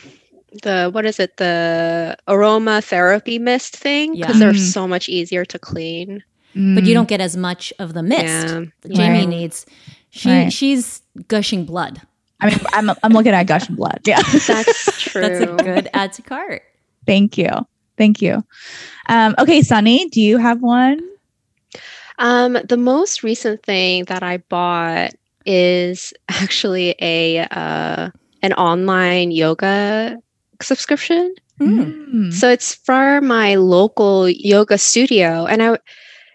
the 0.62 0.90
what 0.92 1.06
is 1.06 1.18
it 1.18 1.38
the 1.38 2.16
aroma 2.28 2.82
therapy 2.82 3.38
mist 3.38 3.74
thing 3.76 4.12
because 4.16 4.34
Yeah. 4.36 4.38
they're 4.50 4.52
Mm. 4.52 4.72
so 4.72 4.86
much 4.86 5.08
easier 5.08 5.44
to 5.46 5.58
clean. 5.58 6.22
But 6.54 6.84
you 6.84 6.90
Mm. 6.92 6.94
don't 6.94 7.08
get 7.08 7.20
as 7.22 7.36
much 7.36 7.72
of 7.78 7.94
the 7.94 8.02
mist 8.02 8.22
Yeah. 8.48 8.64
that 8.82 8.92
Jamie 8.92 9.20
Right. 9.20 9.28
needs. 9.28 9.64
She 10.10 10.28
Right. 10.28 10.52
she's 10.52 11.00
gushing 11.28 11.64
blood. 11.64 12.02
I 12.42 12.50
mean, 12.50 12.58
I'm 12.72 12.90
I'm 13.02 13.12
looking 13.12 13.32
at 13.32 13.44
gush 13.44 13.68
and 13.68 13.76
blood. 13.76 14.00
Yeah. 14.04 14.20
That's 14.22 15.00
true. 15.00 15.22
That's 15.22 15.40
a 15.40 15.46
good 15.62 15.88
add 15.94 16.12
to 16.14 16.22
cart. 16.22 16.62
Thank 17.06 17.38
you. 17.38 17.50
Thank 17.96 18.20
you. 18.20 18.44
Um, 19.08 19.34
okay, 19.38 19.62
Sunny, 19.62 20.08
do 20.08 20.20
you 20.20 20.38
have 20.38 20.60
one? 20.60 21.00
Um, 22.18 22.58
the 22.68 22.76
most 22.76 23.22
recent 23.22 23.62
thing 23.62 24.04
that 24.04 24.22
I 24.22 24.38
bought 24.38 25.12
is 25.46 26.12
actually 26.28 26.94
a 27.00 27.40
uh, 27.50 28.10
an 28.42 28.52
online 28.54 29.30
yoga 29.30 30.18
subscription. 30.60 31.34
Mm. 31.60 32.32
So 32.32 32.50
it's 32.50 32.74
for 32.74 33.20
my 33.20 33.54
local 33.54 34.28
yoga 34.28 34.78
studio, 34.78 35.46
and 35.46 35.62
I 35.62 35.78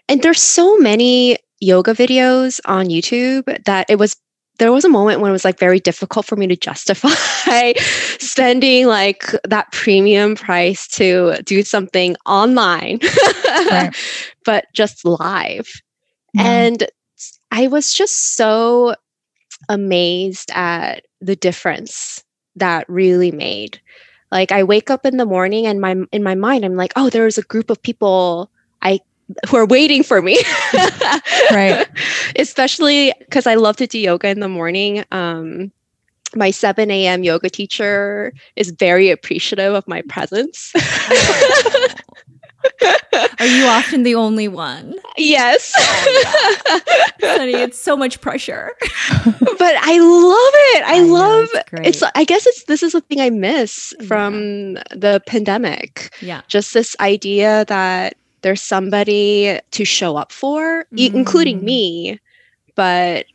and 0.08 0.22
there's 0.22 0.40
so 0.40 0.78
many 0.78 1.36
yoga 1.60 1.92
videos 1.92 2.60
on 2.64 2.86
YouTube 2.86 3.64
that 3.64 3.90
it 3.90 3.98
was 3.98 4.16
there 4.58 4.72
was 4.72 4.84
a 4.84 4.88
moment 4.88 5.20
when 5.20 5.30
it 5.30 5.32
was 5.32 5.44
like 5.44 5.58
very 5.58 5.80
difficult 5.80 6.26
for 6.26 6.36
me 6.36 6.46
to 6.48 6.56
justify 6.56 7.72
spending 8.18 8.86
like 8.86 9.24
that 9.44 9.70
premium 9.72 10.34
price 10.34 10.86
to 10.88 11.36
do 11.44 11.62
something 11.62 12.16
online, 12.26 12.98
Right. 13.46 13.94
but 14.44 14.66
just 14.74 15.04
live. 15.04 15.68
Mhm. 16.36 16.44
And 16.44 16.84
I 17.50 17.68
was 17.68 17.92
just 17.94 18.36
so 18.36 18.94
amazed 19.68 20.50
at 20.54 21.06
the 21.20 21.36
difference 21.36 22.22
that 22.56 22.88
really 22.88 23.30
made. 23.30 23.80
Like 24.30 24.52
I 24.52 24.62
wake 24.62 24.90
up 24.90 25.06
in 25.06 25.16
the 25.16 25.26
morning 25.26 25.66
and 25.66 25.80
my 25.80 25.96
in 26.12 26.22
my 26.22 26.34
mind 26.34 26.64
I'm 26.64 26.76
like, 26.76 26.92
"Oh, 26.96 27.08
there's 27.10 27.38
a 27.38 27.42
group 27.42 27.70
of 27.70 27.82
people 27.82 28.50
I 28.82 29.00
who 29.48 29.56
are 29.56 29.66
waiting 29.66 30.02
for 30.02 30.22
me. 30.22 30.38
Right. 31.50 31.86
Especially 32.36 33.12
because 33.20 33.46
I 33.46 33.54
love 33.54 33.76
to 33.78 33.86
do 33.86 33.98
yoga 33.98 34.28
in 34.28 34.40
the 34.40 34.48
morning. 34.48 35.04
Um, 35.12 35.72
my 36.34 36.50
7 36.50 36.90
a.m. 36.90 37.24
yoga 37.24 37.48
teacher 37.48 38.32
is 38.56 38.70
very 38.70 39.10
appreciative 39.10 39.72
of 39.74 39.86
my 39.88 40.02
presence. 40.08 40.72
Are 43.40 43.46
you 43.46 43.64
often 43.66 44.02
the 44.02 44.14
only 44.14 44.48
one? 44.48 44.94
yes. 45.16 45.72
Honey, 47.20 47.54
it's 47.54 47.78
so 47.80 47.96
much 47.96 48.20
pressure. 48.20 48.72
but 48.80 49.74
I 49.80 49.98
love 49.98 50.54
it. 50.76 50.84
I, 50.84 50.96
I 50.96 50.98
know, 51.00 51.12
love 51.14 51.48
it's 51.72 52.02
it's 52.02 52.12
I 52.14 52.24
guess 52.24 52.46
it's 52.46 52.64
this 52.64 52.82
is 52.82 52.92
the 52.92 53.00
thing 53.00 53.20
I 53.20 53.30
miss 53.30 53.94
Yeah. 54.00 54.06
from 54.06 54.74
the 54.94 55.22
pandemic. 55.26 56.14
Yeah. 56.20 56.42
Just 56.48 56.74
this 56.74 56.94
idea 57.00 57.64
that 57.66 58.14
there's 58.42 58.62
somebody 58.62 59.58
to 59.70 59.84
show 59.84 60.16
up 60.16 60.32
for, 60.32 60.86
i- 60.98 61.10
including 61.14 61.60
Mm. 61.60 61.64
me. 61.64 62.20
But 62.74 63.26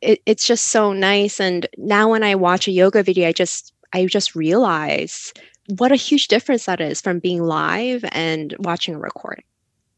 it, 0.00 0.20
it's 0.26 0.46
just 0.46 0.68
so 0.68 0.92
nice. 0.92 1.40
And 1.40 1.66
now 1.76 2.10
when 2.10 2.22
I 2.22 2.34
watch 2.34 2.68
a 2.68 2.72
yoga 2.72 3.02
video, 3.02 3.28
I 3.28 3.32
just 3.32 3.72
I 3.92 4.06
just 4.06 4.34
realize 4.34 5.32
what 5.78 5.92
a 5.92 5.96
huge 5.96 6.28
difference 6.28 6.66
that 6.66 6.80
is 6.80 7.00
from 7.00 7.18
being 7.18 7.42
live 7.42 8.04
and 8.12 8.54
watching 8.58 8.94
a 8.94 8.98
recording. 8.98 9.44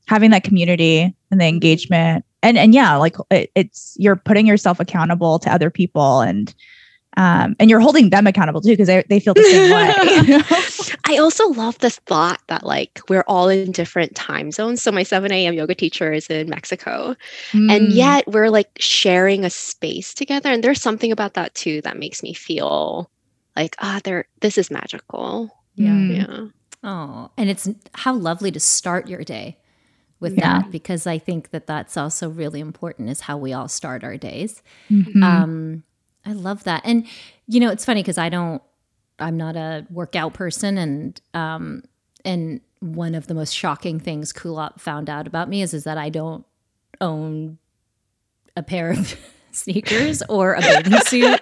Having 0.07 0.31
that 0.31 0.45
community 0.45 1.15
and 1.31 1.41
the 1.41 1.47
engagement, 1.47 2.25
and 2.43 2.59
and 2.59 2.75
yeah, 2.75 2.97
like 2.97 3.17
it, 3.31 3.51
it's 3.55 3.95
you're 3.99 4.17
putting 4.17 4.47
yourself 4.47 4.81
accountable 4.81 5.39
to 5.41 5.53
other 5.53 5.71
people, 5.71 6.21
and 6.21 6.55
um, 7.17 7.57
and 7.59 7.69
you're 7.71 7.81
holding 7.81 8.11
them 8.11 8.27
accountable 8.27 8.61
too 8.61 8.71
because 8.71 8.87
they 8.87 9.03
they 9.09 9.21
feel 9.21 9.35
the 9.35 9.43
same 9.45 9.71
way. 9.71 9.95
you 10.03 10.23
know? 10.39 10.45
I 11.07 11.19
also 11.19 11.49
love 11.49 11.79
this 11.79 11.99
thought 12.07 12.41
that 12.49 12.65
like 12.65 13.01
we're 13.09 13.25
all 13.27 13.49
in 13.49 13.73
different 13.73 14.15
time 14.15 14.51
zones. 14.53 14.81
So 14.83 14.93
my 14.93 15.03
7 15.03 15.31
a.m. 15.33 15.55
yoga 15.55 15.75
teacher 15.75 16.13
is 16.13 16.29
in 16.29 16.49
Mexico. 16.49 17.17
And 17.69 17.91
Mm. 17.91 17.95
yet 17.97 18.29
we're 18.29 18.51
like 18.51 18.71
sharing 18.79 19.45
a 19.45 19.51
space 19.51 20.15
together. 20.15 20.51
And 20.51 20.63
there's 20.63 20.81
something 20.81 21.11
about 21.13 21.35
that 21.35 21.55
too 21.55 21.81
that 21.83 21.99
makes 21.99 22.23
me 22.23 22.33
feel 22.35 23.11
like, 23.57 23.75
ah, 23.81 24.01
there 24.05 24.27
this 24.41 24.57
is 24.59 24.71
magical. 24.71 25.51
Yeah. 25.77 25.89
Mm. 25.91 26.17
Yeah. 26.17 26.47
Oh, 26.83 27.31
and 27.37 27.51
it's 27.51 27.69
how 27.95 28.15
lovely 28.15 28.51
to 28.53 28.61
start 28.61 29.09
your 29.09 29.23
day 29.25 29.59
with 30.21 30.35
Yeah. 30.37 30.61
that 30.61 30.71
because 30.71 31.07
I 31.07 31.19
think 31.19 31.51
that 31.51 31.67
that's 31.67 31.97
also 31.97 32.29
really 32.29 32.61
important 32.61 33.11
is 33.11 33.21
how 33.23 33.37
we 33.37 33.53
all 33.53 33.69
start 33.69 34.05
our 34.05 34.17
days. 34.17 34.63
Mhm. 34.91 35.23
Um, 35.25 35.83
I 36.25 36.33
love 36.33 36.65
that. 36.65 36.83
And, 36.85 37.07
you 37.47 37.61
know, 37.61 37.71
it's 37.71 37.85
funny 37.85 38.03
because 38.03 38.19
I 38.19 38.29
don't, 38.29 38.63
I'm 39.19 39.37
not 39.37 39.57
a 39.57 39.87
workout 39.91 40.35
person. 40.35 40.79
And, 40.79 41.21
um, 41.35 41.83
and 42.25 42.61
one 42.81 43.15
of 43.15 43.27
the 43.27 43.35
most 43.35 43.55
shocking 43.55 44.01
things 44.01 44.33
Kulap 44.33 44.81
found 44.81 45.09
out 45.11 45.27
about 45.27 45.49
me 45.49 45.63
is, 45.63 45.75
is 45.75 45.85
that 45.85 45.99
I 45.99 46.09
don't 46.09 46.45
own 47.01 47.59
a 48.57 48.63
pair 48.63 48.91
of 48.91 49.19
sneakers 49.53 50.23
or 50.29 50.55
a 50.55 50.61
bathing 50.61 51.01
suit 51.07 51.41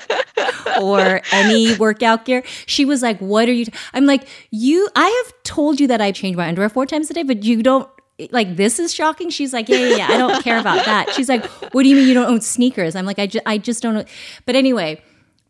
or 0.80 1.20
any 1.32 1.76
workout 1.76 2.24
gear. 2.24 2.42
She 2.66 2.84
was 2.84 3.02
like, 3.02 3.18
"What 3.18 3.48
are 3.48 3.52
you?" 3.52 3.66
T-? 3.66 3.72
I'm 3.92 4.06
like, 4.06 4.28
"You, 4.50 4.88
I 4.94 5.24
have 5.24 5.42
told 5.42 5.80
you 5.80 5.86
that 5.88 6.00
I 6.00 6.12
change 6.12 6.36
my 6.36 6.48
underwear 6.48 6.68
four 6.68 6.86
times 6.86 7.10
a 7.10 7.14
day, 7.14 7.22
but 7.22 7.44
you 7.44 7.62
don't." 7.62 7.88
Like 8.31 8.57
this 8.57 8.78
is 8.78 8.92
shocking. 8.92 9.31
She's 9.31 9.52
like, 9.52 9.68
yeah, 9.68 9.78
yeah, 9.78 9.96
yeah. 9.96 10.07
I 10.11 10.16
don't 10.16 10.42
care 10.42 10.59
about 10.59 10.85
that. 10.87 11.12
She's 11.14 11.28
like, 11.28 11.44
what 11.72 11.83
do 11.85 11.88
you 11.88 11.94
mean 11.96 12.09
you 12.09 12.14
don't 12.14 12.28
own 12.31 12.40
sneakers? 12.40 12.96
I'm 12.96 13.07
like, 13.07 13.18
I 13.18 13.26
just, 13.26 13.46
I 13.46 13.59
just 13.59 13.83
don't 13.83 13.94
know. 13.94 14.04
But 14.44 14.57
anyway, 14.57 15.00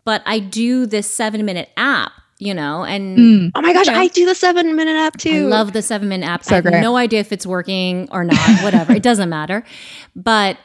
but 0.04 0.22
I 0.26 0.38
do 0.38 0.85
this 0.87 1.09
seven 1.11 1.44
minute 1.46 1.70
app, 1.78 2.12
you 2.38 2.52
know, 2.52 2.85
and 2.85 3.18
Mm. 3.18 3.52
Oh 3.54 3.62
my 3.62 3.72
gosh, 3.72 3.87
Yeah. 3.87 3.98
I 3.98 4.09
do 4.09 4.26
the 4.26 4.35
seven 4.35 4.76
minute 4.76 4.96
app 4.96 5.16
too 5.16 5.31
I 5.31 5.33
too. 5.33 5.48
love 5.48 5.72
the 5.72 5.81
seven 5.83 6.09
minute 6.09 6.26
app. 6.26 6.44
So 6.44 6.52
I 6.52 6.54
have 6.57 6.64
great. 6.64 6.81
no 6.81 6.96
idea 6.96 7.20
if 7.20 7.33
it's 7.33 7.46
working 7.46 8.07
or 8.12 8.22
not, 8.24 8.37
whatever. 8.62 8.92
it 8.92 9.02
doesn't 9.02 9.31
matter. 9.31 9.64
But 10.14 10.59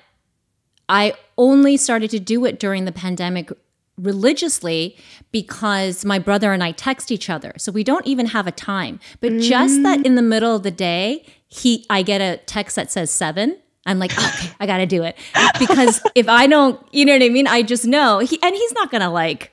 I 0.90 1.14
only 1.38 1.78
started 1.78 2.10
to 2.12 2.20
do 2.20 2.44
it 2.46 2.60
during 2.60 2.84
the 2.86 2.92
pandemic 2.92 3.50
religiously 3.98 4.98
because 5.32 6.04
my 6.04 6.20
brother 6.20 6.52
and 6.52 6.64
I 6.64 6.72
text 6.72 7.12
each 7.12 7.30
other. 7.30 7.54
So 7.58 7.72
we 7.72 7.84
don't 7.84 8.06
even 8.08 8.28
have 8.28 8.48
a 8.48 8.52
time. 8.52 9.00
But 9.20 9.40
just 9.40 9.84
that 9.84 10.00
mm. 10.00 10.06
in 10.06 10.16
the 10.16 10.22
middle 10.22 10.56
of 10.56 10.64
the 10.64 10.72
day, 10.72 11.26
he 11.48 11.86
I 11.90 12.02
get 12.02 12.22
a 12.22 12.38
text 12.46 12.76
that 12.76 12.92
says 12.92 13.12
7. 13.12 13.58
I'm 13.86 14.00
like, 14.00 14.14
oh, 14.18 14.34
okay, 14.36 14.54
I 14.60 14.66
got 14.66 14.78
to 14.78 14.86
do 14.86 15.04
it. 15.04 15.18
Because 15.60 16.02
if 16.16 16.30
I 16.30 16.48
don't, 16.48 16.80
you 16.92 17.06
know 17.06 17.14
what 17.14 17.22
I 17.22 17.30
mean? 17.30 17.48
I 17.48 17.64
just 17.64 17.86
know. 17.86 18.20
He 18.20 18.42
and 18.42 18.56
he's 18.56 18.72
not 18.74 18.90
going 18.90 19.02
to 19.02 19.10
like 19.10 19.52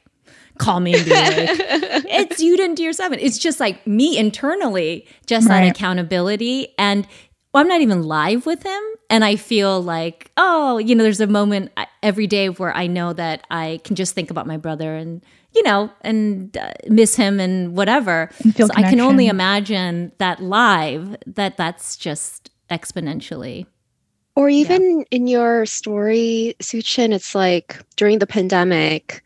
call 0.59 0.79
me 0.79 0.95
and 0.95 1.05
be 1.05 1.11
like, 1.11 1.35
it's 2.07 2.41
you 2.41 2.57
didn't 2.57 2.77
do 2.77 2.85
your 2.85 2.93
seven. 2.93 3.19
It's 3.19 3.39
just 3.39 3.59
like 3.59 3.85
me 3.87 4.17
internally, 4.17 5.07
just 5.27 5.49
that 5.49 5.67
accountability. 5.67 6.69
And 6.79 7.09
well, 7.53 7.61
I'm 7.61 7.69
not 7.69 7.81
even 7.81 8.03
live 8.05 8.47
with 8.47 8.63
him. 8.63 8.83
And 9.09 9.25
I 9.25 9.37
feel 9.37 9.83
like, 9.83 10.31
oh, 10.37 10.79
you 10.79 10.95
know, 10.95 11.03
there's 11.03 11.21
a 11.21 11.27
moment 11.27 11.73
uh, 11.77 11.87
every 12.03 12.29
day 12.29 12.49
where 12.49 12.75
I 12.77 12.87
know 12.87 13.13
that 13.13 13.45
I 13.51 13.81
can 13.85 13.97
just 13.97 14.15
think 14.15 14.31
about 14.31 14.47
my 14.47 14.57
brother 14.57 14.95
and, 14.95 15.25
you 15.53 15.65
know, 15.65 15.91
and 16.03 16.57
uh, 16.57 16.73
miss 16.87 17.17
him 17.17 17.41
and 17.41 17.77
whatever. 17.77 18.31
And 18.45 18.55
feel 18.55 18.69
so 18.69 18.75
I 18.77 18.83
can 18.83 19.01
only 19.01 19.27
imagine 19.27 20.13
that 20.19 20.41
live, 20.41 21.17
that 21.27 21.57
that's 21.57 21.97
just 21.97 22.51
exponentially. 22.71 23.67
Or 24.37 24.49
even 24.49 25.05
in 25.11 25.27
your 25.27 25.67
story, 25.67 26.55
Suchin, 26.63 27.13
it's 27.13 27.35
like 27.35 27.83
during 27.97 28.21
the 28.21 28.29
pandemic, 28.29 29.25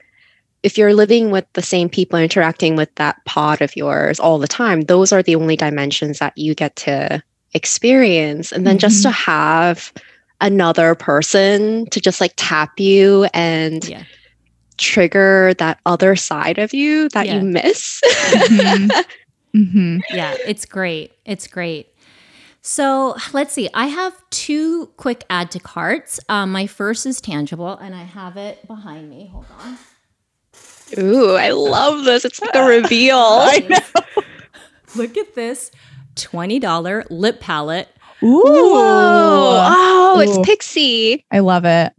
if 0.63 0.79
you're 0.79 0.95
living 0.95 1.31
with 1.31 1.45
the 1.53 1.63
same 1.63 1.91
people, 1.91 2.19
interacting 2.19 2.75
with 2.75 2.93
that 2.95 3.23
pod 3.27 3.61
of 3.61 3.77
yours 3.77 4.19
all 4.19 4.39
the 4.39 4.49
time, 4.49 4.81
those 4.81 5.13
are 5.13 5.23
the 5.23 5.37
only 5.37 5.57
dimensions 5.57 6.21
that 6.21 6.37
you 6.39 6.55
get 6.55 6.75
to 6.77 7.23
experience. 7.55 8.53
And 8.53 8.67
then 8.67 8.79
just 8.79 9.03
to 9.03 9.11
have 9.11 9.93
another 10.40 10.95
person 10.95 11.87
to 11.87 12.01
just 12.01 12.21
like 12.21 12.33
tap 12.37 12.79
you 12.79 13.25
and 13.33 13.85
Yeah. 13.88 14.03
trigger 14.77 15.55
that 15.59 15.79
other 15.87 16.17
side 16.17 16.59
of 16.59 16.75
you 16.75 17.09
that 17.11 17.27
Yeah. 17.27 17.37
you 17.37 17.43
miss. 17.43 18.01
Mhm. 18.05 19.05
Mhm. 19.55 20.01
yeah, 20.11 20.35
it's 20.47 20.64
great. 20.67 21.12
It's 21.25 21.47
great. 21.47 21.87
So 22.61 23.14
let's 23.33 23.53
see. 23.53 23.69
I 23.73 23.87
have 23.87 24.12
two 24.31 24.87
quick 24.97 25.23
add 25.31 25.53
to 25.53 25.61
carts. 25.61 26.19
Um, 26.29 26.51
my 26.51 26.67
first 26.67 27.07
is 27.07 27.21
tangible, 27.21 27.77
and 27.77 27.95
I 27.95 28.03
have 28.03 28.37
it 28.37 28.67
behind 28.67 29.09
me. 29.09 29.29
Hold 29.33 29.45
on. 29.61 29.79
Ooh, 30.99 31.37
I 31.37 31.51
love 31.51 32.05
this. 32.05 32.25
It's 32.25 32.40
like 32.40 32.55
a 32.55 32.64
reveal. 32.67 33.17
I 33.19 33.59
know. 33.69 34.23
Look 34.97 35.17
at 35.17 35.35
this 35.37 35.71
$20 36.14 37.07
lip 37.11 37.40
palette. 37.40 37.88
Ooh. 38.22 38.42
Oh, 38.46 40.16
Ooh. 40.16 40.20
it's 40.20 40.38
Pixie. 40.48 41.24
I 41.31 41.40
love 41.40 41.64
it. 41.64 41.92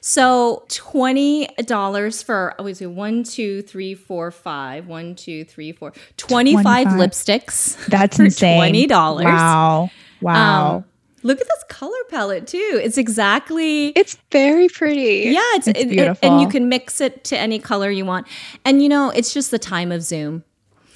So 0.00 0.64
$20 0.68 2.24
for, 2.24 2.54
oh, 2.58 2.64
wait, 2.64 2.80
one, 2.86 3.22
two, 3.22 3.62
three, 3.62 3.94
four, 3.94 4.30
five. 4.30 4.86
One, 4.88 5.14
two, 5.14 5.44
three, 5.44 5.72
four. 5.72 5.92
25 6.16 6.62
25. 6.62 6.86
lipsticks. 7.10 7.86
That's 7.86 8.16
for 8.16 8.24
insane. 8.24 8.74
$20. 8.88 9.24
Wow. 9.24 9.90
Wow. 10.20 10.76
Um, 10.78 10.84
look 11.22 11.40
at 11.40 11.46
this 11.46 11.64
color 11.68 11.96
palette 12.10 12.46
too. 12.48 12.80
It's 12.82 12.98
exactly 12.98 13.88
It's 13.88 14.16
very 14.32 14.68
pretty. 14.68 15.30
Yeah, 15.30 15.40
it's, 15.54 15.68
It's 15.68 15.78
it- 15.78 15.86
it- 15.86 15.90
beautiful. 15.90 16.28
and 16.32 16.40
you 16.40 16.48
can 16.48 16.68
mix 16.68 17.00
it 17.00 17.22
to 17.24 17.38
any 17.38 17.58
color 17.60 17.90
you 17.90 18.04
want. 18.04 18.26
And 18.64 18.82
you 18.82 18.88
know, 18.88 19.10
it's 19.10 19.32
just 19.32 19.50
the 19.52 19.58
time 19.58 19.92
of 19.92 20.02
Zoom. 20.02 20.42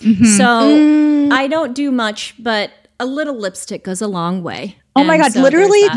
Mhm. 0.00 0.36
So 0.36 0.44
Mm. 0.44 1.32
I 1.32 1.46
don't 1.48 1.74
do 1.74 1.90
much, 1.90 2.34
but 2.38 2.70
a 3.00 3.06
little 3.06 3.36
lipstick 3.36 3.84
goes 3.84 4.00
a 4.00 4.06
long 4.08 4.42
way. 4.42 4.76
Oh 4.94 5.04
my 5.04 5.18
God, 5.18 5.32
so 5.32 5.40
literally- 5.42 5.88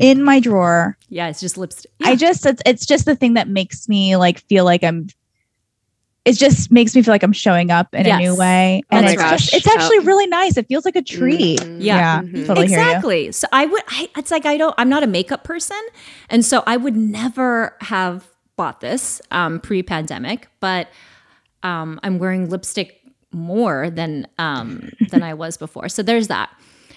in 0.00 0.22
my 0.22 0.40
drawer. 0.40 0.96
Yeah, 1.08 1.28
it's 1.28 1.38
just 1.40 1.56
lipstick. 1.56 1.90
I 2.02 2.16
just 2.16 2.44
it's, 2.46 2.60
it's 2.66 2.84
just 2.86 3.04
the 3.04 3.14
thing 3.14 3.34
that 3.34 3.48
makes 3.48 3.88
me 3.88 4.16
like 4.16 4.40
feel 4.48 4.64
like 4.64 4.82
I'm 4.82 5.06
it 6.24 6.36
just 6.36 6.70
makes 6.70 6.94
me 6.94 7.00
feel 7.02 7.14
like 7.14 7.22
I'm 7.22 7.32
showing 7.32 7.70
up 7.70 7.94
in 7.94 8.06
a 8.06 8.18
new 8.18 8.34
way. 8.36 8.82
Oh 8.92 8.96
And 8.96 9.06
my 9.06 9.12
it's 9.12 9.22
gosh. 9.22 9.40
just 9.50 9.54
it's 9.54 9.66
actually 9.74 10.00
really 10.00 10.26
nice. 10.26 10.56
It 10.58 10.66
feels 10.68 10.84
like 10.84 10.96
a 10.96 11.00
treat. 11.02 11.60
Mhm. 11.60 11.76
Yeah. 11.80 12.20
Mhm. 12.22 12.46
Totally 12.46 12.64
exactly. 12.66 13.32
So 13.32 13.46
I 13.52 13.64
would. 13.66 13.82
I, 13.88 14.10
it's 14.16 14.30
like 14.30 14.44
I 14.44 14.56
don't. 14.58 14.74
I'm 14.78 14.88
not 14.90 15.02
a 15.02 15.06
makeup 15.06 15.44
person, 15.44 15.80
and 16.28 16.44
so 16.44 16.62
I 16.66 16.76
would 16.76 16.96
never 16.96 17.76
have 17.80 18.26
bought 18.56 18.80
this 18.80 19.22
um, 19.30 19.60
pre-pandemic. 19.60 20.48
But 20.60 20.88
um, 21.62 21.98
I'm 22.02 22.18
wearing 22.18 22.50
lipstick 22.50 22.97
more 23.32 23.90
than 23.90 24.26
um, 24.38 24.90
than 25.10 25.22
I 25.22 25.34
was 25.34 25.56
before. 25.56 25.88
So 25.88 26.02
there's 26.02 26.28
that. 26.28 26.50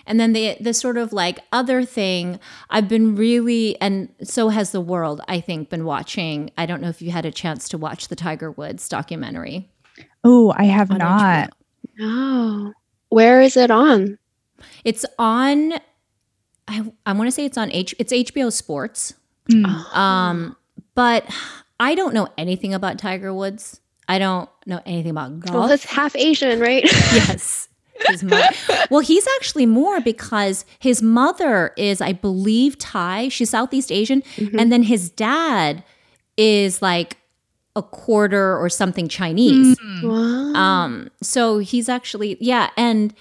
And 0.06 0.20
then 0.20 0.34
the 0.34 0.58
the 0.60 0.74
sort 0.74 0.98
of 0.98 1.14
like 1.14 1.40
other 1.52 1.84
thing 1.86 2.40
I've 2.70 2.88
been 2.88 3.16
really 3.16 3.80
and 3.80 4.10
so 4.24 4.50
has 4.50 4.72
the 4.72 4.82
world 4.82 5.22
I 5.28 5.40
think 5.40 5.70
been 5.70 5.86
watching. 5.86 6.52
I 6.58 6.66
don't 6.66 6.82
know 6.82 6.90
if 6.90 7.02
you 7.02 7.12
had 7.12 7.26
a 7.26 7.32
chance 7.32 7.70
to 7.70 7.78
watch 7.78 8.08
the 8.08 8.16
Tiger 8.16 8.52
Woods 8.52 8.90
documentary. 8.90 9.70
Oh, 10.24 10.54
I 10.56 10.66
have 10.66 10.90
not. 10.90 11.52
HBO. 12.00 12.02
Oh. 12.02 12.74
Where 13.10 13.42
is 13.42 13.58
it 13.58 13.70
on? 13.70 14.18
It's 14.84 15.06
on 15.20 15.74
I 16.68 16.92
I 17.06 17.14
want 17.14 17.28
to 17.28 17.32
say 17.32 17.46
it's 17.46 17.58
on 17.58 17.72
H 17.72 17.94
it's 18.00 18.12
HBO 18.12 18.52
Sports. 18.52 19.14
Mm. 19.52 19.66
Um, 19.96 20.56
but 20.96 21.26
I 21.80 21.96
don't 21.96 22.14
know 22.14 22.28
anything 22.38 22.74
about 22.74 22.98
Tiger 22.98 23.34
Woods. 23.34 23.82
I 24.08 24.20
don't 24.20 24.50
know 24.66 24.82
anything 24.86 25.12
about 25.12 25.40
golf. 25.40 25.56
well, 25.56 25.72
it's 25.72 25.86
half 25.86 26.16
Asian, 26.16 26.60
right? 26.60 26.84
yes. 27.14 27.68
his 28.08 28.24
mother. 28.24 28.48
Well, 28.90 29.02
he's 29.02 29.28
actually 29.38 29.66
more 29.68 30.02
because 30.02 30.66
his 30.80 31.02
mother 31.02 31.72
is, 31.78 32.02
I 32.02 32.14
believe, 32.14 32.78
Thai. 32.80 33.30
She's 33.30 33.52
Southeast 33.52 33.92
Asian, 33.92 34.24
Mhm. 34.38 34.60
and 34.60 34.72
then 34.72 34.84
his 34.84 35.10
dad 35.10 35.84
is 36.36 36.82
like 36.82 37.18
a 37.76 37.84
quarter 37.84 38.58
or 38.58 38.70
something 38.70 39.08
Chinese. 39.08 39.78
Mm. 39.78 40.04
Wow. 40.54 40.60
Um, 40.60 41.10
so 41.22 41.60
he's 41.60 41.88
actually, 41.88 42.38
yeah, 42.42 42.72
and 42.76 43.14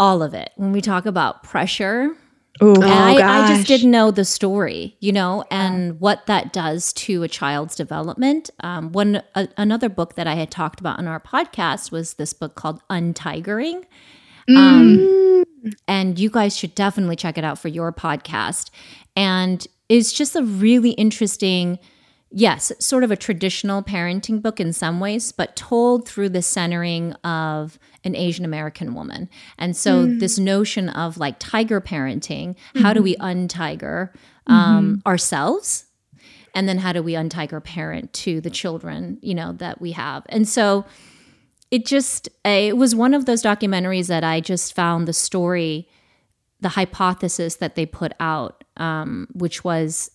all 0.00 0.22
of 0.22 0.34
it. 0.34 0.50
When 0.56 0.72
we 0.72 0.80
talk 0.80 1.06
about 1.06 1.42
pressure, 1.44 2.16
Ooh. 2.62 2.74
Oh, 2.76 2.82
I, 2.82 3.44
I 3.44 3.48
just 3.48 3.66
didn't 3.66 3.90
know 3.90 4.10
the 4.12 4.24
story, 4.24 4.96
you 5.00 5.10
know, 5.10 5.44
and 5.50 5.98
what 6.00 6.26
that 6.26 6.52
does 6.52 6.92
to 6.94 7.24
a 7.24 7.28
child's 7.28 7.74
development. 7.74 8.48
Um, 8.60 8.92
one 8.92 9.22
a, 9.34 9.48
another 9.56 9.88
book 9.88 10.14
that 10.14 10.28
I 10.28 10.34
had 10.34 10.50
talked 10.52 10.78
about 10.78 10.98
on 11.00 11.08
our 11.08 11.18
podcast 11.18 11.90
was 11.90 12.14
this 12.14 12.32
book 12.32 12.54
called 12.54 12.80
Untigering, 12.88 13.84
um, 14.48 14.98
Mm. 14.98 15.72
and 15.88 16.18
you 16.18 16.30
guys 16.30 16.56
should 16.56 16.74
definitely 16.74 17.16
check 17.16 17.38
it 17.38 17.44
out 17.44 17.58
for 17.58 17.68
your 17.68 17.92
podcast. 17.92 18.70
And 19.16 19.66
it's 19.88 20.12
just 20.12 20.36
a 20.36 20.42
really 20.42 20.90
interesting, 20.90 21.78
yes, 22.34 22.72
sort 22.80 23.04
of 23.04 23.12
a 23.12 23.16
traditional 23.16 23.82
parenting 23.82 24.42
book 24.42 24.58
in 24.58 24.72
some 24.72 24.98
ways, 24.98 25.30
but 25.30 25.54
told 25.54 26.06
through 26.06 26.28
the 26.28 26.42
centering 26.42 27.12
of 27.22 27.78
an 28.02 28.16
Asian 28.16 28.44
American 28.44 28.92
woman. 28.92 29.30
And 29.56 29.76
so 29.76 30.04
this 30.04 30.38
notion 30.38 30.88
of 30.88 31.16
like 31.16 31.36
tiger 31.38 31.80
parenting, 31.80 32.56
how 32.74 32.92
do 32.92 33.02
we 33.02 33.14
untiger 33.16 34.10
um, 34.48 35.00
ourselves? 35.06 35.86
And 36.56 36.68
then 36.68 36.78
how 36.78 36.92
do 36.92 37.02
we 37.02 37.12
untiger 37.12 37.62
parent 37.62 38.12
to 38.14 38.40
the 38.40 38.50
children, 38.50 39.18
you 39.22 39.34
know, 39.34 39.52
that 39.52 39.80
we 39.80 39.92
have? 39.92 40.24
And 40.28 40.48
so 40.48 40.84
it 41.70 41.86
just 41.86 42.28
it 42.44 42.76
was 42.76 42.94
one 42.94 43.14
of 43.14 43.26
those 43.26 43.42
documentaries 43.42 44.08
that 44.08 44.24
I 44.24 44.40
just 44.40 44.74
found 44.74 45.06
the 45.06 45.12
story, 45.12 45.88
the 46.60 46.70
hypothesis 46.70 47.56
that 47.56 47.76
they 47.76 47.86
put 47.86 48.12
out, 48.18 48.64
um, 48.76 49.28
which 49.34 49.64
was 49.64 50.10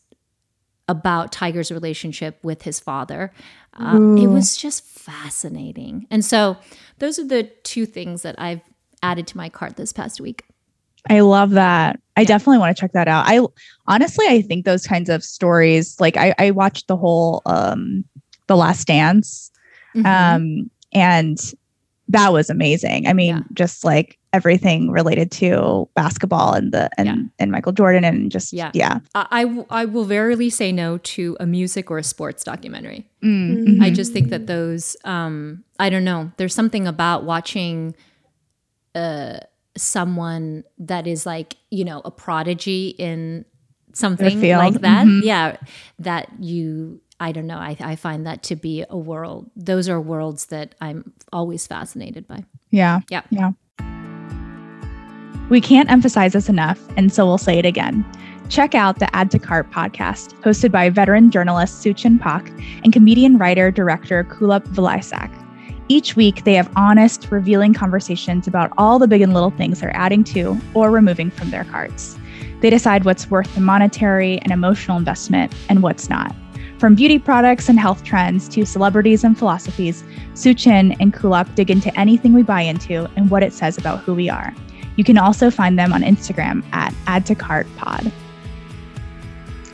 about 0.90 1.32
Tiger's 1.32 1.72
relationship 1.72 2.40
with 2.44 2.64
his 2.64 2.80
father. 2.80 3.32
Um, 3.76 4.18
it 4.18 4.28
was 4.28 4.58
just 4.58 4.84
fascinating, 4.84 6.08
and 6.12 6.26
so 6.26 6.58
those 6.98 7.18
are 7.20 7.26
the 7.28 7.44
two 7.64 7.86
things 7.86 8.24
that 8.24 8.36
I've 8.38 8.62
added 9.02 9.28
to 9.28 9.38
my 9.38 9.48
cart 9.48 9.78
this 9.78 9.94
past 9.94 10.20
week. 10.20 10.44
I 11.10 11.22
love 11.22 11.52
that. 11.52 12.00
I 12.18 12.26
definitely 12.26 12.58
want 12.58 12.76
to 12.76 12.82
check 12.82 12.92
that 12.92 13.08
out. 13.08 13.24
I 13.26 13.40
honestly, 13.88 14.26
I 14.28 14.42
think 14.42 14.66
those 14.66 14.86
kinds 14.86 15.10
of 15.10 15.24
stories, 15.24 15.98
like 16.02 16.18
I, 16.18 16.36
I 16.38 16.52
watched 16.52 16.88
the 16.88 16.98
whole 16.98 17.42
um 17.46 18.04
The 18.48 18.58
Last 18.58 18.88
Dance, 18.88 19.52
Mhm. 19.96 20.06
um, 20.06 20.72
and 20.92 21.38
that 22.10 22.34
was 22.34 22.50
amazing. 22.50 23.08
I 23.08 23.14
mean, 23.14 23.36
Yeah. 23.38 23.44
just 23.54 23.84
like 23.86 24.18
everything 24.34 24.92
related 24.92 25.32
to 25.32 25.88
basketball 25.96 26.54
and 26.54 26.72
the 26.72 26.90
and 26.98 27.08
Yeah. 27.08 27.16
and 27.40 27.52
Michael 27.52 27.72
Jordan 27.72 28.04
and 28.04 28.32
just 28.32 28.52
Yeah. 28.54 28.72
yeah. 28.74 29.00
I, 29.16 29.28
I 29.32 29.44
w- 29.44 29.66
I 29.70 29.86
will 29.86 30.06
rarely 30.06 30.50
say 30.50 30.72
no 30.72 30.98
to 30.98 31.38
a 31.40 31.46
music 31.46 31.90
or 31.92 31.98
a 31.98 32.04
sports 32.04 32.44
documentary. 32.44 33.08
Mm, 33.24 33.82
I 33.82 33.90
just 33.92 34.12
think 34.14 34.30
that 34.30 34.48
those 34.48 34.96
um 35.06 35.64
I 35.80 35.90
don't 35.90 36.04
know, 36.04 36.32
there's 36.38 36.54
something 36.54 36.88
about 36.88 37.24
watching 37.26 37.96
uh 38.96 39.40
someone 39.78 40.64
that 40.78 41.08
is 41.08 41.26
like, 41.26 41.56
you 41.72 41.86
know, 41.86 42.02
a 42.06 42.12
prodigy 42.12 42.90
in 42.98 43.46
something 43.94 44.42
like 44.42 44.82
that. 44.82 45.06
Mhm. 45.08 45.22
Yeah, 45.24 45.58
that 46.00 46.30
you 46.40 47.02
I 47.20 47.32
don't 47.32 47.48
know. 47.48 47.58
I, 47.58 47.76
I 47.80 47.96
find 47.96 48.26
that 48.26 48.44
to 48.44 48.56
be 48.56 48.86
a 48.90 48.98
world. 48.98 49.50
Those 49.56 49.90
are 49.90 50.00
worlds 50.00 50.48
that 50.48 50.76
I'm 50.80 51.14
always 51.34 51.68
fascinated 51.68 52.28
by. 52.28 52.46
yeah. 52.72 53.02
Yeah. 53.10 53.22
Yeah. 53.30 53.52
We 55.50 55.60
can't 55.62 55.90
emphasize 55.90 56.34
this 56.34 56.48
enough, 56.48 56.80
and 56.96 57.12
so 57.12 57.26
we'll 57.26 57.40
say 57.40 57.58
it 57.58 57.66
again. 57.66 58.06
Check 58.50 58.76
out 58.76 59.00
the 59.00 59.14
Add 59.16 59.32
to 59.32 59.40
Cart 59.40 59.70
podcast, 59.72 60.34
hosted 60.42 60.72
by 60.72 60.90
veteran 60.90 61.32
journalist 61.32 61.84
Suchin 61.84 62.20
Pak 62.20 62.48
and 62.84 62.94
comedian 62.94 63.38
writer 63.38 63.72
director 63.72 64.24
Kulap 64.26 64.66
Vilaysack. 64.68 65.32
Each 65.88 66.16
week, 66.16 66.44
they 66.44 66.54
have 66.54 66.72
honest, 66.76 67.32
revealing 67.32 67.74
conversations 67.74 68.48
about 68.48 68.72
all 68.78 69.00
the 69.00 69.08
big 69.08 69.22
and 69.22 69.34
little 69.34 69.50
things 69.50 69.82
they're 69.82 69.96
adding 69.96 70.24
to 70.26 70.56
or 70.76 70.92
removing 70.92 71.32
from 71.32 71.50
their 71.50 71.64
carts. 71.64 72.16
They 72.62 72.70
decide 72.70 73.06
what's 73.06 73.30
worth 73.32 73.54
the 73.56 73.62
monetary 73.62 74.38
and 74.40 74.52
emotional 74.52 74.98
investment 74.98 75.54
and 75.68 75.82
what's 75.82 76.10
not. 76.10 76.36
From 76.80 76.96
beauty 76.96 77.20
products 77.20 77.68
and 77.68 77.78
health 77.78 78.06
trends 78.06 78.48
to 78.50 78.66
celebrities 78.66 79.26
and 79.26 79.38
philosophies, 79.38 80.02
Suchin 80.34 80.96
and 81.02 81.14
Kulap 81.14 81.54
dig 81.54 81.70
into 81.70 81.98
anything 82.00 82.32
we 82.32 82.42
buy 82.42 82.62
into 82.62 83.06
and 83.18 83.30
what 83.30 83.44
it 83.44 83.52
says 83.52 83.78
about 83.78 84.00
who 84.00 84.16
we 84.16 84.30
are. 84.30 84.56
You 84.96 85.04
can 85.04 85.18
also 85.18 85.52
find 85.52 85.78
them 85.78 85.92
on 85.92 86.04
Instagram 86.04 86.64
at 86.72 86.94
Add 87.06 87.26
to 87.26 87.36
Cart 87.36 87.68
Pod. 87.76 88.10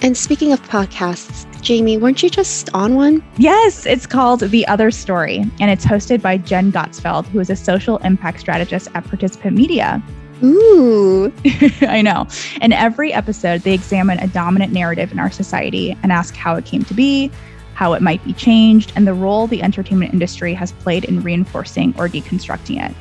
And 0.01 0.17
speaking 0.17 0.51
of 0.51 0.61
podcasts, 0.63 1.45
Jamie, 1.61 1.97
weren't 1.97 2.23
you 2.23 2.29
just 2.31 2.73
on 2.73 2.95
one? 2.95 3.23
Yes, 3.37 3.85
it's 3.85 4.07
called 4.07 4.39
The 4.39 4.65
Other 4.67 4.89
Story, 4.89 5.45
and 5.59 5.69
it's 5.69 5.85
hosted 5.85 6.23
by 6.23 6.37
Jen 6.37 6.71
Gottsfeld, 6.71 7.27
who 7.27 7.39
is 7.39 7.51
a 7.51 7.55
social 7.55 7.97
impact 7.99 8.39
strategist 8.39 8.87
at 8.95 9.05
Participant 9.05 9.55
Media. 9.55 10.01
Ooh. 10.45 11.34
I 11.81 12.01
know. 12.01 12.27
In 12.62 12.71
every 12.71 13.13
episode, 13.13 13.62
they 13.62 13.73
examine 13.73 14.19
a 14.19 14.27
dominant 14.27 14.71
narrative 14.71 15.12
in 15.12 15.19
our 15.19 15.31
society 15.31 15.97
and 16.03 16.12
ask 16.12 16.36
how 16.36 16.55
it 16.55 16.65
came 16.65 16.84
to 16.86 16.93
be, 16.93 17.31
how 17.73 17.93
it 17.93 18.01
might 18.01 18.23
be 18.23 18.34
changed, 18.34 18.93
and 18.95 19.08
the 19.08 19.13
role 19.13 19.47
the 19.47 19.62
entertainment 19.62 20.13
industry 20.13 20.53
has 20.53 20.71
played 20.71 21.03
in 21.05 21.21
reinforcing 21.21 21.93
or 21.97 22.08
deconstructing 22.08 22.89
it. 22.89 22.95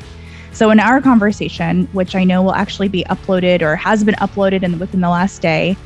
So, 0.52 0.70
in 0.70 0.78
our 0.78 1.00
conversation, 1.00 1.87
which 1.92 2.14
I 2.14 2.22
know 2.22 2.42
will 2.42 2.54
actually 2.54 2.88
be 2.88 3.04
uploaded 3.04 3.61
or 3.61 3.74
has 3.76 4.04
been 4.04 4.14
uploaded 4.16 4.62
in, 4.62 4.78
within 4.78 5.00
the 5.00 5.09
last 5.09 5.42
day, 5.42 5.76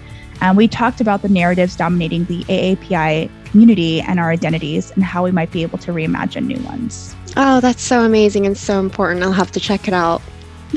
um, 0.40 0.56
we 0.56 0.68
talked 0.68 1.00
about 1.00 1.22
the 1.22 1.28
narratives 1.28 1.74
dominating 1.74 2.26
the 2.26 2.44
AAPI 2.44 3.30
community 3.46 4.00
and 4.02 4.20
our 4.20 4.30
identities 4.30 4.90
and 4.92 5.02
how 5.02 5.24
we 5.24 5.30
might 5.30 5.50
be 5.50 5.62
able 5.62 5.78
to 5.78 5.90
reimagine 5.90 6.46
new 6.46 6.62
ones. 6.64 7.16
Oh, 7.36 7.60
that's 7.60 7.82
so 7.82 8.04
amazing 8.04 8.46
and 8.46 8.56
so 8.56 8.78
important. 8.78 9.24
I'll 9.24 9.32
have 9.32 9.52
to 9.52 9.60
check 9.60 9.88
it 9.88 9.94
out. 9.94 10.22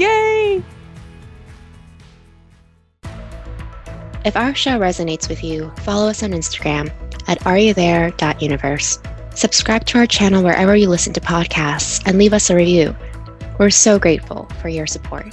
Yay! 0.01 0.63
If 4.25 4.35
our 4.35 4.55
show 4.55 4.79
resonates 4.79 5.29
with 5.29 5.43
you, 5.43 5.71
follow 5.81 6.09
us 6.09 6.23
on 6.23 6.31
Instagram 6.31 6.91
at 7.27 7.39
areyouthere.universe. 7.41 8.97
Subscribe 9.35 9.85
to 9.85 9.99
our 9.99 10.07
channel 10.07 10.43
wherever 10.43 10.75
you 10.75 10.89
listen 10.89 11.13
to 11.13 11.21
podcasts 11.21 12.01
and 12.07 12.17
leave 12.17 12.33
us 12.33 12.49
a 12.49 12.55
review. 12.55 12.95
We're 13.59 13.69
so 13.69 13.99
grateful 13.99 14.47
for 14.59 14.69
your 14.69 14.87
support. 14.87 15.31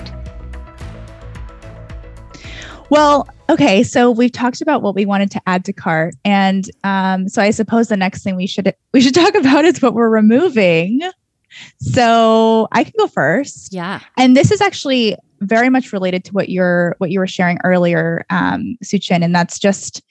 Well, 2.91 3.27
okay, 3.49 3.83
so 3.83 4.11
we've 4.11 4.33
talked 4.33 4.61
about 4.61 4.83
what 4.83 4.95
we 4.95 5.07
wanted 5.07 5.31
to 5.31 5.41
add 5.47 5.65
to 5.65 5.73
cart, 5.73 6.15
and 6.27 6.71
um, 6.85 7.27
so 7.31 7.41
I 7.41 7.53
suppose 7.53 7.89
the 7.89 7.97
next 7.97 8.23
thing 8.23 8.37
we 8.37 8.47
should 8.47 8.75
we 8.93 9.01
should 9.01 9.15
talk 9.23 9.35
about 9.35 9.65
is 9.65 9.81
what 9.81 9.95
we're 9.95 10.11
removing. 10.11 11.01
So 11.81 12.69
I 12.73 12.85
can 12.85 12.93
go 12.99 13.07
first, 13.07 13.73
Yeah. 13.73 14.01
and 14.17 14.37
this 14.37 14.51
is 14.51 14.61
actually 14.61 15.17
very 15.41 15.69
much 15.69 15.93
related 15.93 16.25
to 16.25 16.33
what 16.33 16.49
you're 16.49 16.97
what 16.99 17.11
you 17.11 17.21
were 17.21 17.27
sharing 17.27 17.59
earlier, 17.65 18.25
um, 18.31 18.77
Suchin, 18.85 19.23
and 19.23 19.35
that's 19.35 19.59
just 19.59 20.03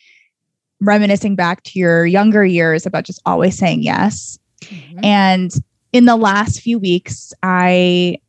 reminiscing 0.79 1.35
back 1.35 1.63
to 1.63 1.79
your 1.79 2.05
younger 2.05 2.45
years 2.45 2.85
about 2.85 3.03
just 3.03 3.21
always 3.25 3.57
saying 3.57 3.83
yes. 3.83 4.39
Mhm. 4.63 5.03
And 5.03 5.51
in 5.91 6.05
the 6.05 6.15
last 6.15 6.61
few 6.61 6.79
weeks, 6.79 7.33
I 7.43 8.19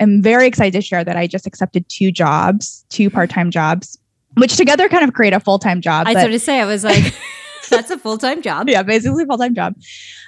am 0.00 0.22
very 0.22 0.46
excited 0.46 0.72
to 0.72 0.80
share 0.80 1.04
that 1.04 1.16
I 1.16 1.26
just 1.26 1.46
accepted 1.46 1.86
two 1.88 2.10
jobs, 2.10 2.84
two 2.88 3.10
part 3.10 3.28
time 3.30 3.50
jobs, 3.50 3.98
which 4.36 4.56
together 4.56 4.88
kind 4.88 5.04
of 5.04 5.12
create 5.12 5.32
a 5.34 5.40
full 5.40 5.58
time 5.58 5.80
job. 5.82 6.06
I 6.06 6.14
sort 6.14 6.32
of 6.32 6.40
say 6.40 6.60
I 6.60 6.64
was 6.64 6.84
like, 6.84 7.14
that's 7.68 7.90
a 7.90 7.98
full 7.98 8.16
time 8.16 8.40
job. 8.40 8.68
yeah, 8.70 8.82
basically 8.82 9.24
full 9.26 9.38
time 9.38 9.54
job. 9.54 9.74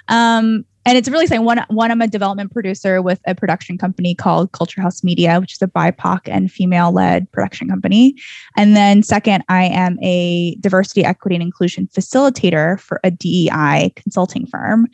Um, 0.09 0.65
and 0.85 0.97
it's 0.97 1.09
really 1.09 1.27
saying 1.27 1.45
one, 1.45 1.63
one, 1.69 1.91
I'm 1.91 2.01
a 2.01 2.07
development 2.07 2.51
producer 2.51 3.01
with 3.01 3.19
a 3.25 3.35
production 3.35 3.77
company 3.77 4.15
called 4.15 4.51
Culture 4.51 4.81
House 4.81 5.03
Media, 5.03 5.39
which 5.39 5.53
is 5.53 5.61
a 5.61 5.67
BIPOC 5.67 6.21
and 6.25 6.51
female 6.51 6.91
led 6.91 7.31
production 7.31 7.69
company. 7.69 8.15
And 8.57 8.75
then 8.75 9.03
second, 9.03 9.43
I 9.47 9.65
am 9.65 9.99
a 10.01 10.55
diversity, 10.55 11.05
equity, 11.05 11.35
and 11.35 11.43
inclusion 11.43 11.87
facilitator 11.87 12.79
for 12.79 12.99
a 13.03 13.11
DEI 13.11 13.91
consulting 13.95 14.47
firm 14.47 14.87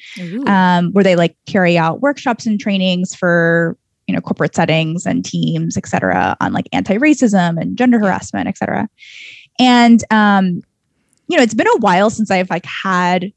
um, 0.47 0.91
where 0.91 1.03
they 1.03 1.15
like 1.15 1.37
carry 1.45 1.77
out 1.77 2.01
workshops 2.01 2.45
and 2.45 2.59
trainings 2.59 3.15
for 3.15 3.77
you 4.07 4.15
know 4.15 4.21
corporate 4.21 4.55
settings 4.55 5.05
and 5.05 5.25
teams 5.25 5.77
et 5.77 5.85
cetera 5.85 6.35
on 6.39 6.53
like 6.53 6.67
anti-racism 6.71 7.59
and 7.61 7.77
gender 7.77 7.99
harassment 7.99 8.47
et 8.47 8.57
cetera. 8.57 8.89
And 9.59 10.03
um 10.11 10.61
you 11.27 11.35
know 11.37 11.43
it's 11.43 11.53
been 11.53 11.67
a 11.67 11.77
while 11.79 12.09
since 12.09 12.31
i've 12.31 12.49
like 12.49 12.65
had 12.65 13.31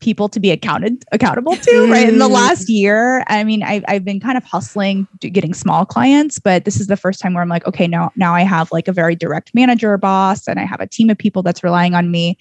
people 0.00 0.28
to 0.28 0.38
be 0.38 0.50
accounted 0.50 1.04
accountable 1.12 1.56
to 1.56 1.88
right 1.90 2.08
in 2.08 2.18
the 2.18 2.26
Mm. 2.28 2.32
last 2.32 2.68
year 2.68 3.24
i 3.28 3.42
mean 3.44 3.62
I've, 3.62 3.84
I've 3.88 4.04
been 4.04 4.20
kind 4.20 4.36
of 4.36 4.44
hustling 4.44 5.08
getting 5.20 5.54
small 5.54 5.86
clients 5.86 6.38
but 6.38 6.64
this 6.66 6.78
is 6.80 6.86
the 6.86 6.96
first 6.96 7.18
time 7.20 7.32
where 7.34 7.42
i'm 7.42 7.48
like 7.48 7.66
okay 7.66 7.86
now 7.86 8.12
now 8.16 8.34
i 8.34 8.42
have 8.42 8.70
like 8.72 8.88
a 8.88 8.92
very 8.92 9.16
direct 9.16 9.54
manager 9.54 9.92
or 9.92 9.98
boss 9.98 10.46
and 10.46 10.60
i 10.60 10.64
have 10.64 10.80
a 10.80 10.86
team 10.86 11.08
of 11.08 11.16
people 11.16 11.42
that's 11.42 11.64
relying 11.64 11.94
on 11.94 12.10
me 12.10 12.36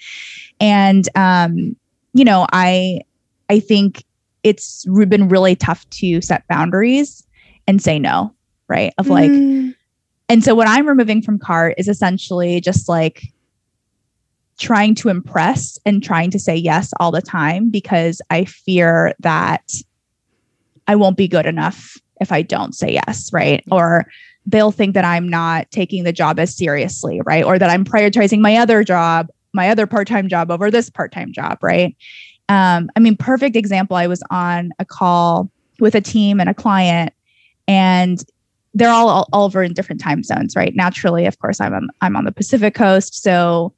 and 0.59 1.07
um 1.15 1.75
you 2.13 2.25
know 2.25 2.45
i 2.51 2.99
i 3.49 3.59
think 3.59 4.03
it's 4.43 4.85
been 5.07 5.27
really 5.27 5.55
tough 5.55 5.89
to 5.89 6.21
set 6.21 6.47
boundaries 6.47 7.25
and 7.67 7.81
say 7.81 7.97
no, 7.97 8.31
right? 8.67 8.93
Of 8.99 9.07
like, 9.07 9.31
Mm. 9.31 9.73
and 10.29 10.43
so 10.43 10.53
what 10.53 10.67
I'm 10.67 10.87
removing 10.87 11.23
from 11.23 11.39
cart 11.39 11.73
is 11.79 11.87
essentially 11.87 12.61
just 12.61 12.87
like 12.87 13.23
trying 14.59 14.95
to 14.95 15.09
impress 15.09 15.77
and 15.85 16.03
trying 16.03 16.31
to 16.31 16.39
say 16.39 16.55
yes 16.55 16.93
all 16.99 17.11
the 17.11 17.21
time 17.21 17.69
because 17.69 18.21
I 18.29 18.45
fear 18.45 19.13
that 19.19 19.71
I 20.87 20.95
won't 20.95 21.17
be 21.17 21.27
good 21.27 21.45
enough 21.45 21.97
if 22.21 22.31
I 22.31 22.41
don't 22.41 22.73
say 22.73 22.93
yes, 22.93 23.31
right? 23.33 23.63
Or 23.71 24.05
they'll 24.45 24.71
think 24.71 24.93
that 24.93 25.05
I'm 25.05 25.27
not 25.27 25.69
taking 25.71 26.03
the 26.03 26.13
job 26.13 26.39
as 26.39 26.55
seriously, 26.55 27.21
right? 27.25 27.43
Or 27.43 27.59
that 27.59 27.69
I'm 27.69 27.83
prioritizing 27.83 28.39
my 28.39 28.55
other 28.57 28.83
job, 28.83 29.27
my 29.53 29.69
other 29.69 29.87
part-time 29.87 30.29
job 30.29 30.51
over 30.51 30.69
this 30.71 30.89
part-time 30.89 31.33
job, 31.33 31.57
right? 31.61 31.95
Um, 32.47 32.89
I 32.95 32.99
mean, 32.99 33.17
perfect 33.17 33.55
example. 33.55 33.97
I 33.97 34.07
was 34.07 34.21
on 34.29 34.71
a 34.79 34.85
call 34.85 35.49
with 35.79 35.95
a 35.95 36.01
team 36.01 36.39
and 36.39 36.49
a 36.49 36.53
client, 36.53 37.11
and 37.67 38.23
they're 38.75 38.91
all, 38.91 39.09
all 39.09 39.45
over 39.45 39.63
in 39.63 39.73
different 39.73 40.01
time 40.01 40.21
zones, 40.21 40.55
right? 40.55 40.75
Naturally, 40.75 41.25
of 41.25 41.39
course, 41.39 41.59
I'm 41.59 41.73
on, 41.73 41.89
I'm 42.01 42.15
on 42.15 42.25
the 42.25 42.31
Pacific 42.31 42.75
coast, 42.75 43.21
so 43.21 43.73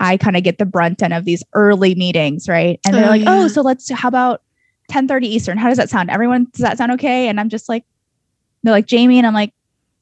I 0.00 0.16
kind 0.16 0.36
of 0.36 0.42
get 0.42 0.58
the 0.58 0.66
brunt 0.66 1.02
end 1.02 1.12
of 1.12 1.24
these 1.24 1.44
early 1.54 1.94
meetings, 1.94 2.48
right? 2.48 2.80
And 2.84 2.94
they're 2.96 3.04
Oh, 3.06 3.10
like, 3.10 3.22
"Oh, 3.26 3.48
so 3.48 3.62
let's 3.62 3.90
how 3.90 4.08
about 4.08 4.42
10:30 4.90 5.26
Eastern? 5.28 5.58
How 5.58 5.68
does 5.68 5.78
that 5.78 5.90
sound? 5.90 6.10
Everyone, 6.10 6.46
does 6.52 6.62
that 6.62 6.78
sound 6.78 6.90
okay?" 6.92 7.28
And 7.28 7.38
I'm 7.38 7.48
just 7.48 7.68
like, 7.68 7.84
they're 8.62 8.72
like 8.72 8.86
Jamie, 8.86 9.18
and 9.18 9.26
I'm 9.26 9.34
like, 9.34 9.52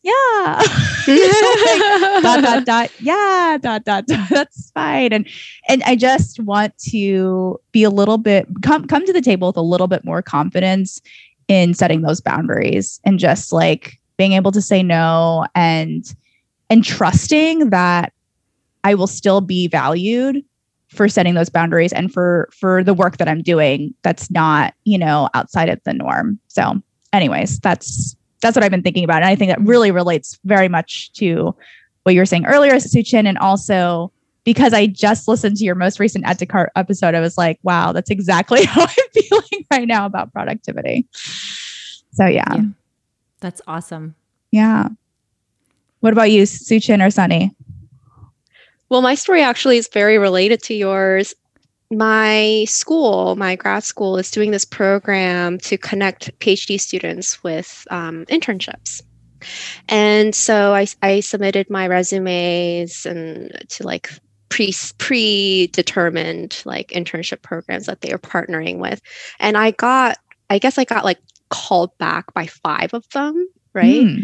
"Yeah." 0.03 0.63
dot 2.23 2.43
dot 2.43 2.65
dot 2.65 2.91
yeah 3.01 3.57
dot 3.61 3.85
dot 3.85 4.07
dot 4.07 4.19
that's 4.31 4.71
fine 4.73 5.11
and 5.13 5.27
and 5.69 5.83
i 5.85 5.97
just 5.97 6.39
want 6.41 6.77
to 6.77 7.59
be 7.73 7.83
a 7.83 7.89
little 7.89 8.19
bit 8.19 8.47
come 8.63 8.87
come 8.87 9.07
to 9.07 9.13
the 9.13 9.23
table 9.23 9.49
with 9.49 9.57
a 9.57 9.63
little 9.63 9.87
bit 9.87 10.05
more 10.05 10.21
confidence 10.21 11.01
in 11.49 11.73
setting 11.73 12.03
those 12.03 12.21
boundaries 12.21 13.01
and 13.05 13.19
just 13.19 13.53
like 13.55 13.99
being 14.19 14.33
able 14.33 14.53
to 14.53 14.61
say 14.61 14.83
no 14.83 15.47
and 15.55 16.15
and 16.69 16.85
trusting 16.85 17.71
that 17.71 18.13
i 18.85 18.95
will 18.95 19.07
still 19.07 19.41
be 19.41 19.69
valued 19.69 20.45
for 20.89 21.09
setting 21.09 21.35
those 21.35 21.51
boundaries 21.51 21.93
and 21.93 22.13
for 22.13 22.49
for 22.53 22.83
the 22.83 22.95
work 22.95 23.19
that 23.19 23.29
i'm 23.29 23.43
doing 23.43 23.95
that's 24.03 24.31
not 24.31 24.75
you 24.85 24.99
know 24.99 25.29
outside 25.35 25.69
of 25.69 25.81
the 25.85 25.93
norm 25.93 26.39
so 26.49 26.81
anyways 27.13 27.59
that's 27.61 28.17
that's 28.41 28.57
what 28.57 28.65
I've 28.65 28.71
been 28.71 28.83
thinking 28.83 29.05
about. 29.05 29.23
And 29.23 29.27
I 29.27 29.35
think 29.35 29.51
that 29.51 29.61
really 29.61 29.91
relates 29.91 30.39
very 30.45 30.69
much 30.69 31.13
to 31.15 31.55
what 32.03 32.15
you 32.15 32.21
were 32.21 32.27
saying 32.27 32.47
earlier, 32.47 32.75
Suchin, 32.75 33.27
and 33.27 33.39
also 33.39 34.13
because 34.45 34.73
I 34.73 34.87
just 34.87 35.29
listened 35.29 35.57
to 35.59 35.65
your 35.65 35.75
most 35.75 36.01
recent 36.01 36.25
Add 36.25 36.39
to 36.39 36.47
Cart 36.47 36.71
episode, 36.75 37.15
I 37.15 37.21
was 37.21 37.37
like, 37.37 37.59
wow, 37.63 37.93
that's 37.93 38.11
exactly 38.11 38.65
how 38.65 38.83
I'm 38.83 39.23
feeling 39.23 39.67
right 39.71 39.87
now 39.87 40.07
about 40.07 40.33
productivity. 40.33 41.07
So 42.13 42.27
yeah. 42.27 42.45
Yeah. 42.55 42.55
Yeah. 42.55 42.63
That's 43.41 43.61
awesome. 43.67 44.15
Yeah. 44.51 44.89
What 46.01 46.13
about 46.13 46.31
you, 46.31 46.45
Suchin 46.45 47.05
or 47.05 47.11
Sunny? 47.11 47.55
Well, 48.89 49.03
my 49.03 49.15
story 49.15 49.43
actually 49.43 49.77
is 49.79 49.89
very 49.93 50.19
related 50.19 50.63
to 50.65 50.75
yours. 50.75 51.35
My 51.91 52.65
school, 52.69 53.37
my 53.37 53.57
grad 53.57 53.85
school, 53.85 54.19
is 54.19 54.31
doing 54.31 54.51
this 54.51 54.65
program 54.65 55.59
to 55.61 55.79
connect 55.79 56.39
PhD 56.39 56.81
students 56.81 57.43
with 57.43 57.87
um, 57.91 58.27
internships. 58.27 59.03
And 59.89 60.35
so 60.35 60.75
I, 60.75 60.87
I 61.03 61.21
submitted 61.21 61.71
my 61.71 61.87
resumes 61.87 63.07
and 63.07 63.53
to 63.71 63.85
like 63.85 64.11
pre 64.49 64.75
predetermined 64.99 66.63
like 66.65 66.89
internship 66.89 67.43
programs 67.43 67.87
that 67.87 68.01
they 68.01 68.13
are 68.13 68.19
partnering 68.19 68.79
with. 68.79 69.01
And 69.39 69.57
I 69.57 69.71
got, 69.73 70.19
I 70.51 70.59
guess 70.59 70.79
I 70.79 70.85
got 70.85 71.05
like 71.05 71.19
called 71.51 71.97
back 71.99 72.33
by 72.35 72.47
five 72.47 72.93
of 72.95 73.09
them, 73.11 73.49
right? 73.73 74.07
Hmm. 74.07 74.23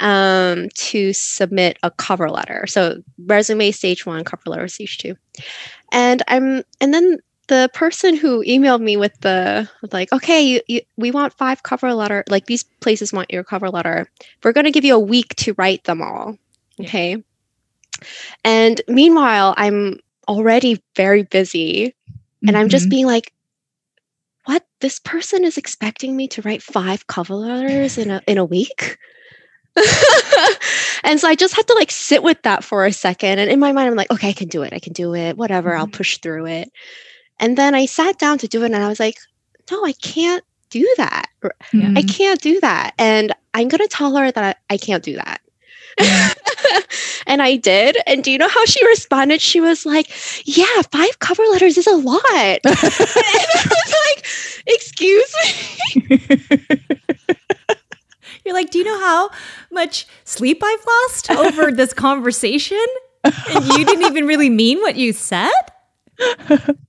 Um, 0.00 0.68
to 0.74 1.12
submit 1.12 1.78
a 1.82 1.90
cover 1.90 2.30
letter. 2.30 2.66
So 2.66 3.02
resume 3.26 3.70
stage 3.72 4.06
one, 4.06 4.24
cover 4.24 4.42
letter 4.46 4.68
stage 4.68 4.98
two, 4.98 5.16
and 5.92 6.22
I'm 6.28 6.62
and 6.80 6.94
then 6.94 7.18
the 7.48 7.70
person 7.72 8.14
who 8.14 8.44
emailed 8.44 8.82
me 8.82 8.96
with 8.96 9.18
the 9.20 9.68
like, 9.92 10.12
okay, 10.12 10.42
you, 10.42 10.60
you, 10.68 10.80
we 10.98 11.10
want 11.10 11.32
five 11.38 11.62
cover 11.62 11.94
letter. 11.94 12.22
Like 12.28 12.46
these 12.46 12.62
places 12.80 13.12
want 13.12 13.32
your 13.32 13.42
cover 13.42 13.70
letter. 13.70 14.06
We're 14.44 14.52
going 14.52 14.66
to 14.66 14.70
give 14.70 14.84
you 14.84 14.94
a 14.94 14.98
week 15.00 15.34
to 15.36 15.54
write 15.56 15.84
them 15.84 16.02
all. 16.02 16.36
Yeah. 16.76 16.86
Okay. 16.86 17.24
And 18.44 18.80
meanwhile, 18.86 19.54
I'm 19.56 19.98
already 20.28 20.82
very 20.94 21.22
busy, 21.22 21.94
and 22.46 22.56
I'm 22.56 22.68
just 22.68 22.86
Mhm. 22.86 22.90
being 22.90 23.06
like. 23.06 23.32
What 24.44 24.64
this 24.80 24.98
person 24.98 25.44
is 25.44 25.58
expecting 25.58 26.16
me 26.16 26.26
to 26.28 26.40
write 26.40 26.62
five 26.62 27.06
cover 27.06 27.34
letters 27.34 27.98
in 27.98 28.10
a 28.10 28.22
in 28.26 28.38
a 28.38 28.44
week? 28.46 28.96
and 31.04 31.20
so 31.20 31.28
I 31.28 31.34
just 31.36 31.54
had 31.54 31.66
to 31.68 31.74
like 31.74 31.90
sit 31.90 32.22
with 32.22 32.42
that 32.42 32.64
for 32.64 32.84
a 32.86 32.92
second. 32.92 33.38
And 33.38 33.50
in 33.50 33.60
my 33.60 33.72
mind, 33.72 33.88
I'm 33.88 33.96
like, 33.96 34.10
okay, 34.10 34.30
I 34.30 34.32
can 34.32 34.48
do 34.48 34.62
it. 34.62 34.72
I 34.72 34.78
can 34.78 34.92
do 34.92 35.14
it. 35.14 35.36
Whatever. 35.36 35.74
I'll 35.74 35.86
Mhm. 35.86 35.92
push 35.92 36.18
through 36.18 36.46
it. 36.46 36.70
And 37.40 37.56
then 37.56 37.74
I 37.74 37.86
sat 37.86 38.18
down 38.18 38.38
to 38.38 38.48
do 38.48 38.62
it 38.62 38.66
and 38.66 38.76
I 38.76 38.88
was 38.88 39.00
like, 39.00 39.16
no, 39.70 39.84
I 39.84 39.92
can't 39.92 40.44
do 40.70 40.86
that. 40.96 41.26
Mhm. 41.72 41.96
I 41.98 42.02
can't 42.02 42.40
do 42.40 42.60
that. 42.60 42.94
And 42.98 43.32
I'm 43.54 43.68
going 43.68 43.80
to 43.80 43.88
tell 43.88 44.14
her 44.16 44.30
that 44.30 44.56
I, 44.70 44.74
I 44.74 44.76
can't 44.78 45.04
do 45.04 45.16
that. 45.16 45.40
and 47.26 47.42
I 47.42 47.56
did. 47.56 47.96
And 48.06 48.22
do 48.22 48.30
you 48.30 48.38
know 48.38 48.48
how 48.48 48.64
she 48.66 48.84
responded? 48.86 49.40
She 49.40 49.60
was 49.60 49.84
like, 49.86 50.08
yeah, 50.44 50.82
five 50.92 51.18
cover 51.18 51.42
letters 51.50 51.76
is 51.78 51.86
a 51.86 51.96
lot. 51.96 52.60
and 52.64 52.76
I 52.76 53.66
was 53.68 53.94
like, 54.06 54.26
excuse 54.66 55.34
me. 55.44 57.34
You're 58.78 58.84
do 58.84 58.90
you 58.90 58.98
know 58.98 59.04
how 59.06 59.30
much 59.70 60.06
sleep 60.24 60.62
I've 60.64 60.86
lost 60.86 61.30
over 61.30 61.72
this 61.76 61.92
conversation? 61.92 62.84
And 63.24 63.64
you 63.64 63.84
didn't 63.84 64.04
even 64.06 64.26
really 64.26 64.50
mean 64.50 64.78
what 64.80 64.96
you 64.96 65.12
said? 65.12 65.52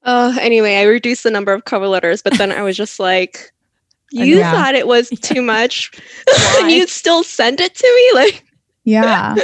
Uh, 0.03 0.37
anyway, 0.39 0.77
I 0.77 0.83
reduced 0.83 1.23
the 1.23 1.31
number 1.31 1.53
of 1.53 1.65
cover 1.65 1.87
letters, 1.87 2.21
but 2.21 2.33
then 2.33 2.51
I 2.51 2.61
was 2.61 2.77
just 2.77 2.99
like, 2.99 3.51
you 4.11 4.39
Yeah. 4.39 4.51
thought 4.51 4.75
it 4.75 4.87
was 4.87 5.09
too 5.21 5.41
much, 5.41 5.91
and 6.59 6.71
you 6.71 6.87
still 6.87 7.23
send 7.23 7.59
it 7.59 7.75
to 7.75 8.11
me? 8.13 8.21
Like, 8.21 8.43
Yeah. 8.85 9.35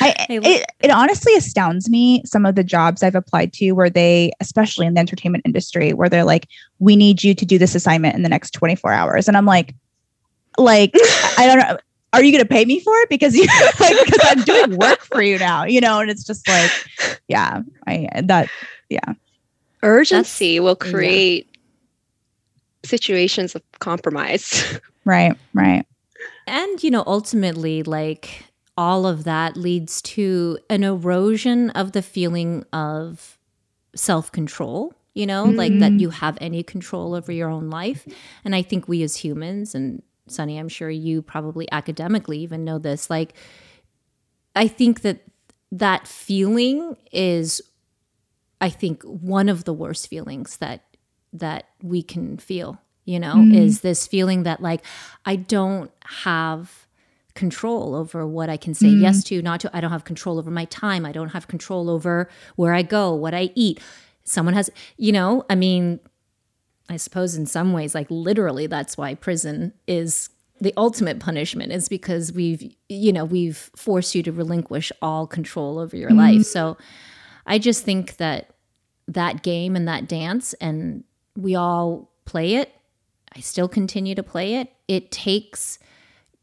I, 0.00 0.26
it, 0.28 0.66
it 0.82 0.90
honestly 0.90 1.34
astounds 1.34 1.90
me 1.90 2.22
some 2.24 2.46
of 2.46 2.54
the 2.54 2.64
jobs 2.64 3.02
I've 3.02 3.14
applied 3.14 3.52
to 3.54 3.72
where 3.72 3.90
they, 3.90 4.32
especially 4.40 4.86
in 4.86 4.94
the 4.94 5.00
entertainment 5.00 5.44
industry, 5.44 5.92
where 5.92 6.08
they're 6.08 6.24
like, 6.24 6.48
we 6.78 6.96
need 6.96 7.22
you 7.22 7.34
to 7.34 7.44
do 7.44 7.58
this 7.58 7.74
assignment 7.74 8.14
in 8.14 8.22
the 8.22 8.28
next 8.28 8.52
24 8.52 8.92
hours. 8.92 9.28
And 9.28 9.36
I'm 9.36 9.46
like, 9.46 9.74
like, 10.58 10.92
I 11.38 11.46
don't 11.46 11.58
know. 11.58 11.78
Are 12.14 12.22
you 12.22 12.30
going 12.30 12.44
to 12.44 12.48
pay 12.48 12.66
me 12.66 12.78
for 12.80 12.94
it? 12.98 13.08
Because 13.08 13.34
you 13.34 13.46
like, 13.80 13.96
because 14.04 14.20
I'm 14.24 14.42
doing 14.42 14.76
work 14.76 15.00
for 15.00 15.22
you 15.22 15.38
now, 15.38 15.64
you 15.64 15.80
know? 15.80 16.00
And 16.00 16.10
it's 16.10 16.24
just 16.24 16.46
like, 16.46 16.70
yeah, 17.28 17.62
I, 17.86 18.06
that, 18.24 18.50
yeah. 18.90 19.14
urgency 19.82 20.60
will 20.60 20.76
yeah. 20.84 20.90
create 20.90 21.56
situations 22.84 23.54
of 23.54 23.62
compromise. 23.78 24.78
right, 25.04 25.36
right. 25.54 25.86
And, 26.46 26.82
you 26.82 26.90
know, 26.90 27.04
ultimately, 27.06 27.82
like 27.82 28.44
all 28.76 29.06
of 29.06 29.24
that 29.24 29.56
leads 29.56 30.02
to 30.02 30.58
an 30.68 30.82
erosion 30.84 31.70
of 31.70 31.92
the 31.92 32.02
feeling 32.02 32.64
of 32.72 33.38
self 33.94 34.30
control, 34.32 34.94
you 35.14 35.26
know, 35.26 35.44
like 35.44 35.78
that 35.78 35.92
Mhm. 35.92 36.00
you 36.00 36.10
have 36.10 36.36
any 36.40 36.62
control 36.62 37.14
over 37.14 37.30
your 37.32 37.48
own 37.48 37.70
life. 37.70 38.06
And 38.44 38.54
I 38.54 38.62
think 38.62 38.88
we 38.88 39.02
as 39.02 39.16
humans, 39.16 39.74
and 39.74 40.02
Sunny, 40.28 40.58
I'm 40.58 40.68
sure 40.68 40.90
you 40.90 41.22
probably 41.22 41.70
academically 41.72 42.38
even 42.38 42.64
know 42.64 42.78
this, 42.78 43.10
like, 43.10 43.34
I 44.54 44.68
think 44.68 45.00
that 45.02 45.20
that 45.72 46.06
feeling 46.06 46.96
is, 47.10 47.60
I 48.60 48.68
think, 48.68 49.02
one 49.04 49.48
of 49.48 49.64
the 49.64 49.72
worst 49.72 50.08
feelings 50.08 50.58
that 50.58 50.84
that 51.34 51.64
we 51.82 52.02
can 52.02 52.36
feel 52.36 52.78
you 53.06 53.18
know 53.18 53.36
Mm. 53.36 53.54
is 53.54 53.80
this 53.80 54.06
feeling 54.06 54.42
that 54.42 54.60
like 54.60 54.84
i 55.24 55.34
don't 55.34 55.90
have 56.04 56.86
control 57.34 57.94
over 57.94 58.26
what 58.26 58.50
i 58.50 58.58
can 58.58 58.74
say 58.74 58.88
Mm. 58.88 59.00
yes 59.00 59.24
to 59.24 59.40
not 59.40 59.60
to 59.60 59.74
i 59.74 59.80
don't 59.80 59.92
have 59.92 60.04
control 60.04 60.38
over 60.38 60.50
my 60.50 60.66
time 60.66 61.06
i 61.06 61.10
don't 61.10 61.30
have 61.30 61.48
control 61.48 61.88
over 61.88 62.28
where 62.56 62.74
i 62.74 62.82
go 62.82 63.14
what 63.14 63.32
i 63.32 63.50
eat 63.54 63.80
someone 64.24 64.52
has 64.52 64.68
you 64.98 65.10
know 65.10 65.42
i 65.48 65.54
mean 65.54 65.98
i 66.92 66.96
suppose 66.96 67.34
in 67.34 67.46
some 67.46 67.72
ways 67.72 67.94
like 67.94 68.06
literally 68.10 68.66
that's 68.66 68.96
why 68.96 69.14
prison 69.14 69.72
is 69.86 70.30
the 70.62 70.72
ultimate 70.76 71.18
punishment 71.18 71.72
is 71.72 71.88
because 71.88 72.32
we've 72.32 72.72
you 72.88 73.12
know 73.12 73.24
we've 73.24 73.70
forced 73.74 74.14
you 74.14 74.22
to 74.22 74.30
relinquish 74.30 74.92
all 75.02 75.26
control 75.26 75.78
over 75.78 75.96
your 75.96 76.10
mm-hmm. 76.10 76.36
life. 76.38 76.44
So 76.44 76.76
i 77.46 77.58
just 77.58 77.84
think 77.84 78.16
that 78.18 78.54
that 79.08 79.42
game 79.42 79.74
and 79.74 79.88
that 79.88 80.08
dance 80.08 80.54
and 80.54 81.02
we 81.36 81.56
all 81.56 82.12
play 82.24 82.54
it. 82.54 82.72
I 83.34 83.40
still 83.40 83.66
continue 83.66 84.14
to 84.14 84.22
play 84.22 84.54
it. 84.54 84.72
It 84.86 85.10
takes 85.10 85.80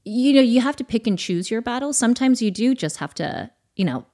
you 0.04 0.34
know 0.34 0.42
you 0.42 0.60
have 0.60 0.76
to 0.78 0.84
pick 0.84 1.08
and 1.08 1.18
choose 1.18 1.50
your 1.50 1.62
battles. 1.62 1.98
Sometimes 1.98 2.42
you 2.42 2.52
do 2.52 2.76
just 2.76 2.98
have 2.98 3.14
to 3.16 3.50
you 3.78 3.86
know 3.86 4.06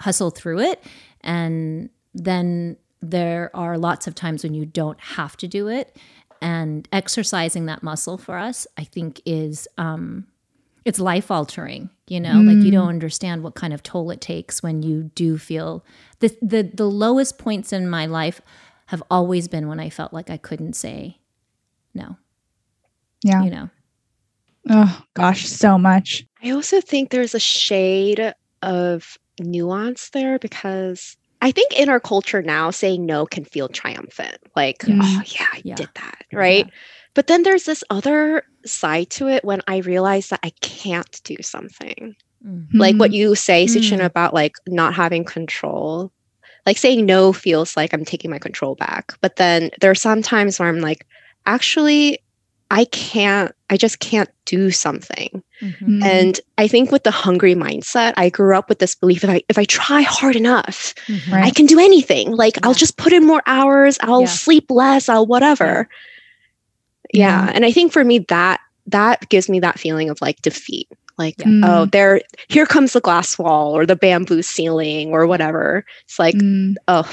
hustle 0.00 0.30
through 0.30 0.58
it 0.58 0.82
and 1.20 1.88
then 2.14 2.76
there 3.02 3.50
are 3.54 3.76
lots 3.76 4.06
of 4.06 4.14
times 4.14 4.44
when 4.44 4.54
you 4.54 4.64
don't 4.64 5.00
have 5.00 5.36
to 5.36 5.48
do 5.48 5.68
it 5.68 5.96
and 6.40 6.88
exercising 6.92 7.66
that 7.66 7.82
muscle 7.82 8.16
for 8.16 8.38
us 8.38 8.66
i 8.78 8.84
think 8.84 9.20
is 9.26 9.66
um 9.76 10.26
it's 10.84 10.98
life 10.98 11.30
altering 11.30 11.90
you 12.06 12.20
know 12.20 12.40
like 12.40 12.58
you 12.58 12.70
Mm. 12.70 12.72
don't 12.72 12.88
understand 12.88 13.42
what 13.42 13.54
kind 13.54 13.72
of 13.72 13.82
toll 13.82 14.10
it 14.10 14.20
takes 14.20 14.62
when 14.62 14.82
you 14.82 15.04
do 15.14 15.36
feel 15.38 15.84
the 16.20 16.36
the 16.40 16.62
the 16.62 16.86
lowest 16.88 17.38
points 17.38 17.72
in 17.72 17.88
my 17.90 18.06
life 18.06 18.40
have 18.86 19.02
always 19.10 19.48
been 19.48 19.66
when 19.68 19.80
i 19.80 19.90
felt 19.90 20.12
like 20.12 20.30
i 20.30 20.36
couldn't 20.36 20.74
say 20.74 21.18
no 21.94 22.16
Yeah. 23.22 23.42
you 23.42 23.50
know 23.50 23.70
Oh 24.70 25.02
gosh, 25.14 25.48
so 25.48 25.76
much. 25.76 26.24
I 26.40 26.50
also 26.50 26.80
think 26.80 27.10
there's 27.10 27.34
a 27.34 27.40
shade 27.40 28.32
of 28.62 29.18
nuance 29.40 30.10
there 30.10 30.38
because 30.38 31.16
I 31.42 31.50
think 31.50 31.78
in 31.78 31.88
our 31.88 32.00
culture 32.00 32.40
now, 32.40 32.70
saying 32.70 33.04
no 33.04 33.26
can 33.26 33.44
feel 33.44 33.68
triumphant. 33.68 34.38
Like, 34.56 34.84
Yeah. 34.86 34.94
oh, 35.02 35.22
yeah, 35.26 35.46
I 35.52 35.60
Yeah. 35.64 35.74
did 35.74 35.88
that. 35.96 36.24
Right. 36.32 36.66
But 37.14 37.26
then 37.26 37.42
there's 37.42 37.64
this 37.64 37.84
other 37.90 38.44
side 38.64 39.10
to 39.10 39.28
it 39.28 39.44
when 39.44 39.60
I 39.66 39.78
realize 39.78 40.28
that 40.28 40.40
I 40.44 40.52
can't 40.62 41.20
do 41.24 41.36
something. 41.42 42.14
Mm. 42.46 42.68
Like 42.72 42.94
Mm. 42.94 42.98
what 43.00 43.12
you 43.12 43.34
say, 43.34 43.66
Suchin, 43.66 43.98
Mm. 43.98 44.04
about 44.04 44.32
like 44.32 44.54
not 44.68 44.94
having 44.94 45.24
control. 45.24 46.12
Like 46.64 46.78
saying 46.78 47.04
no 47.04 47.32
feels 47.32 47.76
like 47.76 47.92
I'm 47.92 48.04
taking 48.04 48.30
my 48.30 48.38
control 48.38 48.76
back. 48.76 49.12
But 49.20 49.34
then 49.36 49.70
there 49.80 49.90
are 49.90 49.96
some 49.96 50.22
times 50.22 50.58
where 50.60 50.68
I'm 50.68 50.80
like, 50.80 51.04
actually, 51.44 52.20
I 52.72 52.86
can't, 52.86 53.54
I 53.68 53.76
just 53.76 53.98
can't 54.00 54.30
do 54.46 54.70
something. 54.70 55.42
Mhm. 55.60 55.78
Mm. 55.82 56.02
And 56.04 56.40
I 56.56 56.66
think 56.66 56.90
with 56.90 57.04
the 57.04 57.10
hungry 57.10 57.54
mindset, 57.54 58.14
I 58.16 58.30
grew 58.30 58.56
up 58.56 58.68
with 58.70 58.78
this 58.78 58.94
belief 58.94 59.20
that 59.20 59.30
I 59.30 59.42
if 59.50 59.58
I 59.58 59.64
try 59.64 60.00
hard 60.02 60.36
enough, 60.36 60.94
Mhm. 61.06 61.30
Right. 61.32 61.44
I 61.44 61.50
can 61.50 61.66
do 61.66 61.78
anything. 61.78 62.32
Like 62.32 62.56
I'll 62.66 62.72
just 62.74 62.96
put 62.96 63.12
in 63.12 63.26
more 63.26 63.42
hours, 63.46 63.98
I'll 64.00 64.22
Yeah. 64.22 64.26
sleep 64.28 64.70
less, 64.70 65.08
I'll 65.10 65.26
whatever. 65.26 65.86
Yeah. 67.12 67.44
Yeah. 67.46 67.52
And 67.54 67.64
I 67.66 67.72
think 67.72 67.92
for 67.92 68.02
me 68.04 68.20
that 68.28 68.60
that 68.86 69.28
gives 69.28 69.48
me 69.48 69.60
that 69.60 69.78
feeling 69.78 70.08
of 70.10 70.20
like 70.22 70.40
defeat. 70.42 70.88
Like, 71.18 71.34
Yeah. 71.38 71.46
oh, 71.62 71.86
Mm. 71.86 71.92
there 71.92 72.20
here 72.48 72.64
comes 72.66 72.94
the 72.94 73.00
glass 73.00 73.38
wall 73.38 73.76
or 73.76 73.84
the 73.86 73.96
bamboo 73.96 74.42
ceiling 74.42 75.10
or 75.10 75.26
whatever. 75.26 75.84
It's 76.06 76.18
like, 76.18 76.34
Mm. 76.36 76.74
oh, 76.88 77.08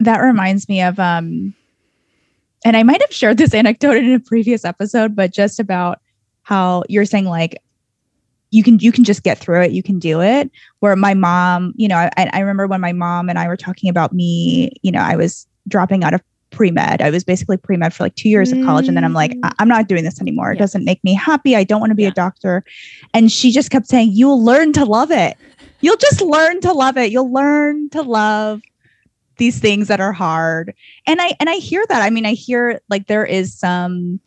that 0.00 0.18
reminds 0.20 0.68
me 0.68 0.82
of 0.82 1.00
um 1.00 1.54
and 2.64 2.76
i 2.76 2.82
might 2.82 3.00
have 3.00 3.12
shared 3.12 3.36
this 3.38 3.54
anecdote 3.62 3.96
in 3.96 4.12
a 4.12 4.20
previous 4.20 4.64
episode 4.64 5.14
but 5.14 5.32
just 5.32 5.60
about 5.60 6.00
how 6.42 6.82
you're 6.88 7.04
saying 7.04 7.24
like 7.26 7.56
you 8.50 8.62
can 8.62 8.78
you 8.78 8.92
can 8.92 9.04
just 9.04 9.22
get 9.22 9.38
through 9.38 9.60
it 9.62 9.72
you 9.72 9.82
can 9.82 9.98
do 9.98 10.20
it. 10.20 10.50
Where 10.80 10.94
my 10.96 11.14
mom 11.14 11.72
you 11.76 11.88
know 11.88 11.96
i, 11.96 12.10
I 12.16 12.38
remember 12.40 12.66
when 12.66 12.80
my 12.80 12.92
mom 12.92 13.28
and 13.28 13.38
i 13.38 13.48
were 13.48 13.56
talking 13.56 13.88
about 13.90 14.12
me 14.12 14.72
you 14.82 14.92
know 14.92 15.00
i 15.00 15.16
was 15.16 15.46
dropping 15.68 16.04
out 16.04 16.14
of 16.14 16.22
pre-med. 16.50 17.02
I 17.02 17.10
was 17.10 17.24
basically 17.24 17.56
pre-med 17.56 17.92
for 17.92 18.04
like 18.04 18.14
two 18.14 18.28
years 18.28 18.52
of 18.52 18.62
college 18.64 18.86
and 18.86 18.96
then 18.96 19.02
i'm 19.02 19.12
like 19.12 19.32
Mm. 19.32 19.40
I- 19.42 19.54
i'm 19.58 19.66
not 19.66 19.88
doing 19.88 20.04
this 20.04 20.20
anymore. 20.20 20.52
It 20.52 20.54
Yeah. 20.54 20.60
doesn't 20.60 20.84
make 20.84 21.02
me 21.02 21.12
happy. 21.14 21.56
I 21.56 21.64
don't 21.64 21.80
want 21.80 21.90
to 21.90 21.96
be 21.96 22.04
Yeah. 22.04 22.10
a 22.10 22.12
doctor. 22.12 22.62
And 23.12 23.32
she 23.32 23.50
just 23.50 23.70
kept 23.70 23.88
saying 23.88 24.10
you'll 24.12 24.44
learn 24.44 24.72
to 24.74 24.84
love 24.84 25.10
it. 25.10 25.36
You'll 25.80 25.96
just 25.96 26.20
learn 26.20 26.60
to 26.60 26.72
love 26.72 26.96
it. 26.96 27.10
You'll 27.10 27.32
learn 27.32 27.90
to 27.90 28.02
love 28.02 28.62
these 29.36 29.58
things 29.58 29.88
that 29.88 30.00
are 30.00 30.12
hard. 30.12 30.74
And 31.06 31.20
i 31.20 31.32
and 31.40 31.48
i 31.50 31.54
hear 31.56 31.84
that. 31.88 32.02
I 32.02 32.10
mean 32.10 32.26
i 32.26 32.32
hear 32.32 32.80
like 32.88 33.06
there 33.06 33.24
is 33.26 33.58
some 33.58 34.20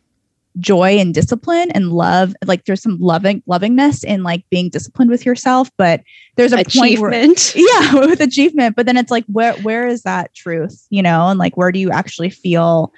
joy 0.58 0.98
and 0.98 1.14
discipline 1.14 1.70
and 1.70 1.92
love 1.92 2.34
like 2.44 2.64
there's 2.64 2.82
some 2.82 2.98
loving 2.98 3.40
lovingness 3.46 4.02
in 4.02 4.24
like 4.24 4.44
being 4.50 4.68
disciplined 4.68 5.08
with 5.08 5.24
yourself 5.24 5.70
but 5.78 6.00
there's 6.36 6.52
a 6.52 6.64
point 6.64 6.98
where 6.98 7.10
achievement. 7.12 7.52
yeah 7.56 7.94
with 8.06 8.20
achievement. 8.20 8.74
But 8.74 8.86
then 8.86 8.96
it's 8.96 9.10
like 9.10 9.24
where 9.26 9.52
where 9.58 9.86
is 9.86 10.02
that 10.02 10.34
truth 10.34 10.84
you 10.90 11.02
know? 11.02 11.28
And 11.28 11.38
like 11.38 11.56
where 11.56 11.70
do 11.72 11.78
you 11.78 11.90
actually 11.90 12.30
feel 12.30 12.92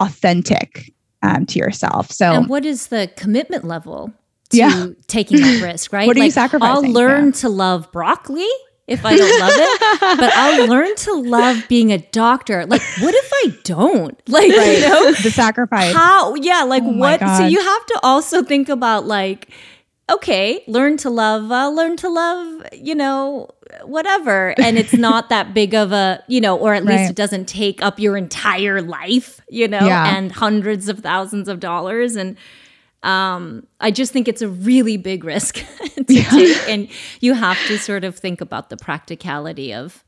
authentic 0.00 0.92
um, 1.22 1.46
to 1.46 1.58
yourself? 1.58 2.10
So 2.10 2.32
and 2.32 2.48
what 2.48 2.64
is 2.64 2.88
the 2.88 3.10
commitment 3.16 3.64
level 3.64 4.12
to 4.50 4.56
Yeah. 4.56 4.88
taking 5.06 5.40
that 5.40 5.60
risk 5.62 5.92
right? 5.92 6.06
What 6.06 6.16
are 6.16 6.24
you 6.24 6.30
Like, 6.34 6.54
i'll 6.62 6.82
learn 6.82 7.26
Yeah. 7.26 7.32
to 7.32 7.48
love 7.48 7.90
broccoli 7.92 8.48
if 8.90 9.04
i 9.06 9.16
don't 9.16 9.40
love 9.40 9.52
it 9.54 10.20
but 10.20 10.32
I'll 10.34 10.66
learn 10.68 10.94
to 10.96 11.12
love 11.14 11.64
being 11.68 11.92
a 11.92 11.98
doctor. 11.98 12.66
Like, 12.66 12.82
what 13.00 13.14
if 13.14 13.30
I 13.44 13.56
don't? 13.64 14.20
Like, 14.28 14.50
right 14.50 14.78
you 14.78 14.88
know, 14.88 15.12
the 15.12 15.30
sacrifice 15.30 15.94
how? 15.94 16.34
Yeah, 16.34 16.62
like 16.64 16.82
Oh 16.84 16.92
what? 16.96 17.20
So 17.20 17.46
you 17.46 17.60
have 17.60 17.86
to 17.86 18.00
also 18.02 18.42
think 18.42 18.68
about 18.68 19.06
like, 19.06 19.48
okay, 20.10 20.62
learn 20.66 20.96
to 20.98 21.10
love, 21.10 21.50
uh, 21.50 21.68
learn 21.70 21.96
to 21.98 22.08
love, 22.08 22.64
you 22.72 22.94
know, 22.94 23.50
whatever. 23.84 24.54
And 24.58 24.76
it's 24.78 24.92
not 25.08 25.28
that 25.28 25.54
big 25.54 25.74
of 25.74 25.92
a, 25.92 26.22
you 26.28 26.40
know, 26.40 26.56
or 26.56 26.74
at 26.74 26.84
least 26.84 27.00
Right. 27.02 27.10
it 27.10 27.16
doesn't 27.16 27.46
take 27.48 27.82
up 27.82 27.98
your 28.00 28.16
entire 28.16 28.82
life, 28.82 29.40
you 29.48 29.68
know, 29.68 29.86
Yeah. 29.86 30.16
and 30.16 30.32
hundreds 30.32 30.88
of 30.88 31.00
thousands 31.00 31.48
of 31.48 31.60
dollars. 31.60 32.16
And 32.16 32.36
um, 33.02 33.66
I 33.80 33.90
just 33.90 34.12
think 34.12 34.28
it's 34.28 34.42
a 34.42 34.48
really 34.48 34.96
big 34.96 35.24
risk 35.24 35.54
to 35.96 36.04
Yeah. 36.08 36.28
take, 36.30 36.68
and 36.68 36.88
you 37.20 37.34
have 37.34 37.56
to 37.68 37.78
sort 37.78 38.04
of 38.04 38.16
think 38.16 38.40
about 38.40 38.68
the 38.70 38.76
practicality 38.76 39.72
of 39.74 40.04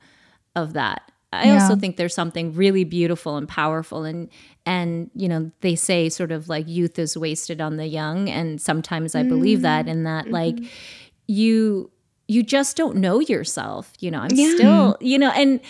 of 0.55 0.75
that. 0.75 1.11
I 1.33 1.47
Yeah. 1.47 1.55
also 1.55 1.77
think 1.77 1.97
there's 1.97 2.15
something 2.15 2.53
really 2.53 2.85
beautiful 2.85 3.39
and 3.39 3.49
powerful 3.49 4.05
and 4.05 4.29
and 4.67 5.11
you 5.15 5.29
know 5.29 5.51
they 5.63 5.75
say 5.75 6.11
sort 6.11 6.31
of 6.31 6.49
like 6.51 6.69
youth 6.69 6.99
is 6.99 7.17
wasted 7.17 7.59
on 7.61 7.79
the 7.79 7.87
young 7.87 8.29
and 8.29 8.61
sometimes 8.61 9.15
I 9.15 9.23
believe 9.23 9.63
that 9.63 9.89
in 9.89 10.05
that 10.05 10.31
like 10.31 10.59
you 11.27 11.91
you 12.29 12.43
just 12.43 12.77
don't 12.77 12.97
know 12.97 13.21
yourself 13.21 13.93
you 14.01 14.11
know 14.11 14.19
I'm 14.21 14.35
Yeah. 14.35 14.51
still 14.53 14.97
you 15.01 15.19
know 15.19 15.31
and 15.31 15.61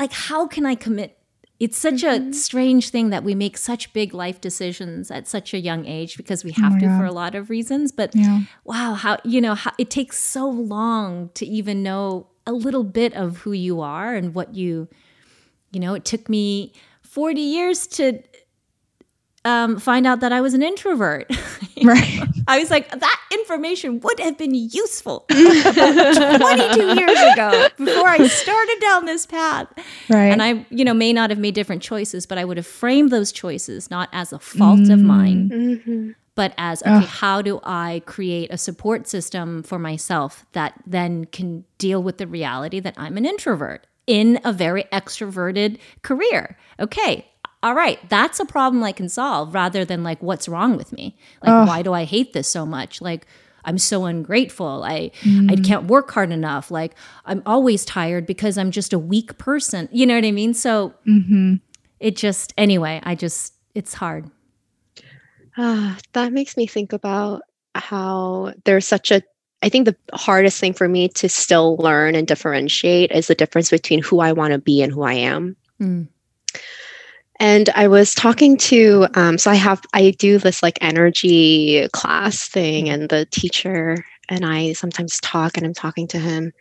like 0.00 0.12
how 0.12 0.48
can 0.48 0.66
I 0.66 0.74
commit 0.74 1.16
it's 1.62 1.78
such 1.78 2.02
a 2.02 2.18
mm-hmm. 2.18 2.32
strange 2.32 2.90
thing 2.90 3.10
that 3.10 3.22
we 3.22 3.36
make 3.36 3.56
such 3.56 3.92
big 3.92 4.12
life 4.12 4.40
decisions 4.40 5.12
at 5.12 5.28
such 5.28 5.54
a 5.54 5.60
young 5.60 5.86
age 5.86 6.16
because 6.16 6.42
we 6.42 6.50
have 6.50 6.72
oh 6.72 6.74
my 6.74 6.80
to 6.80 6.86
God. 6.86 6.98
for 6.98 7.04
a 7.04 7.12
lot 7.12 7.36
of 7.36 7.50
reasons 7.50 7.92
but 7.92 8.10
yeah 8.16 8.40
wow 8.64 8.94
how 8.94 9.16
you 9.24 9.40
know 9.40 9.54
how 9.54 9.70
it 9.78 9.88
takes 9.88 10.18
so 10.18 10.48
long 10.50 11.30
to 11.34 11.46
even 11.46 11.80
know 11.80 12.26
a 12.48 12.52
little 12.52 12.82
bit 12.82 13.14
of 13.14 13.38
who 13.38 13.52
you 13.52 13.80
are 13.80 14.12
and 14.12 14.34
what 14.34 14.54
you 14.56 14.88
you 15.70 15.78
know 15.78 15.94
it 15.94 16.04
took 16.04 16.28
me 16.28 16.72
40 17.02 17.40
years 17.40 17.86
to 17.86 18.20
um, 19.44 19.78
find 19.78 20.06
out 20.06 20.20
that 20.20 20.32
i 20.32 20.40
was 20.40 20.54
an 20.54 20.62
introvert. 20.62 21.30
Right. 21.84 22.20
I 22.46 22.60
was 22.60 22.70
like 22.70 22.88
that 22.90 23.20
information 23.32 23.98
would 24.00 24.20
have 24.20 24.38
been 24.38 24.54
useful. 24.54 25.24
22 25.30 26.94
years 26.94 27.18
ago 27.32 27.66
before 27.76 28.06
i 28.08 28.24
started 28.28 28.78
down 28.80 29.04
this 29.04 29.26
path. 29.26 29.66
Right. 30.08 30.26
And 30.32 30.40
i 30.42 30.64
you 30.70 30.84
know 30.84 30.94
may 30.94 31.12
not 31.12 31.30
have 31.30 31.40
made 31.40 31.54
different 31.54 31.82
choices 31.82 32.24
but 32.24 32.38
i 32.38 32.44
would 32.44 32.56
have 32.56 32.66
framed 32.66 33.10
those 33.10 33.32
choices 33.32 33.90
not 33.90 34.08
as 34.12 34.32
a 34.32 34.38
fault 34.38 34.88
of 34.90 35.00
mine 35.00 35.50
Mhm. 35.52 36.14
but 36.36 36.54
as 36.56 36.82
okay, 36.82 37.04
how 37.04 37.42
do 37.42 37.58
I 37.64 38.02
create 38.06 38.52
a 38.52 38.58
support 38.58 39.08
system 39.08 39.62
for 39.64 39.78
myself 39.78 40.46
that 40.52 40.74
then 40.86 41.24
can 41.26 41.64
deal 41.78 42.00
with 42.02 42.18
the 42.18 42.26
reality 42.28 42.78
that 42.80 42.94
I'm 42.96 43.16
an 43.16 43.26
introvert 43.26 43.86
in 44.06 44.38
a 44.44 44.52
very 44.52 44.84
extroverted 44.92 45.78
career? 46.02 46.56
Okay, 46.78 47.26
all 47.62 47.74
right, 47.74 47.98
that's 48.08 48.40
a 48.40 48.44
problem 48.44 48.82
I 48.82 48.92
can 48.92 49.08
solve 49.08 49.54
rather 49.54 49.84
than 49.84 50.02
like, 50.02 50.22
what's 50.22 50.48
wrong 50.48 50.76
with 50.76 50.92
me? 50.92 51.16
Like, 51.42 51.52
Ugh. 51.52 51.66
why 51.66 51.82
do 51.82 51.92
I 51.92 52.04
hate 52.04 52.32
this 52.32 52.48
so 52.48 52.66
much? 52.66 53.00
Like, 53.00 53.26
I'm 53.64 53.78
so 53.78 54.04
ungrateful. 54.06 54.82
I 54.84 55.12
I 55.48 55.54
Mm. 55.54 55.64
can't 55.64 55.84
work 55.86 56.10
hard 56.10 56.32
enough. 56.32 56.70
Like, 56.70 56.94
I'm 57.24 57.42
always 57.46 57.84
tired 57.84 58.26
because 58.26 58.58
I'm 58.58 58.72
just 58.72 58.92
a 58.92 58.98
weak 58.98 59.38
person. 59.38 59.88
You 59.92 60.06
know 60.06 60.14
what 60.16 60.24
I 60.24 60.32
mean? 60.32 60.54
So 60.54 60.94
hmm 61.04 61.54
it 62.00 62.16
just 62.16 62.52
anyway, 62.58 63.00
I 63.04 63.14
just 63.14 63.54
it's 63.74 63.94
hard. 63.94 64.28
Ah, 65.56 65.98
that 66.14 66.32
makes 66.32 66.56
me 66.56 66.66
think 66.66 66.92
about 66.92 67.42
how 67.74 68.52
there's 68.64 68.88
such 68.88 69.10
a 69.12 69.22
I 69.62 69.68
think 69.68 69.84
the 69.86 69.96
hardest 70.12 70.58
thing 70.58 70.72
for 70.72 70.88
me 70.88 71.08
to 71.10 71.28
still 71.28 71.76
learn 71.76 72.16
and 72.16 72.26
differentiate 72.26 73.12
is 73.12 73.28
the 73.28 73.36
difference 73.36 73.70
between 73.70 74.02
who 74.02 74.18
I 74.18 74.32
want 74.32 74.52
to 74.52 74.58
be 74.58 74.82
and 74.82 74.92
who 74.92 75.02
I 75.02 75.14
am. 75.14 75.54
Mm. 75.80 76.08
And 77.42 77.70
I 77.70 77.88
was 77.88 78.14
talking 78.14 78.56
to, 78.58 79.08
um, 79.14 79.36
so 79.36 79.50
I 79.50 79.56
have, 79.56 79.82
I 79.92 80.10
do 80.10 80.38
this 80.38 80.62
like 80.62 80.78
energy 80.80 81.88
class 81.92 82.46
thing, 82.46 82.88
and 82.88 83.08
the 83.08 83.26
teacher 83.32 84.04
and 84.28 84.46
I 84.46 84.74
sometimes 84.74 85.18
talk, 85.18 85.56
and 85.56 85.66
I'm 85.66 85.74
talking 85.74 86.06
to 86.06 86.20
him, 86.20 86.52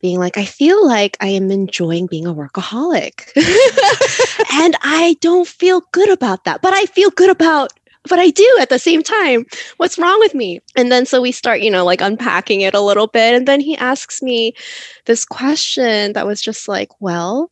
being 0.00 0.20
like, 0.20 0.38
I 0.38 0.44
feel 0.44 0.86
like 0.86 1.16
I 1.20 1.26
am 1.26 1.50
enjoying 1.50 2.06
being 2.06 2.28
a 2.28 2.32
workaholic. 2.32 3.26
and 4.52 4.76
I 4.82 5.16
don't 5.20 5.48
feel 5.48 5.82
good 5.90 6.10
about 6.10 6.44
that, 6.44 6.62
but 6.62 6.72
I 6.72 6.84
feel 6.84 7.10
good 7.10 7.30
about 7.30 7.72
what 8.08 8.20
I 8.20 8.30
do 8.30 8.58
at 8.60 8.68
the 8.68 8.78
same 8.78 9.02
time. 9.02 9.46
What's 9.78 9.98
wrong 9.98 10.20
with 10.20 10.32
me? 10.32 10.60
And 10.76 10.92
then 10.92 11.06
so 11.06 11.20
we 11.20 11.32
start, 11.32 11.60
you 11.60 11.72
know, 11.72 11.84
like 11.84 12.00
unpacking 12.00 12.60
it 12.60 12.74
a 12.74 12.80
little 12.80 13.08
bit. 13.08 13.34
And 13.34 13.48
then 13.48 13.58
he 13.58 13.76
asks 13.78 14.22
me 14.22 14.54
this 15.06 15.24
question 15.24 16.12
that 16.12 16.24
was 16.24 16.40
just 16.40 16.68
like, 16.68 16.90
well, 17.00 17.50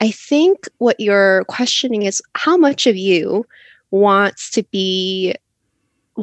I 0.00 0.10
think 0.10 0.68
what 0.78 0.98
you're 1.00 1.44
questioning 1.44 2.02
is 2.02 2.22
how 2.34 2.56
much 2.56 2.86
of 2.86 2.96
you 2.96 3.46
wants 3.90 4.50
to 4.52 4.62
be 4.64 5.34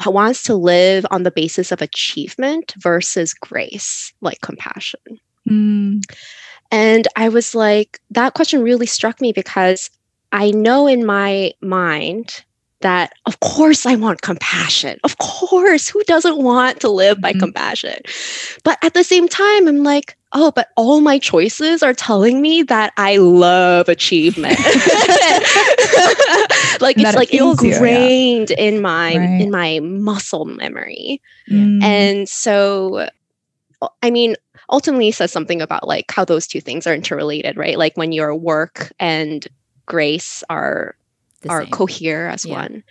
wants 0.05 0.43
to 0.43 0.55
live 0.55 1.05
on 1.09 1.23
the 1.23 1.31
basis 1.31 1.71
of 1.71 1.81
achievement 1.81 2.73
versus 2.77 3.33
grace, 3.33 4.13
like 4.19 4.41
compassion. 4.41 4.99
Mm. 5.49 6.03
And 6.71 7.07
I 7.15 7.29
was 7.29 7.55
like, 7.55 8.01
that 8.11 8.33
question 8.33 8.61
really 8.61 8.87
struck 8.87 9.21
me 9.21 9.31
because 9.31 9.89
I 10.31 10.51
know 10.51 10.87
in 10.87 11.05
my 11.05 11.53
mind 11.61 12.43
that 12.85 13.13
of 13.25 13.39
course 13.39 13.87
I 13.87 13.95
want 13.95 14.21
compassion. 14.21 14.99
Of 15.03 15.17
course, 15.17 15.89
who 15.89 16.03
doesn't 16.03 16.37
want 16.37 16.79
to 16.81 16.89
live 16.89 17.19
by 17.19 17.33
Mhm. 17.33 17.39
compassion? 17.39 17.97
But 18.63 18.77
at 18.83 18.93
the 18.93 19.03
same 19.03 19.27
time, 19.27 19.67
I'm 19.67 19.83
like, 19.83 20.15
oh, 20.33 20.51
but 20.51 20.69
all 20.77 21.01
my 21.01 21.17
choices 21.17 21.81
are 21.81 21.95
telling 21.95 22.41
me 22.41 22.61
that 22.61 22.93
I 22.97 23.17
love 23.17 23.89
achievement. 23.89 24.59
like 26.79 26.97
it's 26.99 27.15
like 27.15 27.33
you, 27.33 27.55
yeah. 27.61 27.73
ingrained 27.73 28.51
in 28.51 28.81
my 28.81 29.17
Right. 29.17 29.41
in 29.41 29.49
my 29.49 29.79
muscle 29.81 30.45
memory. 30.45 31.21
Mm. 31.49 31.81
And 31.83 32.29
so, 32.29 33.09
I 34.03 34.11
mean, 34.11 34.35
ultimately 34.69 35.11
says 35.11 35.31
something 35.31 35.61
about 35.61 35.87
like 35.87 36.11
how 36.11 36.23
those 36.23 36.45
two 36.45 36.61
things 36.61 36.85
are 36.85 36.93
interrelated, 36.93 37.57
right? 37.57 37.79
Like 37.79 37.97
when 37.97 38.11
your 38.11 38.35
work 38.35 38.91
and 38.99 39.47
grace 39.87 40.43
are 40.49 40.95
The 41.45 41.51
are 41.51 41.63
same. 41.63 41.71
cohere 41.71 42.27
as 42.29 42.45
Yeah. 42.45 42.55
one. 42.55 42.83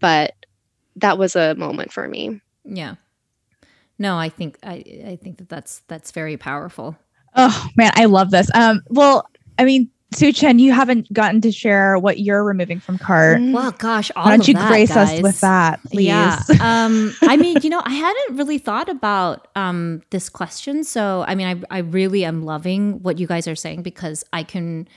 But 0.00 0.34
that 0.96 1.18
was 1.18 1.34
a 1.36 1.54
moment 1.54 1.92
for 1.92 2.06
me. 2.08 2.40
yeah. 2.64 2.96
No, 3.98 4.16
I 4.16 4.30
think 4.30 4.56
I 4.62 4.82
I 5.06 5.18
think 5.22 5.38
that 5.38 5.48
that's 5.50 5.80
that's 5.86 6.10
very 6.10 6.36
powerful. 6.38 6.96
Oh 7.36 7.68
man, 7.76 7.92
I 7.96 8.06
love 8.06 8.30
this. 8.30 8.50
Um, 8.54 8.82
well, 8.88 9.28
I 9.58 9.64
mean, 9.66 9.90
Suchin, 10.14 10.58
you 10.58 10.72
haven't 10.72 11.12
gotten 11.12 11.42
to 11.42 11.52
share 11.52 11.98
what 11.98 12.18
you're 12.18 12.42
removing 12.42 12.80
from 12.80 12.96
cart. 12.98 13.38
Mm. 13.38 13.52
Well, 13.52 13.72
gosh, 13.72 14.10
all 14.16 14.24
Why 14.24 14.30
don't 14.30 14.40
of 14.40 14.48
you 14.48 14.54
that, 14.54 14.68
grace 14.68 14.96
us 14.96 15.20
with 15.20 15.40
that, 15.42 15.80
please? 15.84 16.06
Yeah. 16.06 16.40
um, 16.60 17.14
I 17.22 17.36
mean, 17.36 17.58
you 17.62 17.68
know, 17.70 17.82
I 17.84 17.92
hadn't 17.92 18.36
really 18.38 18.56
thought 18.58 18.88
about 18.88 19.48
um, 19.54 20.00
this 20.10 20.30
question. 20.30 20.82
So, 20.82 21.24
I 21.28 21.34
mean, 21.34 21.64
I, 21.70 21.76
I 21.76 21.78
really 21.80 22.24
am 22.24 22.42
loving 22.42 23.02
what 23.02 23.18
you 23.18 23.26
guys 23.26 23.46
are 23.46 23.54
saying 23.54 23.82
because 23.82 24.24
I 24.32 24.42
can 24.44 24.88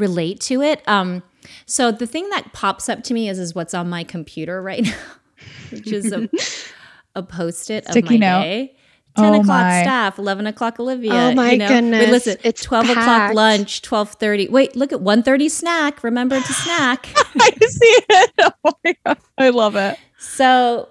relate 0.00 0.40
to 0.42 0.62
it. 0.62 0.82
Um, 0.88 1.22
so, 1.66 1.90
the 1.92 2.06
thing 2.06 2.28
that 2.30 2.52
pops 2.52 2.88
up 2.88 3.02
to 3.04 3.14
me 3.14 3.28
is, 3.28 3.38
is 3.38 3.54
what's 3.54 3.74
on 3.74 3.88
my 3.88 4.04
computer 4.04 4.60
right 4.62 4.82
now, 4.84 4.96
which 5.70 5.92
is 5.92 6.12
a, 6.12 6.28
a 7.14 7.22
post 7.22 7.70
it 7.70 7.86
of 7.88 8.04
my 8.04 8.16
note. 8.16 8.42
day. 8.42 8.76
10 9.16 9.24
Oh, 9.26 9.40
o'clock 9.40 9.64
my. 9.66 9.82
staff, 9.82 10.18
11 10.18 10.46
o'clock 10.46 10.78
Olivia. 10.78 11.12
Oh, 11.12 11.34
my 11.34 11.50
you 11.52 11.58
know? 11.58 11.66
goodness. 11.68 12.00
Wait, 12.04 12.10
listen, 12.12 12.36
It's 12.44 12.62
12 12.62 12.90
o'clock 12.90 13.04
packed. 13.04 13.34
lunch, 13.34 13.82
12.30. 13.82 14.50
Wait, 14.50 14.76
look 14.76 14.92
at 14.92 15.00
1.30 15.00 15.50
snack. 15.50 16.04
Remember 16.04 16.36
to 16.40 16.52
snack. 16.52 17.08
I 17.16 17.50
see 17.66 17.98
it. 18.08 18.30
Oh 18.38 18.72
my 18.84 18.94
god, 19.04 19.18
I 19.36 19.48
love 19.48 19.74
it. 19.74 19.98
So 20.18 20.88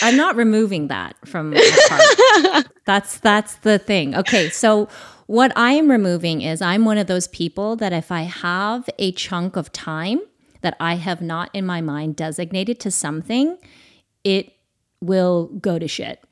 I'm 0.00 0.16
not 0.16 0.34
removing 0.36 0.88
that 0.88 1.14
from 1.26 1.50
my 1.50 1.80
cart. 2.54 2.66
that's 2.86 3.18
that's 3.20 3.56
the 3.56 3.78
thing. 3.78 4.14
Okay, 4.14 4.48
so 4.48 4.88
what 5.28 5.52
I 5.56 5.72
am 5.72 5.90
removing 5.90 6.40
is 6.40 6.62
I'm 6.62 6.86
one 6.86 6.96
of 6.96 7.06
those 7.06 7.28
people 7.28 7.76
that 7.76 7.92
if 7.92 8.10
I 8.10 8.22
have 8.22 8.88
a 8.98 9.12
chunk 9.12 9.56
of 9.56 9.70
time 9.72 10.20
that 10.62 10.74
I 10.80 10.94
have 10.94 11.20
not 11.20 11.50
in 11.52 11.66
my 11.66 11.82
mind 11.82 12.16
designated 12.16 12.80
to 12.80 12.90
something, 12.90 13.58
it 14.24 14.54
will 15.02 15.48
go 15.60 15.78
to 15.78 15.86
shit. 15.86 16.24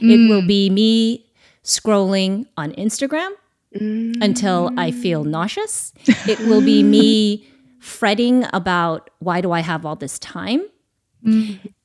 It 0.00 0.28
will 0.28 0.46
be 0.46 0.68
me 0.68 1.26
scrolling 1.64 2.44
on 2.58 2.72
Instagram 2.72 3.30
until 3.72 4.70
I 4.76 4.90
feel 4.90 5.24
nauseous. 5.24 5.94
It 6.28 6.38
will 6.40 6.60
be 6.60 6.82
me 6.82 7.48
fretting 7.80 8.44
about 8.52 9.08
why 9.20 9.40
do 9.40 9.52
I 9.52 9.60
have 9.60 9.86
all 9.86 9.96
this 9.96 10.18
time? 10.18 10.62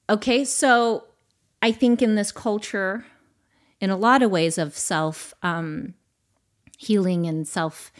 Okay, 0.10 0.44
so 0.44 1.06
I 1.62 1.72
think 1.72 2.02
in 2.02 2.16
this 2.16 2.34
culture, 2.34 3.06
in 3.80 3.89
a 3.89 3.96
lot 3.98 4.22
of 4.22 4.30
ways 4.30 4.58
of 4.58 4.78
self 4.78 5.34
um, 5.41 5.94
healing 6.84 7.25
and 7.25 7.47
self 7.47 7.91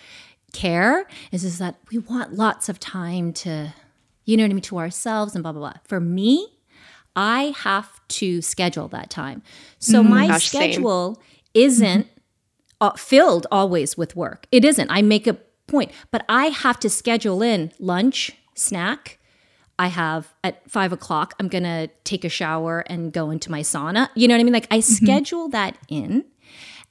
care, 0.52 1.08
is 1.32 1.44
is 1.44 1.58
that 1.60 1.76
we 1.92 1.98
want 1.98 2.34
lots 2.34 2.70
of 2.70 2.80
time 2.80 3.34
to, 3.34 3.74
you 4.26 4.38
know 4.38 4.44
what 4.44 4.52
I 4.52 4.54
mean, 4.54 4.62
to 4.62 4.78
ourselves 4.78 5.36
and 5.36 5.44
blah 5.44 5.52
blah 5.52 5.72
blah. 5.72 5.80
For 5.86 6.00
me, 6.00 6.48
I 7.16 7.54
have 7.58 8.00
to 8.10 8.42
schedule 8.42 8.88
that 8.90 9.10
time. 9.10 9.44
So 9.80 10.04
my 10.04 10.28
Gosh, 10.28 10.50
same. 10.50 10.72
schedule 10.74 11.22
isn't 11.54 12.08
uh, 12.82 12.92
filled 12.94 13.48
always 13.52 13.98
with 13.98 14.16
work. 14.16 14.46
It 14.52 14.66
isn't. 14.66 14.90
I 14.90 15.02
make 15.02 15.28
a 15.28 15.38
point, 15.68 15.92
but 16.12 16.26
I 16.28 16.48
have 16.48 16.80
to 16.82 16.90
schedule 16.90 17.42
in 17.42 17.72
lunch, 17.80 18.32
snack. 18.56 19.20
I 19.80 19.88
have 19.88 20.34
at 20.44 20.70
five 20.70 20.92
o'clock, 20.94 21.34
I'm 21.40 21.48
going 21.48 21.64
to 21.64 21.90
take 22.04 22.24
a 22.24 22.30
shower 22.30 22.82
and 22.88 23.12
go 23.12 23.32
into 23.32 23.50
my 23.50 23.62
sauna. 23.62 24.10
You 24.16 24.28
know 24.28 24.36
what 24.36 24.42
I 24.42 24.44
mean? 24.44 24.54
Like 24.54 24.68
I 24.70 24.82
schedule 24.82 25.50
that 25.50 25.78
in. 25.88 26.26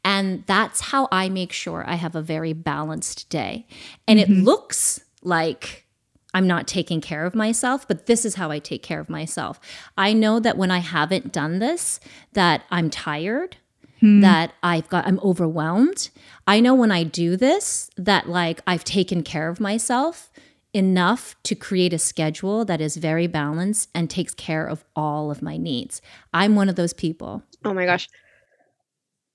And 0.05 0.45
that's 0.47 0.81
how 0.81 1.09
I 1.13 1.29
make 1.29 1.53
sure 1.53 1.85
I 1.87 1.95
have 1.95 2.15
a 2.15 2.23
very 2.23 2.53
balanced 2.53 3.29
day. 3.29 3.67
And 4.09 4.19
it 4.19 4.29
mm-hmm. 4.29 4.43
looks 4.43 5.01
like 5.23 5.87
I'm 6.35 6.47
not 6.47 6.67
taking 6.67 7.01
care 7.01 7.25
of 7.25 7.35
myself, 7.35 7.87
but 7.87 8.07
this 8.07 8.25
is 8.25 8.37
how 8.37 8.51
I 8.51 8.59
take 8.59 8.83
care 8.83 9.01
of 9.01 9.11
myself. 9.11 9.61
I 9.97 10.13
know 10.13 10.41
that 10.41 10.57
when 10.57 10.71
I 10.71 10.79
haven't 10.79 11.33
done 11.33 11.59
this, 11.59 12.01
that 12.33 12.65
I'm 12.71 12.91
tired, 12.91 13.57
hmm. 14.01 14.21
that 14.23 14.53
I've 14.63 14.89
got 14.89 15.07
I'm 15.07 15.21
overwhelmed. 15.21 16.11
I 16.47 16.61
know 16.61 16.75
when 16.75 16.91
I 16.91 17.05
do 17.05 17.37
this 17.37 17.91
that 17.97 18.29
like 18.29 18.61
I've 18.67 18.85
taken 18.85 19.23
care 19.23 19.49
of 19.49 19.61
myself 19.61 20.31
enough 20.75 21.37
to 21.43 21.55
create 21.55 21.93
a 21.93 21.99
schedule 21.99 22.65
that 22.65 22.81
is 22.81 22.97
very 22.97 23.27
balanced 23.27 23.91
and 23.95 24.09
takes 24.09 24.35
care 24.35 24.67
of 24.67 24.85
all 24.97 25.31
of 25.31 25.43
my 25.43 25.59
needs. 25.59 26.01
I'm 26.33 26.57
one 26.57 26.71
of 26.71 26.77
those 26.77 26.95
people. 26.95 27.43
Oh 27.63 27.75
my 27.75 27.85
gosh. 27.85 28.09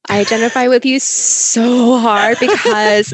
I 0.09 0.19
identify 0.19 0.67
with 0.67 0.85
you 0.85 0.99
so 0.99 1.97
hard 1.99 2.37
because 2.41 3.13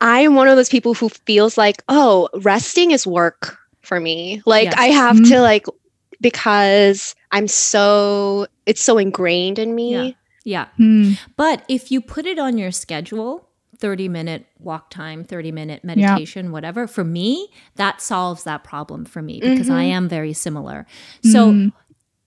I 0.00 0.20
am 0.20 0.34
one 0.34 0.48
of 0.48 0.56
those 0.56 0.68
people 0.68 0.94
who 0.94 1.08
feels 1.08 1.56
like, 1.56 1.82
oh, 1.88 2.28
resting 2.42 2.90
is 2.90 3.06
work 3.06 3.58
for 3.82 4.00
me. 4.00 4.42
Like 4.46 4.64
Yes. 4.64 4.74
I 4.76 4.86
have 4.86 5.16
Mhm. 5.16 5.28
to 5.28 5.40
like 5.40 5.66
because 6.20 7.14
I'm 7.30 7.48
so 7.48 8.46
it's 8.66 8.82
so 8.82 8.98
ingrained 8.98 9.58
in 9.58 9.74
me. 9.74 9.92
Yeah. 9.92 10.10
Yeah. 10.44 10.66
Hmm. 10.76 11.12
But 11.36 11.64
if 11.68 11.90
you 11.90 12.00
put 12.00 12.26
it 12.26 12.38
on 12.38 12.56
your 12.58 12.70
schedule, 12.70 13.48
30 13.78 14.08
minute 14.08 14.46
walk 14.58 14.90
time, 14.90 15.24
30 15.24 15.52
minute 15.52 15.84
meditation, 15.84 16.50
whatever, 16.52 16.86
for 16.86 17.04
me, 17.04 17.48
that 17.76 18.00
solves 18.00 18.44
that 18.44 18.64
problem 18.64 19.04
for 19.04 19.20
me 19.22 19.40
because 19.40 19.68
I 19.68 19.82
am 19.82 20.08
very 20.08 20.32
similar. 20.32 20.86
So 21.22 21.52
Mm. 21.52 21.72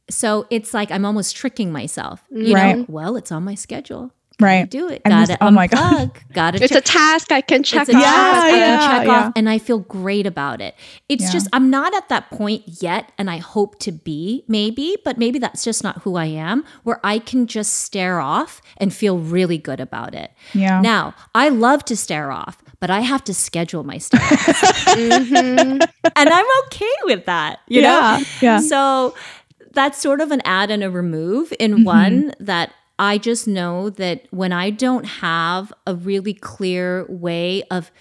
So 0.10 0.48
it's 0.50 0.74
like 0.74 0.92
I'm 0.92 1.06
almost 1.06 1.36
tricking 1.36 1.72
myself. 1.72 2.24
You 2.32 2.56
Right. 2.56 2.78
know, 2.78 2.86
well, 2.88 3.16
it's 3.16 3.32
on 3.32 3.44
my 3.44 3.56
schedule. 3.56 4.12
Right. 4.42 4.70
Do 4.70 4.88
it. 4.88 5.02
And 5.04 5.12
Got 5.12 5.28
this- 5.28 5.38
to 5.38 5.44
oh 5.44 5.52
my 5.52 5.68
God. 5.68 6.12
Got 6.34 6.52
to 6.56 6.64
It's 6.64 6.74
a 6.74 6.80
task 6.80 7.30
I 7.34 7.42
can 7.42 7.62
check 7.62 7.90
it's 7.90 7.94
a 7.94 7.98
off. 7.98 8.04
task 8.06 8.44
I 8.46 8.58
Yeah, 8.58 8.78
can 8.78 8.90
check 8.90 9.08
yeah. 9.08 9.14
off, 9.26 9.34
and 9.36 9.50
I 9.50 9.58
feel 9.58 9.80
great 9.80 10.26
about 10.26 10.62
it. 10.62 10.76
It's 11.10 11.26
Yeah. 11.26 11.32
just 11.32 11.48
I'm 11.52 11.70
not 11.70 11.94
at 11.94 12.08
that 12.08 12.30
point 12.32 12.64
yet, 12.82 13.12
and 13.18 13.30
I 13.30 13.38
hope 13.40 13.80
to 13.80 13.92
be 13.92 14.46
maybe, 14.48 14.96
but 15.04 15.18
maybe 15.18 15.40
that's 15.40 15.66
just 15.66 15.84
not 15.84 16.04
who 16.04 16.16
I 16.16 16.28
am. 16.28 16.64
Where 16.84 17.02
I 17.04 17.20
can 17.20 17.48
just 17.48 17.74
stare 17.82 18.22
off 18.22 18.62
and 18.78 18.94
feel 18.94 19.18
really 19.18 19.58
good 19.58 19.82
about 19.82 20.16
it. 20.16 20.32
Yeah. 20.54 20.80
Now 20.80 21.16
I 21.36 21.50
love 21.50 21.84
to 21.86 21.98
stare 21.98 22.32
off, 22.32 22.60
but 22.80 22.90
I 22.90 23.02
have 23.02 23.26
to 23.26 23.34
schedule 23.34 23.84
my 23.84 23.98
stare 23.98 24.22
off, 24.22 24.32
Mhm. 24.96 25.82
and 26.16 26.30
I'm 26.30 26.46
okay 26.68 26.96
with 27.04 27.26
that. 27.26 27.60
You 27.68 27.82
know, 27.82 27.90
yeah. 27.90 28.20
Yeah. 28.42 28.60
so 28.62 29.14
that's 29.74 30.00
sort 30.02 30.22
of 30.22 30.32
an 30.32 30.42
add 30.46 30.72
and 30.72 30.84
a 30.84 30.90
remove 30.90 31.54
in 31.60 31.78
Mhm. 31.80 31.84
one 31.86 32.34
that 32.40 32.72
I 32.98 33.18
just 33.18 33.48
know 33.48 33.90
that 33.92 34.24
when 34.32 34.52
I 34.52 34.70
don't 34.72 35.06
have 35.06 35.72
a 35.88 35.96
really 35.96 36.34
clear 36.34 37.06
way 37.08 37.64
of 37.72 37.92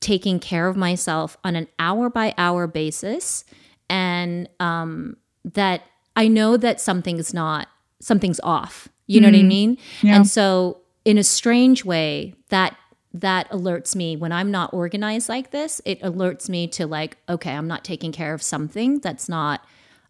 taking 0.00 0.38
care 0.40 0.68
of 0.68 0.76
myself 0.76 1.36
on 1.44 1.56
an 1.56 1.66
hour 1.78 2.08
by 2.08 2.32
hour 2.38 2.66
basis, 2.66 3.44
and 3.90 4.48
um, 4.60 5.16
that 5.44 5.82
I 6.16 6.28
know 6.28 6.56
that 6.56 6.80
something's 6.80 7.34
not, 7.34 7.68
something's 8.00 8.40
off. 8.40 8.88
You 9.06 9.20
know 9.20 9.28
what 9.28 9.34
I 9.34 9.42
Mm. 9.42 9.46
mean? 9.48 9.78
Yeah. 10.02 10.16
And 10.16 10.26
so, 10.28 10.78
in 11.04 11.18
a 11.18 11.24
strange 11.24 11.84
way, 11.84 12.34
that 12.50 12.76
that 13.14 13.50
alerts 13.50 13.96
me 13.96 14.16
when 14.16 14.32
I'm 14.32 14.50
not 14.50 14.72
organized 14.74 15.28
like 15.30 15.50
this. 15.50 15.80
It 15.86 16.00
alerts 16.02 16.48
me 16.48 16.66
to 16.68 16.86
like, 16.86 17.16
okay, 17.28 17.52
I'm 17.52 17.66
not 17.66 17.82
taking 17.82 18.12
care 18.12 18.34
of 18.34 18.42
something 18.42 18.98
that's 19.00 19.28
not 19.28 19.62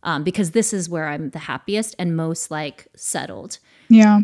um, 0.03 0.25
because 0.25 0.53
this 0.53 0.73
is 0.73 0.89
where 0.89 1.09
I'm 1.09 1.31
the 1.31 1.39
happiest 1.39 1.95
and 1.99 2.17
most 2.17 2.51
like 2.51 2.87
settled. 2.97 3.59
Yeah. 3.89 4.21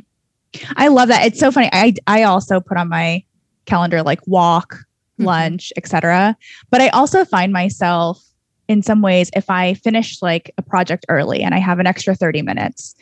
I 0.76 0.88
love 0.88 1.08
that. 1.08 1.24
It's 1.26 1.40
so 1.40 1.50
funny. 1.50 1.68
I 1.72 1.94
I 2.06 2.22
also 2.22 2.60
put 2.60 2.76
on 2.76 2.88
my 2.88 3.24
calendar 3.66 4.02
like 4.02 4.20
walk, 4.26 4.76
Mhm. 5.18 5.24
lunch, 5.26 5.72
etc. 5.76 6.36
But 6.70 6.80
I 6.80 6.88
also 6.88 7.24
find 7.24 7.52
myself 7.52 8.22
in 8.68 8.82
some 8.82 9.02
ways 9.02 9.30
if 9.36 9.50
I 9.50 9.74
finish 9.74 10.20
like 10.22 10.52
a 10.58 10.62
project 10.62 11.06
early 11.08 11.42
and 11.42 11.54
I 11.54 11.58
have 11.58 11.78
an 11.78 11.86
extra 11.86 12.14
30 12.14 12.42
minutes, 12.42 12.94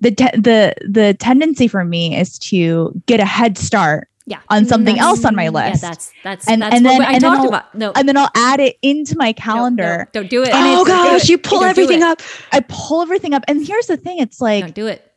the 0.00 0.10
te- 0.10 0.36
the 0.36 0.74
the 0.88 1.14
tendency 1.14 1.68
for 1.68 1.84
me 1.84 2.16
is 2.18 2.38
to 2.50 2.92
get 3.06 3.20
a 3.20 3.24
head 3.24 3.58
start 3.58 4.08
Yeah. 4.26 4.38
on 4.48 4.66
something 4.66 4.94
That's- 4.96 5.04
else 5.18 5.24
on 5.24 5.34
my 5.34 5.44
Yeah, 5.44 5.50
list. 5.50 5.82
that's 5.82 6.12
that's 6.22 6.48
And- 6.48 6.62
that's 6.62 6.76
and 6.76 6.84
what 6.84 6.92
then- 6.98 7.02
I 7.02 7.12
and 7.14 7.22
then 7.22 7.30
talked 7.30 7.40
I'll- 7.40 7.48
about. 7.48 7.74
No, 7.74 7.92
and 7.96 8.08
then 8.08 8.16
I'll 8.16 8.30
add 8.36 8.60
it 8.60 8.76
into 8.82 9.16
my 9.16 9.26
no, 9.26 9.28
no, 9.30 9.32
calendar. 9.34 10.08
don't 10.12 10.30
do 10.30 10.42
it. 10.42 10.50
And 10.54 10.66
oh 10.78 10.82
it's- 10.82 10.86
gosh, 10.86 11.28
you 11.28 11.38
pull 11.38 11.60
Don't 11.60 11.70
everything 11.70 12.02
up. 12.02 12.20
I 12.52 12.60
pull 12.68 13.02
everything 13.02 13.34
up. 13.34 13.42
And 13.48 13.66
here's 13.66 13.86
the 13.86 13.96
thing, 13.96 14.18
it's 14.18 14.40
like 14.40 14.62
don't 14.64 14.74
do 14.74 14.86
it. 14.86 15.08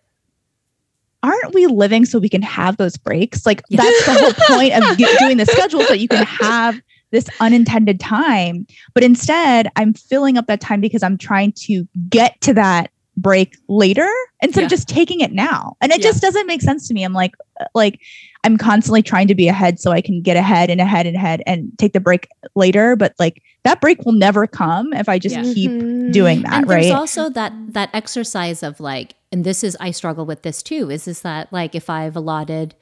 aren't 1.23 1.53
we 1.53 1.65
living 1.67 2.05
so 2.05 2.19
we 2.19 2.29
can 2.29 2.41
have 2.41 2.77
those 2.77 2.97
breaks? 2.97 3.45
Like 3.45 3.61
Yeah. 3.69 3.81
that's 3.81 4.05
the 4.05 4.13
whole 4.13 4.33
point 4.57 4.73
of 4.73 4.97
doing 4.97 5.37
the 5.37 5.45
schedule 5.45 5.81
so 5.83 5.93
you 5.93 6.07
can 6.07 6.25
have 6.25 6.79
this 7.11 7.27
unintended 7.39 7.99
time. 7.99 8.65
But 8.93 9.03
instead, 9.03 9.69
I'm 9.75 9.93
filling 9.93 10.37
up 10.37 10.47
that 10.47 10.61
time 10.61 10.81
because 10.81 11.01
I'm 11.03 11.17
trying 11.17 11.53
to 11.67 11.87
get 12.09 12.39
to 12.41 12.53
that 12.55 12.91
break 13.17 13.55
later 13.69 14.09
instead 14.41 14.61
Yeah. 14.61 14.65
of 14.65 14.69
just 14.69 14.89
taking 14.89 15.21
it 15.21 15.31
now. 15.31 15.77
And 15.81 15.91
it 15.91 15.99
Yeah. 15.99 16.09
just 16.09 16.21
doesn't 16.21 16.45
make 16.47 16.61
sense 16.61 16.87
to 16.89 16.93
me. 16.93 17.03
I'm 17.03 17.13
like, 17.13 17.31
uh, 17.59 17.65
like 17.73 17.99
I'm 18.45 18.57
constantly 18.57 19.01
trying 19.01 19.27
to 19.27 19.35
be 19.35 19.47
ahead 19.47 19.79
so 19.79 19.91
I 19.91 20.01
can 20.01 20.21
get 20.21 20.37
ahead 20.37 20.69
and 20.69 20.79
ahead 20.79 21.05
and 21.07 21.15
ahead 21.15 21.41
and 21.47 21.71
take 21.77 21.93
the 21.93 21.99
break 21.99 22.27
later. 22.55 22.95
But 22.95 23.13
like 23.19 23.41
that 23.63 23.81
break 23.81 24.05
will 24.05 24.13
never 24.13 24.45
come 24.45 24.93
if 24.93 25.09
I 25.09 25.17
just 25.19 25.35
Yeah. 25.35 25.53
keep 25.53 25.71
Mhm. 25.71 26.11
doing 26.13 26.43
that, 26.43 26.53
and 26.53 26.69
there's 26.69 26.91
also 26.91 27.29
that 27.29 27.51
that 27.69 27.89
exercise 27.93 28.61
of 28.61 28.79
like 28.79 29.15
and 29.31 29.43
this 29.43 29.63
is 29.63 29.75
i 29.79 29.89
struggle 29.89 30.25
with 30.25 30.43
this 30.43 30.61
too 30.61 30.91
is 30.91 31.07
is 31.07 31.21
that 31.21 31.51
like 31.51 31.73
if 31.73 31.89
i've 31.89 32.15
allotted 32.15 32.75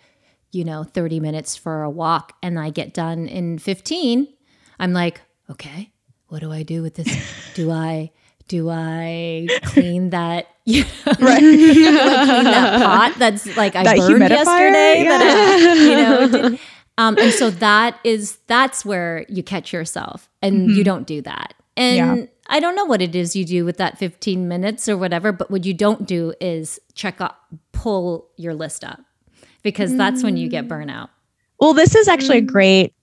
you 0.51 0.63
know 0.65 0.83
30 0.83 1.19
minutes 1.21 1.55
for 1.55 1.83
a 1.83 1.89
walk 1.89 2.33
and 2.43 2.59
i 2.59 2.69
get 2.69 2.93
done 2.93 3.27
in 3.27 3.57
15 3.57 4.27
i'm 4.79 4.91
like 4.91 5.21
okay 5.49 5.89
what 6.27 6.41
do 6.41 6.51
i 6.51 6.61
do 6.63 6.81
with 6.81 6.95
this 6.95 7.09
do 7.55 7.71
i 7.71 8.11
do 8.47 8.69
i 8.69 9.47
clean 9.63 10.09
that 10.11 10.47
you 10.65 10.83
know, 10.83 11.13
right. 11.19 11.39
do 11.39 11.53
I 12.09 12.25
clean 12.25 12.43
that 12.45 12.81
pot 12.81 13.15
that's 13.19 13.45
like 13.57 13.75
i 13.75 13.83
That 13.83 13.97
burned 13.97 14.19
yesterday 14.29 15.03
that 15.05 15.21
I, 15.21 15.85
Yeah. 15.85 16.25
you 16.25 16.49
know 16.51 16.57
um, 16.97 17.17
and 17.17 17.33
so 17.33 17.49
that 17.49 17.99
is 18.03 18.37
that's 18.47 18.85
where 18.85 19.25
you 19.27 19.41
catch 19.43 19.73
yourself 19.73 20.29
and 20.41 20.69
you 20.71 20.83
Mhm. 20.83 20.85
don't 20.85 21.07
do 21.07 21.21
that 21.23 21.53
and 21.75 22.17
Yeah. 22.19 22.25
i 22.47 22.59
don't 22.59 22.75
know 22.75 22.85
what 22.85 23.01
it 23.01 23.15
is 23.15 23.35
you 23.35 23.45
do 23.45 23.65
with 23.65 23.77
that 23.77 23.97
15 23.97 24.47
minutes 24.47 24.87
or 24.87 24.95
whatever 24.97 25.31
but 25.31 25.49
what 25.49 25.65
you 25.65 25.73
don't 25.73 26.05
do 26.05 26.33
is 26.39 26.79
check 26.93 27.19
up 27.21 27.39
pull 27.71 28.29
your 28.37 28.53
list 28.53 28.83
up 28.83 28.99
because 29.63 29.95
that's 29.95 30.23
when 30.23 30.37
you 30.37 30.49
get 30.49 30.67
burnout 30.67 31.09
Well, 31.59 31.73
this 31.73 31.95
is 31.95 32.07
actually 32.07 32.39
a 32.39 32.41
Mm. 32.41 32.47
great 32.47 32.93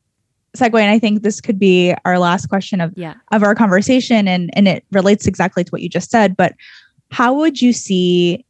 segue. 0.57 0.81
And 0.81 0.91
I 0.91 0.99
think 0.99 1.23
this 1.23 1.41
could 1.41 1.59
be 1.59 1.95
our 2.05 2.19
last 2.19 2.49
question 2.49 2.81
of, 2.81 2.93
yeah 2.97 3.15
of 3.33 3.43
our 3.43 3.55
conversation. 3.55 4.27
And, 4.29 4.51
and 4.55 4.67
it 4.69 4.85
relates 4.91 5.27
exactly 5.27 5.65
to 5.65 5.71
what 5.71 5.83
you 5.83 5.89
just 5.89 6.11
said. 6.11 6.37
But 6.37 6.55
how 7.11 7.35
would 7.35 7.61
you 7.61 7.73
see 7.73 8.45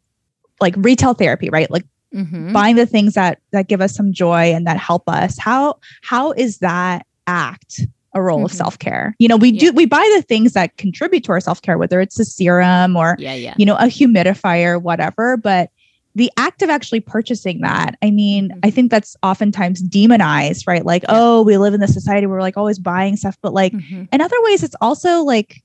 like 0.60 0.74
retail 0.76 1.14
therapy, 1.14 1.48
right? 1.50 1.70
Like 1.70 1.84
mm-hmm. 2.14 2.52
buying 2.52 2.76
the 2.76 2.86
things 2.86 3.14
that 3.14 3.40
that 3.52 3.68
give 3.68 3.80
us 3.80 3.94
some 3.94 4.12
joy 4.12 4.52
and 4.52 4.66
that 4.66 4.76
help 4.76 5.08
us. 5.08 5.38
How 5.38 5.78
how 6.02 6.32
is 6.32 6.58
that 6.58 7.06
act 7.26 7.80
a 8.14 8.20
role 8.20 8.44
of 8.44 8.50
Mhm. 8.50 8.56
self-care? 8.56 9.14
You 9.18 9.28
know, 9.28 9.36
we 9.36 9.50
Yeah. 9.50 9.60
do 9.60 9.72
we 9.72 9.86
buy 9.86 10.10
the 10.16 10.22
things 10.22 10.52
that 10.52 10.76
contribute 10.76 11.24
to 11.24 11.32
our 11.32 11.40
self-care, 11.40 11.78
whether 11.78 12.00
it's 12.00 12.18
a 12.18 12.24
serum 12.24 12.96
or 12.96 13.16
yeah 13.18 13.34
yeah 13.34 13.54
you 13.56 13.64
know, 13.64 13.76
a 13.76 13.84
humidifier, 13.84 14.80
whatever. 14.80 15.36
But 15.36 15.70
the 16.16 16.30
act 16.36 16.62
of 16.62 16.70
actually 16.70 17.00
purchasing 17.00 17.60
that, 17.60 17.96
I 18.02 18.10
mean. 18.10 18.50
I 18.64 18.70
think 18.70 18.90
that's 18.90 19.16
oftentimes 19.22 19.80
demonized, 19.80 20.66
right? 20.66 20.84
Like, 20.84 21.02
Yeah. 21.02 21.10
oh, 21.10 21.42
we 21.42 21.56
live 21.56 21.72
in 21.74 21.80
this 21.80 21.94
society 21.94 22.26
where 22.26 22.36
we're 22.36 22.42
like 22.42 22.56
always 22.56 22.78
buying 22.80 23.16
stuff, 23.16 23.36
but 23.42 23.52
like 23.54 23.72
Mhm. 23.72 24.08
in 24.12 24.20
other 24.20 24.36
ways, 24.42 24.62
it's 24.64 24.74
also 24.80 25.22
like 25.22 25.62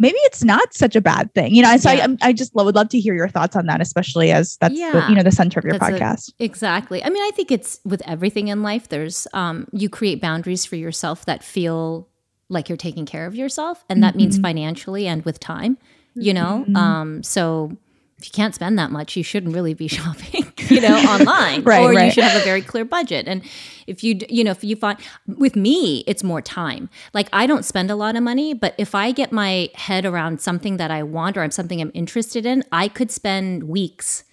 maybe 0.00 0.18
it's 0.22 0.44
not 0.44 0.72
such 0.74 0.94
a 0.94 1.00
bad 1.00 1.32
thing, 1.34 1.54
you 1.54 1.62
know. 1.62 1.70
And 1.70 1.82
so 1.82 1.90
Yeah. 1.90 2.06
I, 2.20 2.26
I'm- 2.28 2.36
just 2.36 2.54
would 2.54 2.74
love 2.74 2.88
to 2.90 3.00
hear 3.00 3.14
your 3.14 3.28
thoughts 3.28 3.56
on 3.56 3.66
that, 3.66 3.80
especially 3.80 4.30
as 4.30 4.56
that's 4.60 4.74
the, 4.74 5.06
you 5.08 5.14
know 5.14 5.22
the 5.24 5.32
center 5.32 5.58
of 5.58 5.64
your 5.64 5.76
That's 5.78 5.88
a- 5.88 5.98
podcast. 5.98 6.32
Exactly. 6.38 7.02
I 7.02 7.08
mean, 7.10 7.22
I 7.22 7.30
think 7.34 7.50
it's 7.50 7.80
with 7.84 8.02
everything 8.06 8.48
in 8.48 8.62
life. 8.62 8.88
There's 8.88 9.26
um, 9.32 9.66
you 9.72 9.88
create 9.88 10.20
boundaries 10.20 10.64
for 10.64 10.76
yourself 10.76 11.24
that 11.24 11.42
feel 11.42 12.06
like 12.48 12.68
you're 12.68 12.76
taking 12.78 13.06
care 13.06 13.26
of 13.26 13.34
yourself, 13.34 13.84
and 13.88 14.02
that 14.04 14.14
means 14.14 14.38
Mhm. 14.38 14.42
financially 14.42 15.06
and 15.08 15.24
with 15.24 15.40
time. 15.40 15.78
You 16.14 16.32
know, 16.34 16.64
Mhm. 16.68 16.76
um, 16.76 17.22
so 17.22 17.76
if 18.18 18.26
you 18.26 18.30
can't 18.32 18.54
spend 18.54 18.78
that 18.78 18.90
much, 18.90 19.16
you 19.16 19.22
shouldn't 19.22 19.54
really 19.54 19.74
be 19.74 19.88
shopping. 19.98 20.52
You 20.68 20.80
know, 20.80 20.96
online, 21.14 21.62
Right, 21.62 21.82
or 21.84 21.92
you 21.92 22.10
should 22.10 22.24
have 22.24 22.40
a 22.40 22.44
very 22.44 22.62
clear 22.62 22.84
budget. 22.84 23.26
And 23.28 23.42
if 23.86 24.02
you, 24.04 24.18
you 24.28 24.44
know, 24.44 24.50
if 24.50 24.62
you 24.64 24.76
find 24.76 24.98
with 25.26 25.56
me, 25.56 26.04
it's 26.06 26.22
more 26.24 26.42
time. 26.42 26.90
Like 27.14 27.28
I 27.32 27.46
don't 27.46 27.64
spend 27.64 27.90
a 27.90 27.96
lot 27.96 28.16
of 28.16 28.22
money, 28.22 28.54
but 28.54 28.74
if 28.76 28.94
I 28.94 29.12
get 29.12 29.32
my 29.32 29.70
head 29.74 30.04
around 30.04 30.40
something 30.40 30.76
that 30.78 30.90
I 30.90 31.02
want 31.04 31.36
or 31.36 31.42
I'm 31.42 31.50
something 31.50 31.80
I'm 31.80 31.92
interested 31.94 32.44
in, 32.44 32.64
I 32.72 32.88
could 32.88 33.10
spend 33.10 33.64
weeks 33.64 34.24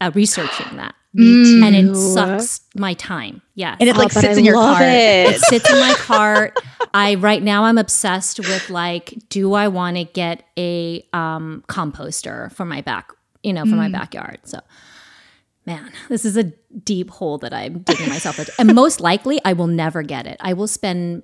uh, 0.00 0.10
researching 0.14 0.76
that 0.76 0.94
Me 1.12 1.24
Mm. 1.24 1.62
and 1.66 1.76
it 1.76 1.96
sucks 1.96 2.60
my 2.76 2.94
time. 2.94 3.42
Yeah. 3.54 3.76
And 3.80 3.88
it 3.88 3.96
like 3.96 4.12
Oh, 4.12 4.14
but 4.14 4.20
sits 4.20 4.36
I 4.36 4.38
in 4.38 4.44
your 4.44 4.56
love 4.56 4.76
cart. 4.76 4.88
It. 4.88 5.34
It 5.34 5.40
sits 5.40 5.68
in 5.70 5.78
my 5.80 5.94
cart. 5.94 6.56
I 6.94 7.16
right 7.16 7.42
now 7.42 7.64
I'm 7.64 7.78
obsessed 7.78 8.38
with 8.38 8.70
like, 8.70 9.14
do 9.28 9.52
I 9.54 9.66
want 9.68 9.96
to 9.96 10.04
get 10.04 10.44
a 10.56 11.04
um, 11.12 11.64
composter 11.68 12.52
for 12.52 12.64
my 12.64 12.80
back, 12.80 13.10
you 13.42 13.52
know, 13.52 13.64
for 13.64 13.76
my 13.76 13.88
Mm. 13.88 13.92
backyard? 13.92 14.38
So, 14.44 14.60
man, 15.66 15.90
this 16.08 16.24
is 16.24 16.36
a 16.36 16.44
deep 16.84 17.10
hole 17.10 17.38
that 17.38 17.52
I'm 17.52 17.80
digging 17.80 18.08
myself 18.08 18.38
into, 18.38 18.52
and 18.58 18.74
most 18.74 19.00
likely 19.10 19.40
I 19.44 19.52
will 19.52 19.66
never 19.66 20.02
get 20.02 20.26
it. 20.26 20.36
I 20.40 20.52
will 20.52 20.66
spend 20.68 21.22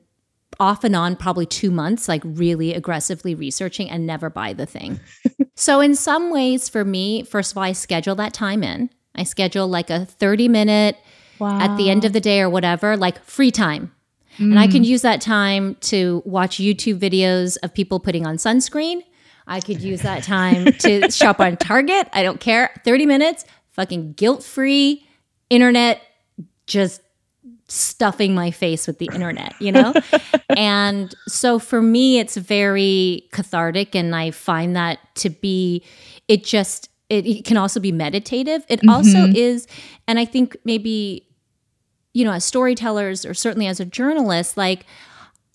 off 0.60 0.84
and 0.84 0.96
on 0.96 1.16
probably 1.16 1.44
two 1.46 1.70
months, 1.70 2.08
like 2.08 2.22
really 2.24 2.72
aggressively 2.72 3.34
researching 3.34 3.90
and 3.90 4.06
never 4.06 4.30
buy 4.30 4.52
the 4.52 4.64
thing. 4.66 5.00
so, 5.54 5.80
in 5.80 5.94
some 5.94 6.30
ways, 6.30 6.68
for 6.68 6.84
me, 6.84 7.22
first 7.24 7.52
of 7.52 7.58
all, 7.58 7.64
I 7.64 7.72
schedule 7.72 8.14
that 8.16 8.32
time 8.34 8.62
in. 8.62 8.90
I 9.14 9.24
schedule 9.24 9.66
like 9.68 9.90
a 9.90 10.04
30 10.04 10.48
minute 10.48 10.96
Wow. 11.38 11.58
at 11.60 11.76
the 11.76 11.90
end 11.90 12.04
of 12.06 12.14
the 12.14 12.20
day 12.20 12.40
or 12.40 12.48
whatever, 12.48 12.96
like 12.96 13.22
free 13.24 13.50
time. 13.50 13.92
And 14.38 14.58
I 14.58 14.66
can 14.66 14.84
use 14.84 15.00
that 15.02 15.22
time 15.22 15.76
to 15.82 16.22
watch 16.26 16.56
YouTube 16.58 16.98
videos 16.98 17.56
of 17.62 17.72
people 17.72 17.98
putting 18.00 18.26
on 18.26 18.36
sunscreen. 18.36 19.00
I 19.46 19.60
could 19.60 19.80
use 19.80 20.02
that 20.02 20.22
time 20.22 20.72
to 20.80 21.10
shop 21.10 21.40
on 21.40 21.56
Target. 21.56 22.08
I 22.12 22.22
don't 22.22 22.40
care. 22.40 22.70
30 22.84 23.06
minutes, 23.06 23.44
fucking 23.70 24.12
guilt 24.14 24.42
free 24.42 25.06
internet, 25.50 26.00
just 26.66 27.00
stuffing 27.68 28.34
my 28.34 28.50
face 28.50 28.86
with 28.86 28.98
the 28.98 29.06
internet, 29.06 29.54
you 29.58 29.70
know? 29.72 29.94
and 30.56 31.14
so 31.28 31.58
for 31.58 31.80
me, 31.82 32.18
it's 32.18 32.36
very 32.36 33.28
cathartic. 33.32 33.94
And 33.94 34.14
I 34.14 34.30
find 34.30 34.74
that 34.76 34.98
to 35.16 35.30
be, 35.30 35.82
it 36.28 36.44
just, 36.44 36.88
it, 37.08 37.26
it 37.26 37.44
can 37.44 37.56
also 37.56 37.78
be 37.78 37.92
meditative. 37.92 38.64
It 38.68 38.80
also 38.88 39.18
Mhm. 39.26 39.34
is, 39.34 39.66
and 40.08 40.18
I 40.18 40.24
think 40.24 40.56
maybe, 40.64 41.26
you 42.14 42.24
know, 42.24 42.32
as 42.32 42.44
storytellers 42.44 43.24
or 43.24 43.34
certainly 43.34 43.66
as 43.68 43.78
a 43.78 43.84
journalist, 43.84 44.56
like, 44.56 44.86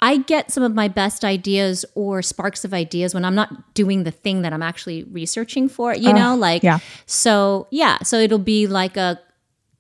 I 0.02 0.18
get 0.18 0.52
some 0.52 0.64
of 0.64 0.74
my 0.74 0.88
best 0.88 1.24
ideas 1.24 1.86
or 1.94 2.22
sparks 2.22 2.66
of 2.66 2.74
ideas 2.74 3.14
when 3.14 3.24
I'm 3.24 3.36
not 3.36 3.74
doing 3.76 4.04
the 4.04 4.12
thing 4.12 4.42
that 4.42 4.52
I'm 4.52 4.64
actually 4.64 5.04
researching 5.04 5.70
for, 5.70 5.94
you 5.94 6.10
Oh, 6.10 6.14
know, 6.14 6.36
like 6.36 6.64
yeah. 6.64 6.80
so 7.06 7.68
yeah, 7.72 8.00
so 8.00 8.18
it'll 8.18 8.40
be 8.40 8.66
like 8.68 8.98
a 8.98 9.20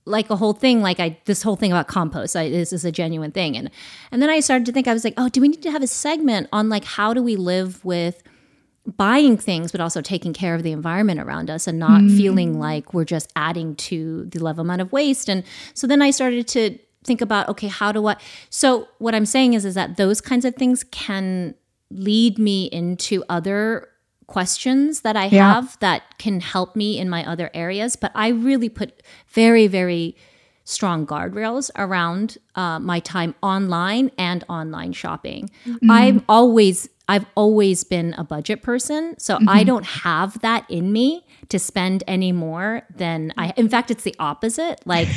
like 0.05 0.29
a 0.29 0.35
whole 0.35 0.53
thing 0.53 0.81
like 0.81 0.99
I 0.99 1.19
this 1.25 1.41
whole 1.43 1.55
thing 1.55 1.71
about 1.71 1.87
compost. 1.87 2.35
I, 2.35 2.49
this 2.49 2.71
is 2.73 2.85
a 2.85 2.91
genuine 2.91 3.31
thing 3.31 3.57
and 3.57 3.71
and 4.11 4.21
then 4.21 4.29
I 4.29 4.39
started 4.39 4.65
to 4.67 4.71
think 4.71 4.87
I 4.87 4.93
was 4.93 5.03
like, 5.03 5.15
"Oh, 5.17 5.29
do 5.29 5.41
we 5.41 5.47
need 5.47 5.63
to 5.63 5.71
have 5.71 5.83
a 5.83 5.87
segment 5.87 6.49
on 6.51 6.69
like 6.69 6.83
how 6.83 7.13
do 7.13 7.23
we 7.23 7.35
live 7.35 7.83
with 7.83 8.21
buying 8.97 9.37
things 9.37 9.71
but 9.71 9.79
also 9.79 10.01
taking 10.01 10.33
care 10.33 10.55
of 10.55 10.63
the 10.63 10.71
environment 10.71 11.19
around 11.19 11.49
us 11.49 11.67
and 11.67 11.77
not 11.77 12.01
mm. 12.01 12.17
feeling 12.17 12.59
like 12.59 12.93
we're 12.93 13.05
just 13.05 13.31
adding 13.35 13.75
to 13.75 14.25
the 14.25 14.39
level 14.39 14.61
amount 14.61 14.81
of 14.81 14.91
waste 14.91 15.29
and 15.29 15.43
so 15.75 15.85
then 15.85 16.01
i 16.01 16.09
started 16.09 16.47
to 16.47 16.75
think 17.03 17.21
about 17.21 17.49
okay 17.49 17.67
how 17.67 17.91
do 17.91 18.05
i 18.07 18.15
so 18.49 18.87
what 18.99 19.15
i'm 19.15 19.25
saying 19.25 19.53
is 19.53 19.65
is 19.65 19.73
that 19.75 19.97
those 19.97 20.21
kinds 20.21 20.45
of 20.45 20.53
things 20.55 20.83
can 20.91 21.55
lead 21.89 22.37
me 22.37 22.65
into 22.65 23.23
other 23.29 23.87
questions 24.27 25.01
that 25.01 25.15
i 25.17 25.25
Yeah. 25.25 25.53
have 25.53 25.77
that 25.79 26.03
can 26.17 26.39
help 26.39 26.75
me 26.75 26.97
in 26.97 27.09
my 27.09 27.25
other 27.27 27.49
areas. 27.53 27.95
But 27.95 28.11
i 28.15 28.27
really 28.29 28.69
put 28.69 29.03
very 29.27 29.67
very 29.67 30.15
strong 30.63 31.05
guardrails 31.07 31.69
around 31.75 32.37
uh, 32.55 32.79
my 32.79 32.99
time 32.99 33.33
online 33.41 34.11
and 34.17 34.43
online 34.47 34.93
shopping. 34.93 35.49
I'm 35.89 36.23
always 36.29 36.87
i've 37.09 37.25
always 37.35 37.83
been 37.83 38.13
a 38.13 38.23
budget 38.23 38.61
person 38.61 39.15
so 39.17 39.37
i 39.47 39.63
don't 39.65 39.85
have 39.85 40.39
that 40.41 40.69
in 40.69 40.93
me 40.93 41.25
to 41.49 41.59
spend 41.59 42.03
any 42.07 42.31
more 42.31 42.83
than 42.95 43.33
i 43.37 43.53
in 43.57 43.67
fact 43.69 43.91
it's 43.91 44.03
the 44.03 44.15
opposite. 44.19 44.79
Like 44.85 45.07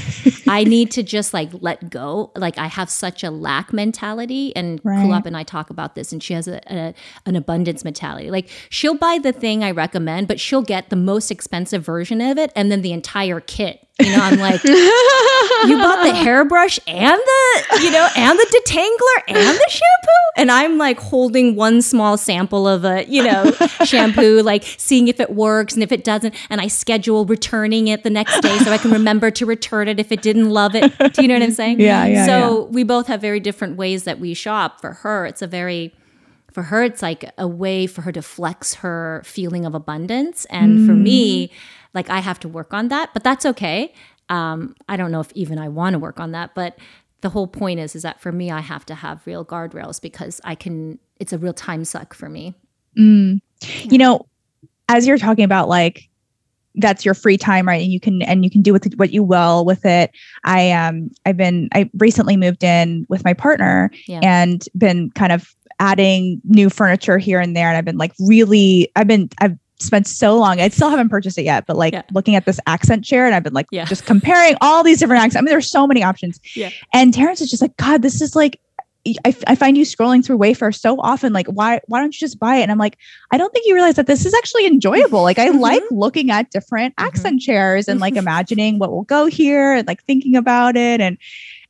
i 0.48 0.64
need 0.74 0.90
to 0.92 1.02
just 1.02 1.32
like 1.34 1.50
let 1.60 1.90
go. 1.90 2.32
Like 2.36 2.58
i 2.58 2.66
have 2.66 2.90
such 2.90 3.22
a 3.22 3.30
lack 3.30 3.72
mentality 3.72 4.54
and 4.56 4.80
Right. 4.84 4.98
kulap 5.06 5.26
and 5.26 5.36
i 5.36 5.42
talk 5.42 5.70
about 5.70 5.94
this 5.94 6.12
and 6.12 6.22
she 6.22 6.34
has 6.34 6.48
a, 6.48 6.60
a, 6.72 6.94
an 7.26 7.36
abundance 7.36 7.84
mentality. 7.84 8.30
Like 8.30 8.48
she'll 8.70 8.96
buy 8.96 9.18
the 9.22 9.32
thing 9.32 9.62
i 9.64 9.70
recommend 9.70 10.28
but 10.28 10.40
she'll 10.40 10.62
get 10.62 10.90
the 10.90 10.96
most 10.96 11.30
expensive 11.30 11.84
version 11.84 12.20
of 12.20 12.38
it 12.38 12.52
and 12.56 12.70
then 12.72 12.82
the 12.82 12.92
entire 12.92 13.40
kit 13.40 13.83
you 14.00 14.10
know 14.10 14.18
i'm 14.20 14.38
like 14.38 14.62
you 14.64 15.78
bought 15.78 16.02
the 16.02 16.12
hairbrush 16.12 16.80
and 16.86 17.20
the 17.20 17.80
you 17.80 17.90
know 17.90 18.08
and 18.16 18.38
the 18.38 18.62
detangler 18.66 19.22
and 19.28 19.56
the 19.58 19.66
shampoo? 19.68 20.10
And 20.36 20.50
i'm 20.50 20.78
like 20.78 20.98
holding 20.98 21.54
one 21.54 21.80
small 21.80 22.16
sample 22.16 22.66
of 22.66 22.84
a 22.84 23.04
you 23.06 23.22
know 23.22 23.52
shampoo 23.84 24.42
like 24.42 24.64
seeing 24.64 25.06
if 25.06 25.20
it 25.20 25.30
works 25.30 25.74
and 25.74 25.82
if 25.82 25.92
it 25.92 26.02
doesn't. 26.02 26.34
And 26.50 26.60
i 26.60 26.66
schedule 26.66 27.24
returning 27.24 27.86
it 27.86 28.02
the 28.02 28.10
next 28.10 28.40
day 28.40 28.58
so 28.58 28.72
i 28.72 28.78
can 28.78 28.90
remember 28.90 29.30
to 29.30 29.46
return 29.46 29.86
it 29.86 30.00
if 30.00 30.10
it 30.10 30.22
didn't 30.22 30.50
love 30.50 30.74
it. 30.74 30.92
Do 31.14 31.22
you 31.22 31.28
know 31.28 31.34
what 31.34 31.42
i'm 31.42 31.52
saying? 31.52 31.80
Yeah, 31.80 32.04
yeah, 32.06 32.26
so 32.26 32.64
we 32.64 32.82
both 32.82 33.06
have 33.06 33.20
very 33.20 33.38
different 33.38 33.76
ways 33.76 34.04
that 34.04 34.18
we 34.18 34.34
shop. 34.34 34.80
For 34.80 34.92
her 34.92 35.24
it's 35.24 35.42
a 35.42 35.46
very 35.46 35.94
for 36.52 36.64
her 36.64 36.82
it's 36.82 37.02
like 37.02 37.30
a 37.38 37.46
way 37.46 37.86
for 37.86 38.02
her 38.02 38.12
to 38.12 38.22
flex 38.22 38.74
her 38.74 39.22
feeling 39.24 39.64
of 39.64 39.74
abundance. 39.74 40.46
And 40.46 40.84
for 40.86 40.92
mm. 40.92 41.02
me 41.02 41.50
like 41.94 42.10
i 42.10 42.18
have 42.18 42.38
to 42.40 42.48
work 42.48 42.74
on 42.74 42.88
that 42.88 43.10
but 43.14 43.22
that's 43.24 43.46
okay 43.46 43.92
um, 44.28 44.74
i 44.88 44.96
don't 44.96 45.10
know 45.10 45.20
if 45.20 45.30
even 45.34 45.58
i 45.58 45.68
want 45.68 45.94
to 45.94 45.98
work 45.98 46.20
on 46.20 46.32
that 46.32 46.54
but 46.54 46.78
the 47.24 47.30
whole 47.30 47.46
point 47.46 47.80
is 47.80 47.96
is 47.96 48.02
that 48.02 48.20
for 48.20 48.30
me 48.30 48.50
I 48.50 48.60
have 48.60 48.84
to 48.84 48.94
have 48.94 49.26
real 49.26 49.46
guardrails 49.46 49.98
because 49.98 50.42
I 50.44 50.54
can 50.54 50.98
it's 51.18 51.32
a 51.32 51.38
real 51.38 51.54
time 51.54 51.86
suck 51.86 52.12
for 52.12 52.28
me. 52.28 52.54
Mm. 52.98 53.40
You 53.84 53.96
know, 53.96 54.26
as 54.90 55.06
you're 55.06 55.16
talking 55.16 55.46
about 55.46 55.66
like 55.66 56.10
that's 56.74 57.02
your 57.02 57.14
free 57.14 57.38
time 57.38 57.66
right 57.66 57.80
and 57.80 57.90
you 57.90 57.98
can 57.98 58.20
and 58.22 58.44
you 58.44 58.50
can 58.50 58.60
do 58.60 58.74
with 58.74 58.92
what 58.96 59.12
you 59.12 59.22
will 59.22 59.64
with 59.64 59.86
it 59.86 60.10
i 60.42 60.72
um 60.72 61.08
i've 61.24 61.36
been 61.36 61.68
i 61.72 61.88
recently 61.98 62.36
moved 62.36 62.64
in 62.64 63.06
with 63.08 63.24
my 63.24 63.32
partner 63.32 63.92
Yeah. 64.08 64.18
and 64.24 64.68
been 64.76 65.10
kind 65.12 65.30
of 65.30 65.54
adding 65.78 66.42
new 66.44 66.68
furniture 66.68 67.16
here 67.16 67.38
and 67.38 67.56
there 67.56 67.68
and 67.68 67.76
i've 67.76 67.84
been 67.84 67.96
like 67.96 68.12
really 68.18 68.90
i've 68.96 69.06
been 69.06 69.30
i've 69.40 69.56
spent 69.84 70.06
so 70.06 70.36
long 70.36 70.60
i 70.60 70.68
still 70.68 70.90
haven't 70.90 71.08
purchased 71.08 71.38
it 71.38 71.44
yet 71.44 71.66
but 71.66 71.76
like 71.76 71.92
Yeah. 71.92 72.02
looking 72.12 72.34
at 72.36 72.44
this 72.46 72.58
accent 72.66 73.04
chair 73.04 73.26
and 73.26 73.34
i've 73.34 73.42
been 73.42 73.52
like 73.54 73.66
Yeah. 73.70 73.84
just 73.84 74.06
comparing 74.06 74.56
all 74.60 74.82
these 74.82 74.98
different 74.98 75.20
accents 75.22 75.36
i 75.36 75.40
mean 75.42 75.50
there's 75.50 75.70
so 75.70 75.86
many 75.86 76.02
options 76.02 76.40
Yeah. 76.54 76.70
and 76.92 77.12
terrence 77.14 77.40
is 77.40 77.50
just 77.50 77.62
like 77.62 77.76
god 77.76 78.02
this 78.02 78.20
is 78.20 78.34
like 78.36 78.60
I, 79.26 79.36
I 79.46 79.54
find 79.54 79.76
you 79.76 79.84
scrolling 79.84 80.24
through 80.24 80.38
Wayfair 80.38 80.74
so 80.74 80.98
often. 80.98 81.34
Like, 81.34 81.46
why 81.48 81.82
why 81.88 82.00
don't 82.00 82.14
you 82.14 82.18
just 82.18 82.40
buy 82.40 82.56
it? 82.56 82.62
And 82.62 82.72
I'm 82.72 82.78
like, 82.78 82.96
I 83.30 83.36
don't 83.36 83.52
think 83.52 83.66
you 83.66 83.74
realize 83.74 83.96
that 83.96 84.06
this 84.06 84.24
is 84.24 84.32
actually 84.32 84.66
enjoyable. 84.66 85.20
Like, 85.22 85.38
I 85.38 85.50
Mhm. 85.50 85.60
like 85.60 85.82
looking 85.90 86.30
at 86.30 86.50
different 86.50 86.96
Mhm. 86.96 87.04
accent 87.06 87.42
chairs 87.42 87.86
and 87.86 88.00
like 88.00 88.16
imagining 88.16 88.78
what 88.78 88.90
will 88.90 89.02
go 89.02 89.26
here 89.26 89.74
and 89.74 89.86
like 89.86 90.02
thinking 90.04 90.36
about 90.36 90.74
it 90.78 91.02
and 91.02 91.18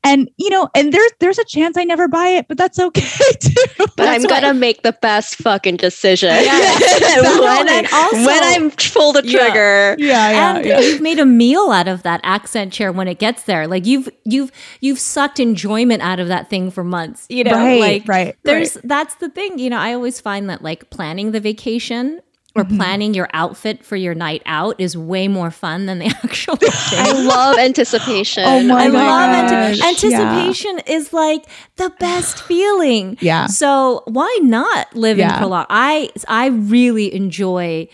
and 0.05 0.31
you 0.37 0.51
know 0.51 0.69
and 0.75 0.93
there's 0.93 1.11
there's 1.21 1.39
a 1.39 1.45
chance 1.45 1.77
I 1.77 1.85
never 1.85 2.07
buy 2.09 2.29
it, 2.29 2.47
but 2.49 2.59
that's 2.59 2.79
okay 2.79 3.01
too. 3.41 3.55
But 3.79 3.97
That's 3.97 4.25
I'm 4.25 4.29
gonna 4.29 4.55
make 4.55 4.83
the 4.83 4.93
best 4.93 5.37
fucking 5.37 5.77
decision 5.77 6.31
Yeah, 6.31 6.79
when, 7.21 7.69
and 7.69 7.87
I, 7.87 8.03
also- 8.03 8.17
when 8.17 8.43
I 8.43 8.73
pull 8.93 9.13
the 9.13 9.23
trigger. 9.23 9.97
yeah, 9.99 10.31
yeah, 10.31 10.57
and 10.57 10.65
yeah. 10.67 10.81
you've 10.81 11.01
made 11.01 11.19
a 11.19 11.27
meal 11.27 11.71
out 11.71 11.89
of 11.89 12.03
that 12.05 12.21
accent 12.23 12.73
chair 12.73 12.93
when 12.93 13.09
it 13.09 13.19
gets 13.19 13.45
there. 13.45 13.67
Like 13.67 13.87
you've 13.87 14.09
you've 14.25 14.53
you've 14.81 14.99
sucked 14.99 15.41
enjoyment 15.41 16.03
out 16.03 16.21
of 16.21 16.29
that 16.29 16.51
thing 16.51 16.71
for 16.71 16.85
months. 16.85 17.27
You 17.29 17.45
know, 17.45 17.53
right, 17.53 17.81
like 17.81 18.09
right. 18.09 18.37
there's 18.45 18.75
that's 18.85 19.15
the 19.17 19.29
thing 19.29 19.59
you 19.59 19.71
know 19.71 19.79
i 19.79 19.93
always 19.95 20.21
find 20.21 20.51
that 20.51 20.63
like 20.63 20.91
planning 20.91 21.33
the 21.33 21.41
vacation 21.41 22.21
or 22.57 22.65
Mhm. 22.65 22.77
planning 22.77 23.15
your 23.15 23.29
outfit 23.33 23.85
for 23.85 23.97
your 23.97 24.15
night 24.15 24.41
out 24.47 24.77
is 24.79 24.97
way 24.97 25.27
more 25.29 25.51
fun 25.51 25.87
than 25.87 25.99
the 25.99 26.07
actual 26.25 26.57
I 26.63 27.13
love 27.13 27.59
anticipation. 27.69 28.45
Oh 28.47 28.63
my 28.63 28.85
I 28.85 28.91
God. 28.91 28.93
love 28.95 29.51
gosh, 29.51 29.81
anti- 29.81 30.09
yeah. 30.09 30.21
anticipation 30.21 30.79
is 30.87 31.13
like 31.13 31.45
the 31.77 31.91
best 31.99 32.43
feeling. 32.45 33.17
yeah. 33.21 33.47
So 33.47 34.03
why 34.07 34.39
not 34.43 34.95
live 34.95 35.19
in 35.19 35.29
Yeah. 35.29 35.39
prolong? 35.39 35.67
I 35.69 36.11
I 36.29 36.47
really 36.47 37.13
enjoy 37.15 37.89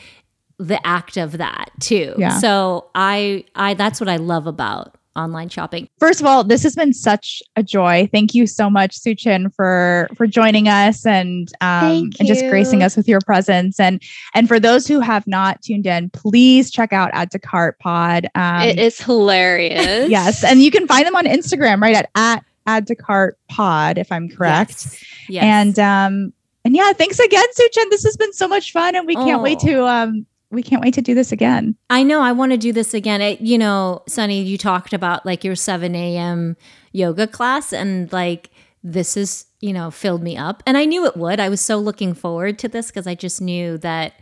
the 0.58 0.84
act 0.86 1.16
of 1.16 1.38
that 1.38 1.70
too. 1.80 2.14
Yeah. 2.18 2.36
So 2.38 2.90
I 2.94 3.44
I 3.54 3.72
that's 3.74 3.98
what 3.98 4.10
I 4.10 4.16
love 4.16 4.46
about 4.46 4.94
online 5.16 5.48
shopping. 5.48 5.88
First 5.98 6.20
of 6.20 6.26
all, 6.26 6.44
this 6.44 6.62
has 6.62 6.74
been 6.74 6.92
such 6.92 7.42
a 7.56 7.62
joy. 7.62 8.08
Thank 8.12 8.34
you 8.34 8.46
so 8.46 8.70
much, 8.70 8.98
Suchin, 9.00 9.52
for 9.54 10.08
for 10.16 10.26
joining 10.26 10.68
us 10.68 11.04
and 11.04 11.52
um, 11.60 12.10
and 12.18 12.26
just 12.26 12.44
gracing 12.48 12.82
us 12.82 12.96
with 12.96 13.08
your 13.08 13.20
presence. 13.20 13.80
And 13.80 14.02
and 14.34 14.48
for 14.48 14.60
those 14.60 14.86
who 14.86 15.00
have 15.00 15.26
not 15.26 15.62
tuned 15.62 15.86
in, 15.86 16.10
please 16.10 16.70
check 16.70 16.92
out 16.92 17.10
Add 17.12 17.30
to 17.32 17.38
Cart 17.38 17.78
Pod. 17.78 18.28
Um, 18.34 18.62
it 18.62 18.78
is 18.78 19.00
hilarious. 19.00 20.08
yes, 20.10 20.44
and 20.44 20.62
you 20.62 20.70
can 20.70 20.86
find 20.86 21.06
them 21.06 21.16
on 21.16 21.24
Instagram, 21.26 21.80
right 21.80 21.96
at 21.96 22.10
at 22.14 22.44
Add 22.66 22.86
to 22.88 22.94
Cart 22.94 23.38
Pod, 23.48 23.98
if 23.98 24.12
I'm 24.12 24.28
correct. 24.28 24.70
Yes. 24.70 25.04
Yes. 25.28 25.44
And 25.44 25.78
um 25.78 26.32
and 26.64 26.76
yeah, 26.76 26.92
thanks 26.92 27.18
again, 27.18 27.46
Suchin. 27.58 27.90
This 27.90 28.04
has 28.04 28.16
been 28.16 28.32
so 28.32 28.46
much 28.46 28.72
fun, 28.72 28.94
and 28.94 29.06
we 29.06 29.14
can't 29.14 29.42
wait 29.42 29.58
Oh. 29.62 29.66
to 29.66 29.86
um 29.86 30.26
we 30.50 30.62
can't 30.62 30.82
wait 30.82 30.94
to 30.94 31.02
do 31.02 31.14
this 31.14 31.32
again. 31.32 31.76
I 31.88 32.02
know 32.02 32.20
I 32.20 32.32
want 32.32 32.52
to 32.52 32.58
do 32.58 32.72
this 32.72 32.92
again. 32.92 33.20
It, 33.20 33.40
you 33.40 33.56
know, 33.56 34.02
Sunny, 34.08 34.42
you 34.42 34.58
talked 34.58 34.92
about 34.92 35.24
like 35.24 35.44
your 35.44 35.54
7 35.54 35.94
a.m. 35.94 36.56
yoga 36.92 37.26
class, 37.26 37.72
and 37.72 38.12
like 38.12 38.50
this 38.82 39.16
is, 39.16 39.46
you 39.60 39.72
know, 39.72 39.90
filled 39.90 40.22
me 40.22 40.36
up. 40.36 40.62
And 40.66 40.76
I 40.76 40.86
knew 40.86 41.06
it 41.06 41.16
would. 41.16 41.38
I 41.38 41.48
was 41.48 41.60
so 41.60 41.76
looking 41.78 42.14
forward 42.14 42.58
to 42.60 42.68
this 42.68 42.88
because 42.88 43.06
I 43.06 43.14
just 43.14 43.40
knew 43.40 43.78
that 43.78 44.14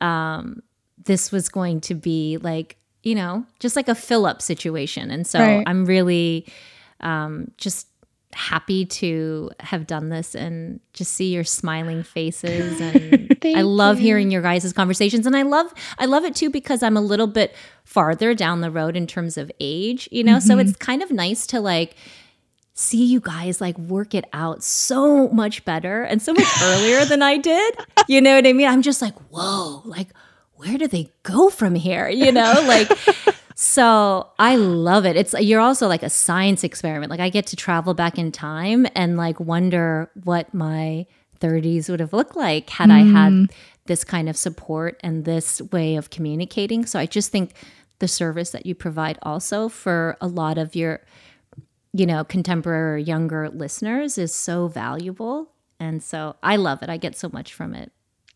um, 0.00 0.62
this 1.02 1.32
was 1.32 1.48
going 1.48 1.80
to 1.82 1.94
be 1.94 2.38
like, 2.38 2.76
you 3.02 3.14
know, 3.14 3.44
just 3.58 3.76
like 3.76 3.88
a 3.88 3.94
fill 3.94 4.26
up 4.26 4.42
situation. 4.42 5.10
And 5.10 5.26
so 5.26 5.40
Right. 5.40 5.64
I'm 5.66 5.86
really 5.86 6.46
um, 7.00 7.50
just 7.58 7.88
happy 8.34 8.84
to 8.84 9.50
have 9.60 9.86
done 9.86 10.08
this 10.08 10.34
and 10.34 10.80
just 10.92 11.12
see 11.12 11.32
your 11.32 11.44
smiling 11.44 12.02
faces 12.02 12.80
and 12.94 13.36
I 13.44 13.62
love 13.62 13.98
you. 13.98 14.06
hearing 14.06 14.30
your 14.30 14.42
guys' 14.42 14.72
conversations 14.72 15.26
and 15.26 15.36
I 15.36 15.42
love 15.42 15.72
I 15.98 16.06
love 16.06 16.24
it 16.24 16.34
too 16.34 16.50
because 16.50 16.82
I'm 16.82 16.96
a 16.96 17.00
little 17.00 17.26
bit 17.28 17.54
farther 17.84 18.34
down 18.34 18.60
the 18.60 18.70
road 18.70 18.96
in 18.96 19.06
terms 19.06 19.36
of 19.38 19.50
age, 19.60 20.08
you 20.10 20.24
know? 20.24 20.38
So 20.40 20.56
Mhm. 20.56 20.60
it's 20.62 20.76
kind 20.76 21.02
of 21.02 21.10
nice 21.10 21.46
to 21.48 21.60
like 21.60 21.94
see 22.74 23.04
you 23.04 23.20
guys 23.20 23.60
like 23.60 23.78
work 23.78 24.14
it 24.14 24.24
out 24.32 24.64
so 24.64 25.28
much 25.28 25.64
better 25.64 26.02
and 26.02 26.20
so 26.20 26.32
much 26.32 26.48
earlier 26.62 27.04
than 27.04 27.22
I 27.22 27.36
did. 27.38 27.76
You 28.08 28.20
know 28.20 28.34
what 28.34 28.46
I 28.46 28.52
mean? 28.52 28.66
I'm 28.68 28.82
just 28.82 29.00
like, 29.00 29.14
"Whoa, 29.30 29.82
like 29.84 30.08
where 30.56 30.76
do 30.78 30.88
they 30.88 31.12
go 31.22 31.50
from 31.50 31.74
here?" 31.76 32.08
You 32.08 32.32
know? 32.32 32.52
Like 32.66 32.90
so 33.54 34.30
I 34.38 34.56
love 34.56 35.06
it. 35.06 35.16
It's 35.16 35.32
you're 35.34 35.60
also 35.60 35.86
like 35.88 36.02
a 36.02 36.10
science 36.10 36.64
experiment. 36.64 37.10
Like 37.10 37.20
I 37.20 37.28
get 37.30 37.46
to 37.48 37.56
travel 37.56 37.94
back 37.94 38.18
in 38.18 38.32
time 38.32 38.86
and 38.94 39.16
like 39.16 39.38
wonder 39.38 40.10
what 40.24 40.52
my 40.52 41.06
30s 41.40 41.88
would 41.88 42.00
have 42.00 42.12
looked 42.12 42.36
like 42.36 42.70
had 42.70 42.90
I 42.90 42.98
had 43.00 43.32
Mm. 43.32 43.50
this 43.86 44.02
kind 44.04 44.28
of 44.28 44.36
support 44.36 44.98
and 45.04 45.24
this 45.24 45.60
way 45.72 45.96
of 45.96 46.10
communicating. 46.10 46.86
So 46.86 46.98
I 46.98 47.06
just 47.06 47.30
think 47.30 47.52
the 48.00 48.08
service 48.08 48.50
that 48.50 48.66
you 48.66 48.74
provide 48.74 49.18
also 49.22 49.68
for 49.68 50.16
a 50.20 50.26
lot 50.26 50.58
of 50.58 50.74
your 50.74 51.00
you 51.92 52.06
know 52.06 52.24
contemporary 52.24 52.94
or 52.94 52.96
younger 52.98 53.48
listeners 53.50 54.18
is 54.18 54.34
so 54.34 54.66
valuable. 54.68 55.50
And 55.78 56.02
so 56.02 56.34
I 56.42 56.56
love 56.56 56.82
it. 56.82 56.88
I 56.88 56.96
get 56.96 57.16
so 57.16 57.28
much 57.32 57.52
from 57.52 57.74
it. 57.74 57.92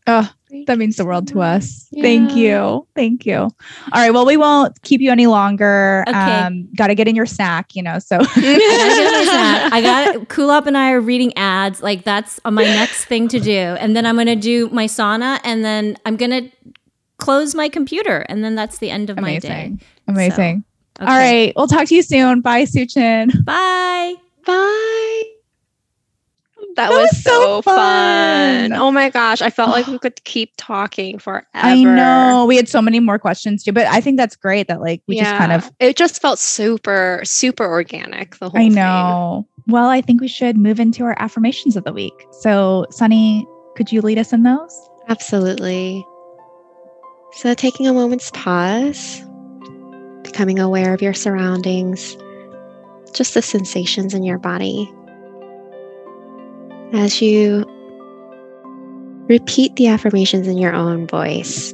Oh, 0.09 0.31
that 0.65 0.79
means 0.79 0.95
the 0.95 1.05
world 1.05 1.27
to 1.27 1.35
much. 1.35 1.61
us. 1.61 1.87
Thank 2.01 2.35
you. 2.35 2.87
Thank 2.95 3.25
you. 3.25 3.37
All 3.37 3.51
right. 3.93 4.11
Well, 4.11 4.25
we 4.25 4.35
won't 4.35 4.81
keep 4.81 4.99
you 4.99 5.11
any 5.11 5.27
longer. 5.27 6.03
Okay. 6.07 6.17
Um, 6.17 6.67
got 6.75 6.87
to 6.87 6.95
get 6.95 7.07
in 7.07 7.15
your 7.15 7.27
snack, 7.27 7.75
you 7.75 7.83
know. 7.83 7.99
So 7.99 8.17
I 8.17 8.19
gotta 8.25 8.33
get 8.35 9.11
my 9.13 9.23
snack. 9.25 9.73
I 9.73 9.81
got 9.81 10.15
Kulap 10.29 10.65
and 10.65 10.75
I 10.75 10.91
are 10.91 11.01
reading 11.01 11.37
ads. 11.37 11.83
Like 11.83 12.03
that's 12.03 12.39
my 12.43 12.63
next 12.63 13.05
thing 13.05 13.27
to 13.27 13.39
do. 13.39 13.51
And 13.51 13.95
then 13.95 14.07
I'm 14.07 14.17
gonna 14.17 14.35
do 14.35 14.69
my 14.69 14.85
sauna 14.85 15.39
and 15.43 15.63
then 15.63 15.97
I'm 16.05 16.17
gonna 16.17 16.49
close 17.17 17.53
my 17.53 17.69
computer. 17.69 18.25
And 18.29 18.43
then 18.43 18.55
that's 18.55 18.79
the 18.79 18.89
end 18.89 19.11
of 19.11 19.17
my 19.17 19.37
day. 19.37 19.47
amazing. 19.47 19.81
Amazing. 20.07 20.63
Okay. 20.99 21.11
All 21.11 21.17
right. 21.17 21.53
We'll 21.55 21.67
talk 21.67 21.87
to 21.87 21.95
you 21.95 22.01
soon. 22.01 22.41
Bye, 22.41 22.63
Suchin. 22.63 23.45
Bye. 23.45 24.15
Bye. 24.45 25.23
That, 26.79 26.89
That 26.89 26.95
was, 27.01 27.09
was 27.11 27.23
so 27.23 27.31
so 27.31 27.61
fun. 27.61 27.75
fun. 28.71 28.73
Oh 28.73 28.91
my 28.91 29.09
gosh. 29.09 29.41
I 29.41 29.49
felt 29.49 29.69
like 29.71 29.85
we 29.87 29.99
could 30.03 30.23
keep 30.23 30.53
talking 30.57 31.19
forever. 31.19 31.45
I 31.53 31.83
know 31.83 32.45
we 32.47 32.55
had 32.55 32.69
so 32.69 32.81
many 32.81 32.99
more 32.99 33.19
questions 33.19 33.63
too, 33.63 33.71
but 33.73 33.85
I 33.87 34.01
think 34.01 34.17
that's 34.17 34.35
great 34.35 34.67
that 34.67 34.81
like 34.81 35.01
we 35.07 35.17
just 35.19 35.35
kind 35.35 35.51
of. 35.51 35.69
it 35.79 35.95
just 35.97 36.21
felt 36.21 36.39
super, 36.39 37.21
super 37.23 37.65
organic. 37.65 38.37
The 38.37 38.49
whole 38.49 38.59
I 38.59 38.63
thing. 38.65 38.75
know. 38.75 39.47
Well, 39.67 39.89
I 39.89 40.01
think 40.01 40.21
we 40.21 40.27
should 40.27 40.57
move 40.57 40.79
into 40.79 41.03
our 41.03 41.15
affirmations 41.19 41.75
of 41.75 41.83
the 41.83 41.93
week. 41.93 42.13
So, 42.41 42.85
Sunny, 42.89 43.45
could 43.75 43.91
you 43.91 44.01
lead 44.01 44.17
us 44.17 44.33
in 44.33 44.41
those? 44.43 44.89
Absolutely. 45.09 46.03
So, 47.33 47.53
taking 47.53 47.85
a 47.87 47.93
moment's 47.93 48.31
pause, 48.31 49.21
becoming 50.23 50.57
aware 50.59 50.93
of 50.93 51.01
your 51.03 51.13
surroundings, 51.13 52.17
just 53.13 53.35
the 53.35 53.41
sensations 53.43 54.13
in 54.15 54.23
your 54.23 54.39
body. 54.39 54.91
As 56.91 57.21
you 57.21 57.65
repeat 59.27 59.75
the 59.75 59.87
affirmations 59.87 60.47
in 60.47 60.57
your 60.57 60.73
own 60.73 61.05
voice, 61.05 61.71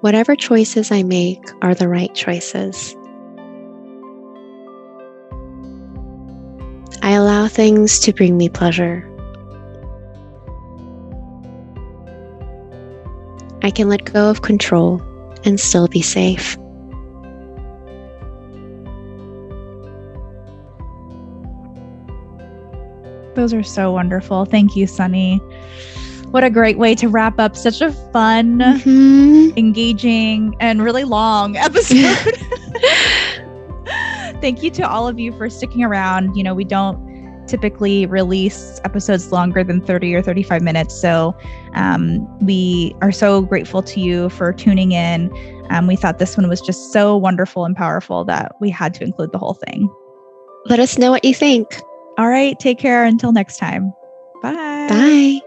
whatever 0.00 0.36
choices 0.36 0.92
I 0.92 1.04
make 1.04 1.42
are 1.62 1.74
the 1.74 1.88
right 1.88 2.14
choices. 2.14 2.94
I 7.02 7.12
allow 7.12 7.48
things 7.48 7.98
to 8.00 8.12
bring 8.12 8.36
me 8.36 8.50
pleasure. 8.50 9.10
I 13.62 13.70
can 13.70 13.88
let 13.88 14.04
go 14.12 14.28
of 14.28 14.42
control 14.42 15.00
and 15.44 15.58
still 15.58 15.88
be 15.88 16.02
safe. 16.02 16.58
Those 23.44 23.52
are 23.52 23.62
so 23.62 23.92
wonderful. 23.92 24.46
Thank 24.46 24.74
you, 24.74 24.86
Sunny. 24.86 25.36
What 26.30 26.44
a 26.44 26.48
great 26.48 26.78
way 26.78 26.94
to 26.94 27.08
wrap 27.10 27.38
up 27.38 27.54
such 27.54 27.82
a 27.82 27.92
fun, 27.92 28.56
Mhm. 28.58 29.54
engaging, 29.58 30.56
and 30.60 30.82
really 30.82 31.04
long 31.04 31.54
episode. 31.58 32.16
Thank 34.40 34.62
you 34.62 34.70
to 34.70 34.88
all 34.88 35.06
of 35.06 35.20
you 35.20 35.30
for 35.36 35.50
sticking 35.50 35.84
around. 35.84 36.34
You 36.34 36.42
know, 36.42 36.54
we 36.54 36.64
don't 36.64 37.44
typically 37.46 38.06
release 38.06 38.80
episodes 38.82 39.30
longer 39.30 39.62
than 39.62 39.82
30 39.82 40.14
or 40.14 40.22
35 40.22 40.62
minutes. 40.62 40.98
So 40.98 41.36
um, 41.74 42.26
we 42.46 42.96
are 43.02 43.12
so 43.12 43.42
grateful 43.42 43.82
to 43.82 44.00
you 44.00 44.30
for 44.30 44.54
tuning 44.54 44.92
in. 44.92 45.30
Um, 45.68 45.86
we 45.86 45.96
thought 45.96 46.18
this 46.18 46.34
one 46.38 46.48
was 46.48 46.62
just 46.62 46.94
so 46.94 47.14
wonderful 47.14 47.66
and 47.66 47.76
powerful 47.76 48.24
that 48.24 48.52
we 48.58 48.70
had 48.70 48.94
to 48.94 49.04
include 49.04 49.32
the 49.32 49.38
whole 49.38 49.52
thing. 49.52 49.94
Let 50.64 50.80
us 50.80 50.96
know 50.96 51.10
what 51.10 51.26
you 51.26 51.34
think. 51.34 51.78
All 52.18 52.28
right. 52.28 52.58
Take 52.58 52.78
care. 52.78 53.04
Until 53.04 53.32
next 53.32 53.58
time. 53.58 53.92
Bye. 54.42 54.86
Bye. 54.88 55.40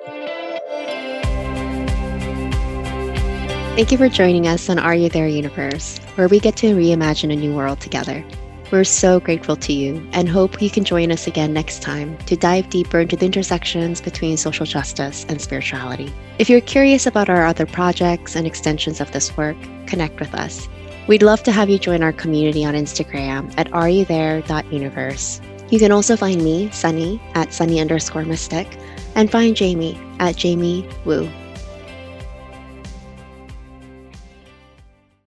Thank 3.76 3.91
you 3.91 3.97
for 3.99 4.09
joining 4.09 4.47
us 4.47 4.70
on 4.70 4.80
Are 4.80 4.95
You 4.95 5.07
There 5.07 5.28
Universe, 5.28 5.99
where 6.15 6.28
we 6.28 6.39
get 6.39 6.55
to 6.57 6.74
reimagine 6.76 7.32
a 7.32 7.36
new 7.36 7.53
world 7.53 7.80
together. 7.80 8.26
We're 8.72 8.84
so 8.84 9.20
grateful 9.20 9.55
to 9.55 9.72
you 9.72 10.05
and 10.13 10.28
hope 10.28 10.61
you 10.61 10.72
can 10.72 10.84
join 10.84 11.11
us 11.11 11.28
again 11.28 11.53
next 11.53 11.84
time 11.84 12.18
to 12.26 12.36
dive 12.36 12.70
deeper 12.70 12.99
into 12.99 13.15
the 13.15 13.28
intersections 13.28 14.01
between 14.01 14.36
social 14.36 14.65
justice 14.65 15.26
and 15.30 15.39
spirituality. 15.39 16.11
If 16.39 16.49
you're 16.49 16.59
curious 16.59 17.05
about 17.05 17.30
our 17.30 17.45
other 17.45 17.68
projects 17.68 18.36
and 18.36 18.47
extensions 18.47 18.99
of 18.99 19.11
this 19.11 19.38
work, 19.38 19.55
connect 19.86 20.20
with 20.20 20.34
us. 20.34 20.68
We'd 21.07 21.24
love 21.24 21.43
to 21.43 21.51
have 21.51 21.70
you 21.70 21.78
join 21.78 22.03
our 22.03 22.11
community 22.11 22.65
on 22.65 22.74
Instagram 22.74 23.53
at 23.57 23.70
areyouthere.universe. 23.70 25.39
You 25.70 25.80
can 25.80 25.91
also 25.91 26.15
find 26.15 26.41
me, 26.43 26.70
Sunny, 26.72 27.22
at 27.36 27.53
Sunny 27.53 27.82
underscore 27.82 28.24
mystic, 28.24 28.78
and 29.15 29.30
find 29.30 29.55
Jamie 29.55 29.99
at 30.20 30.36
Jamie 30.38 30.88
Woo. 31.03 31.30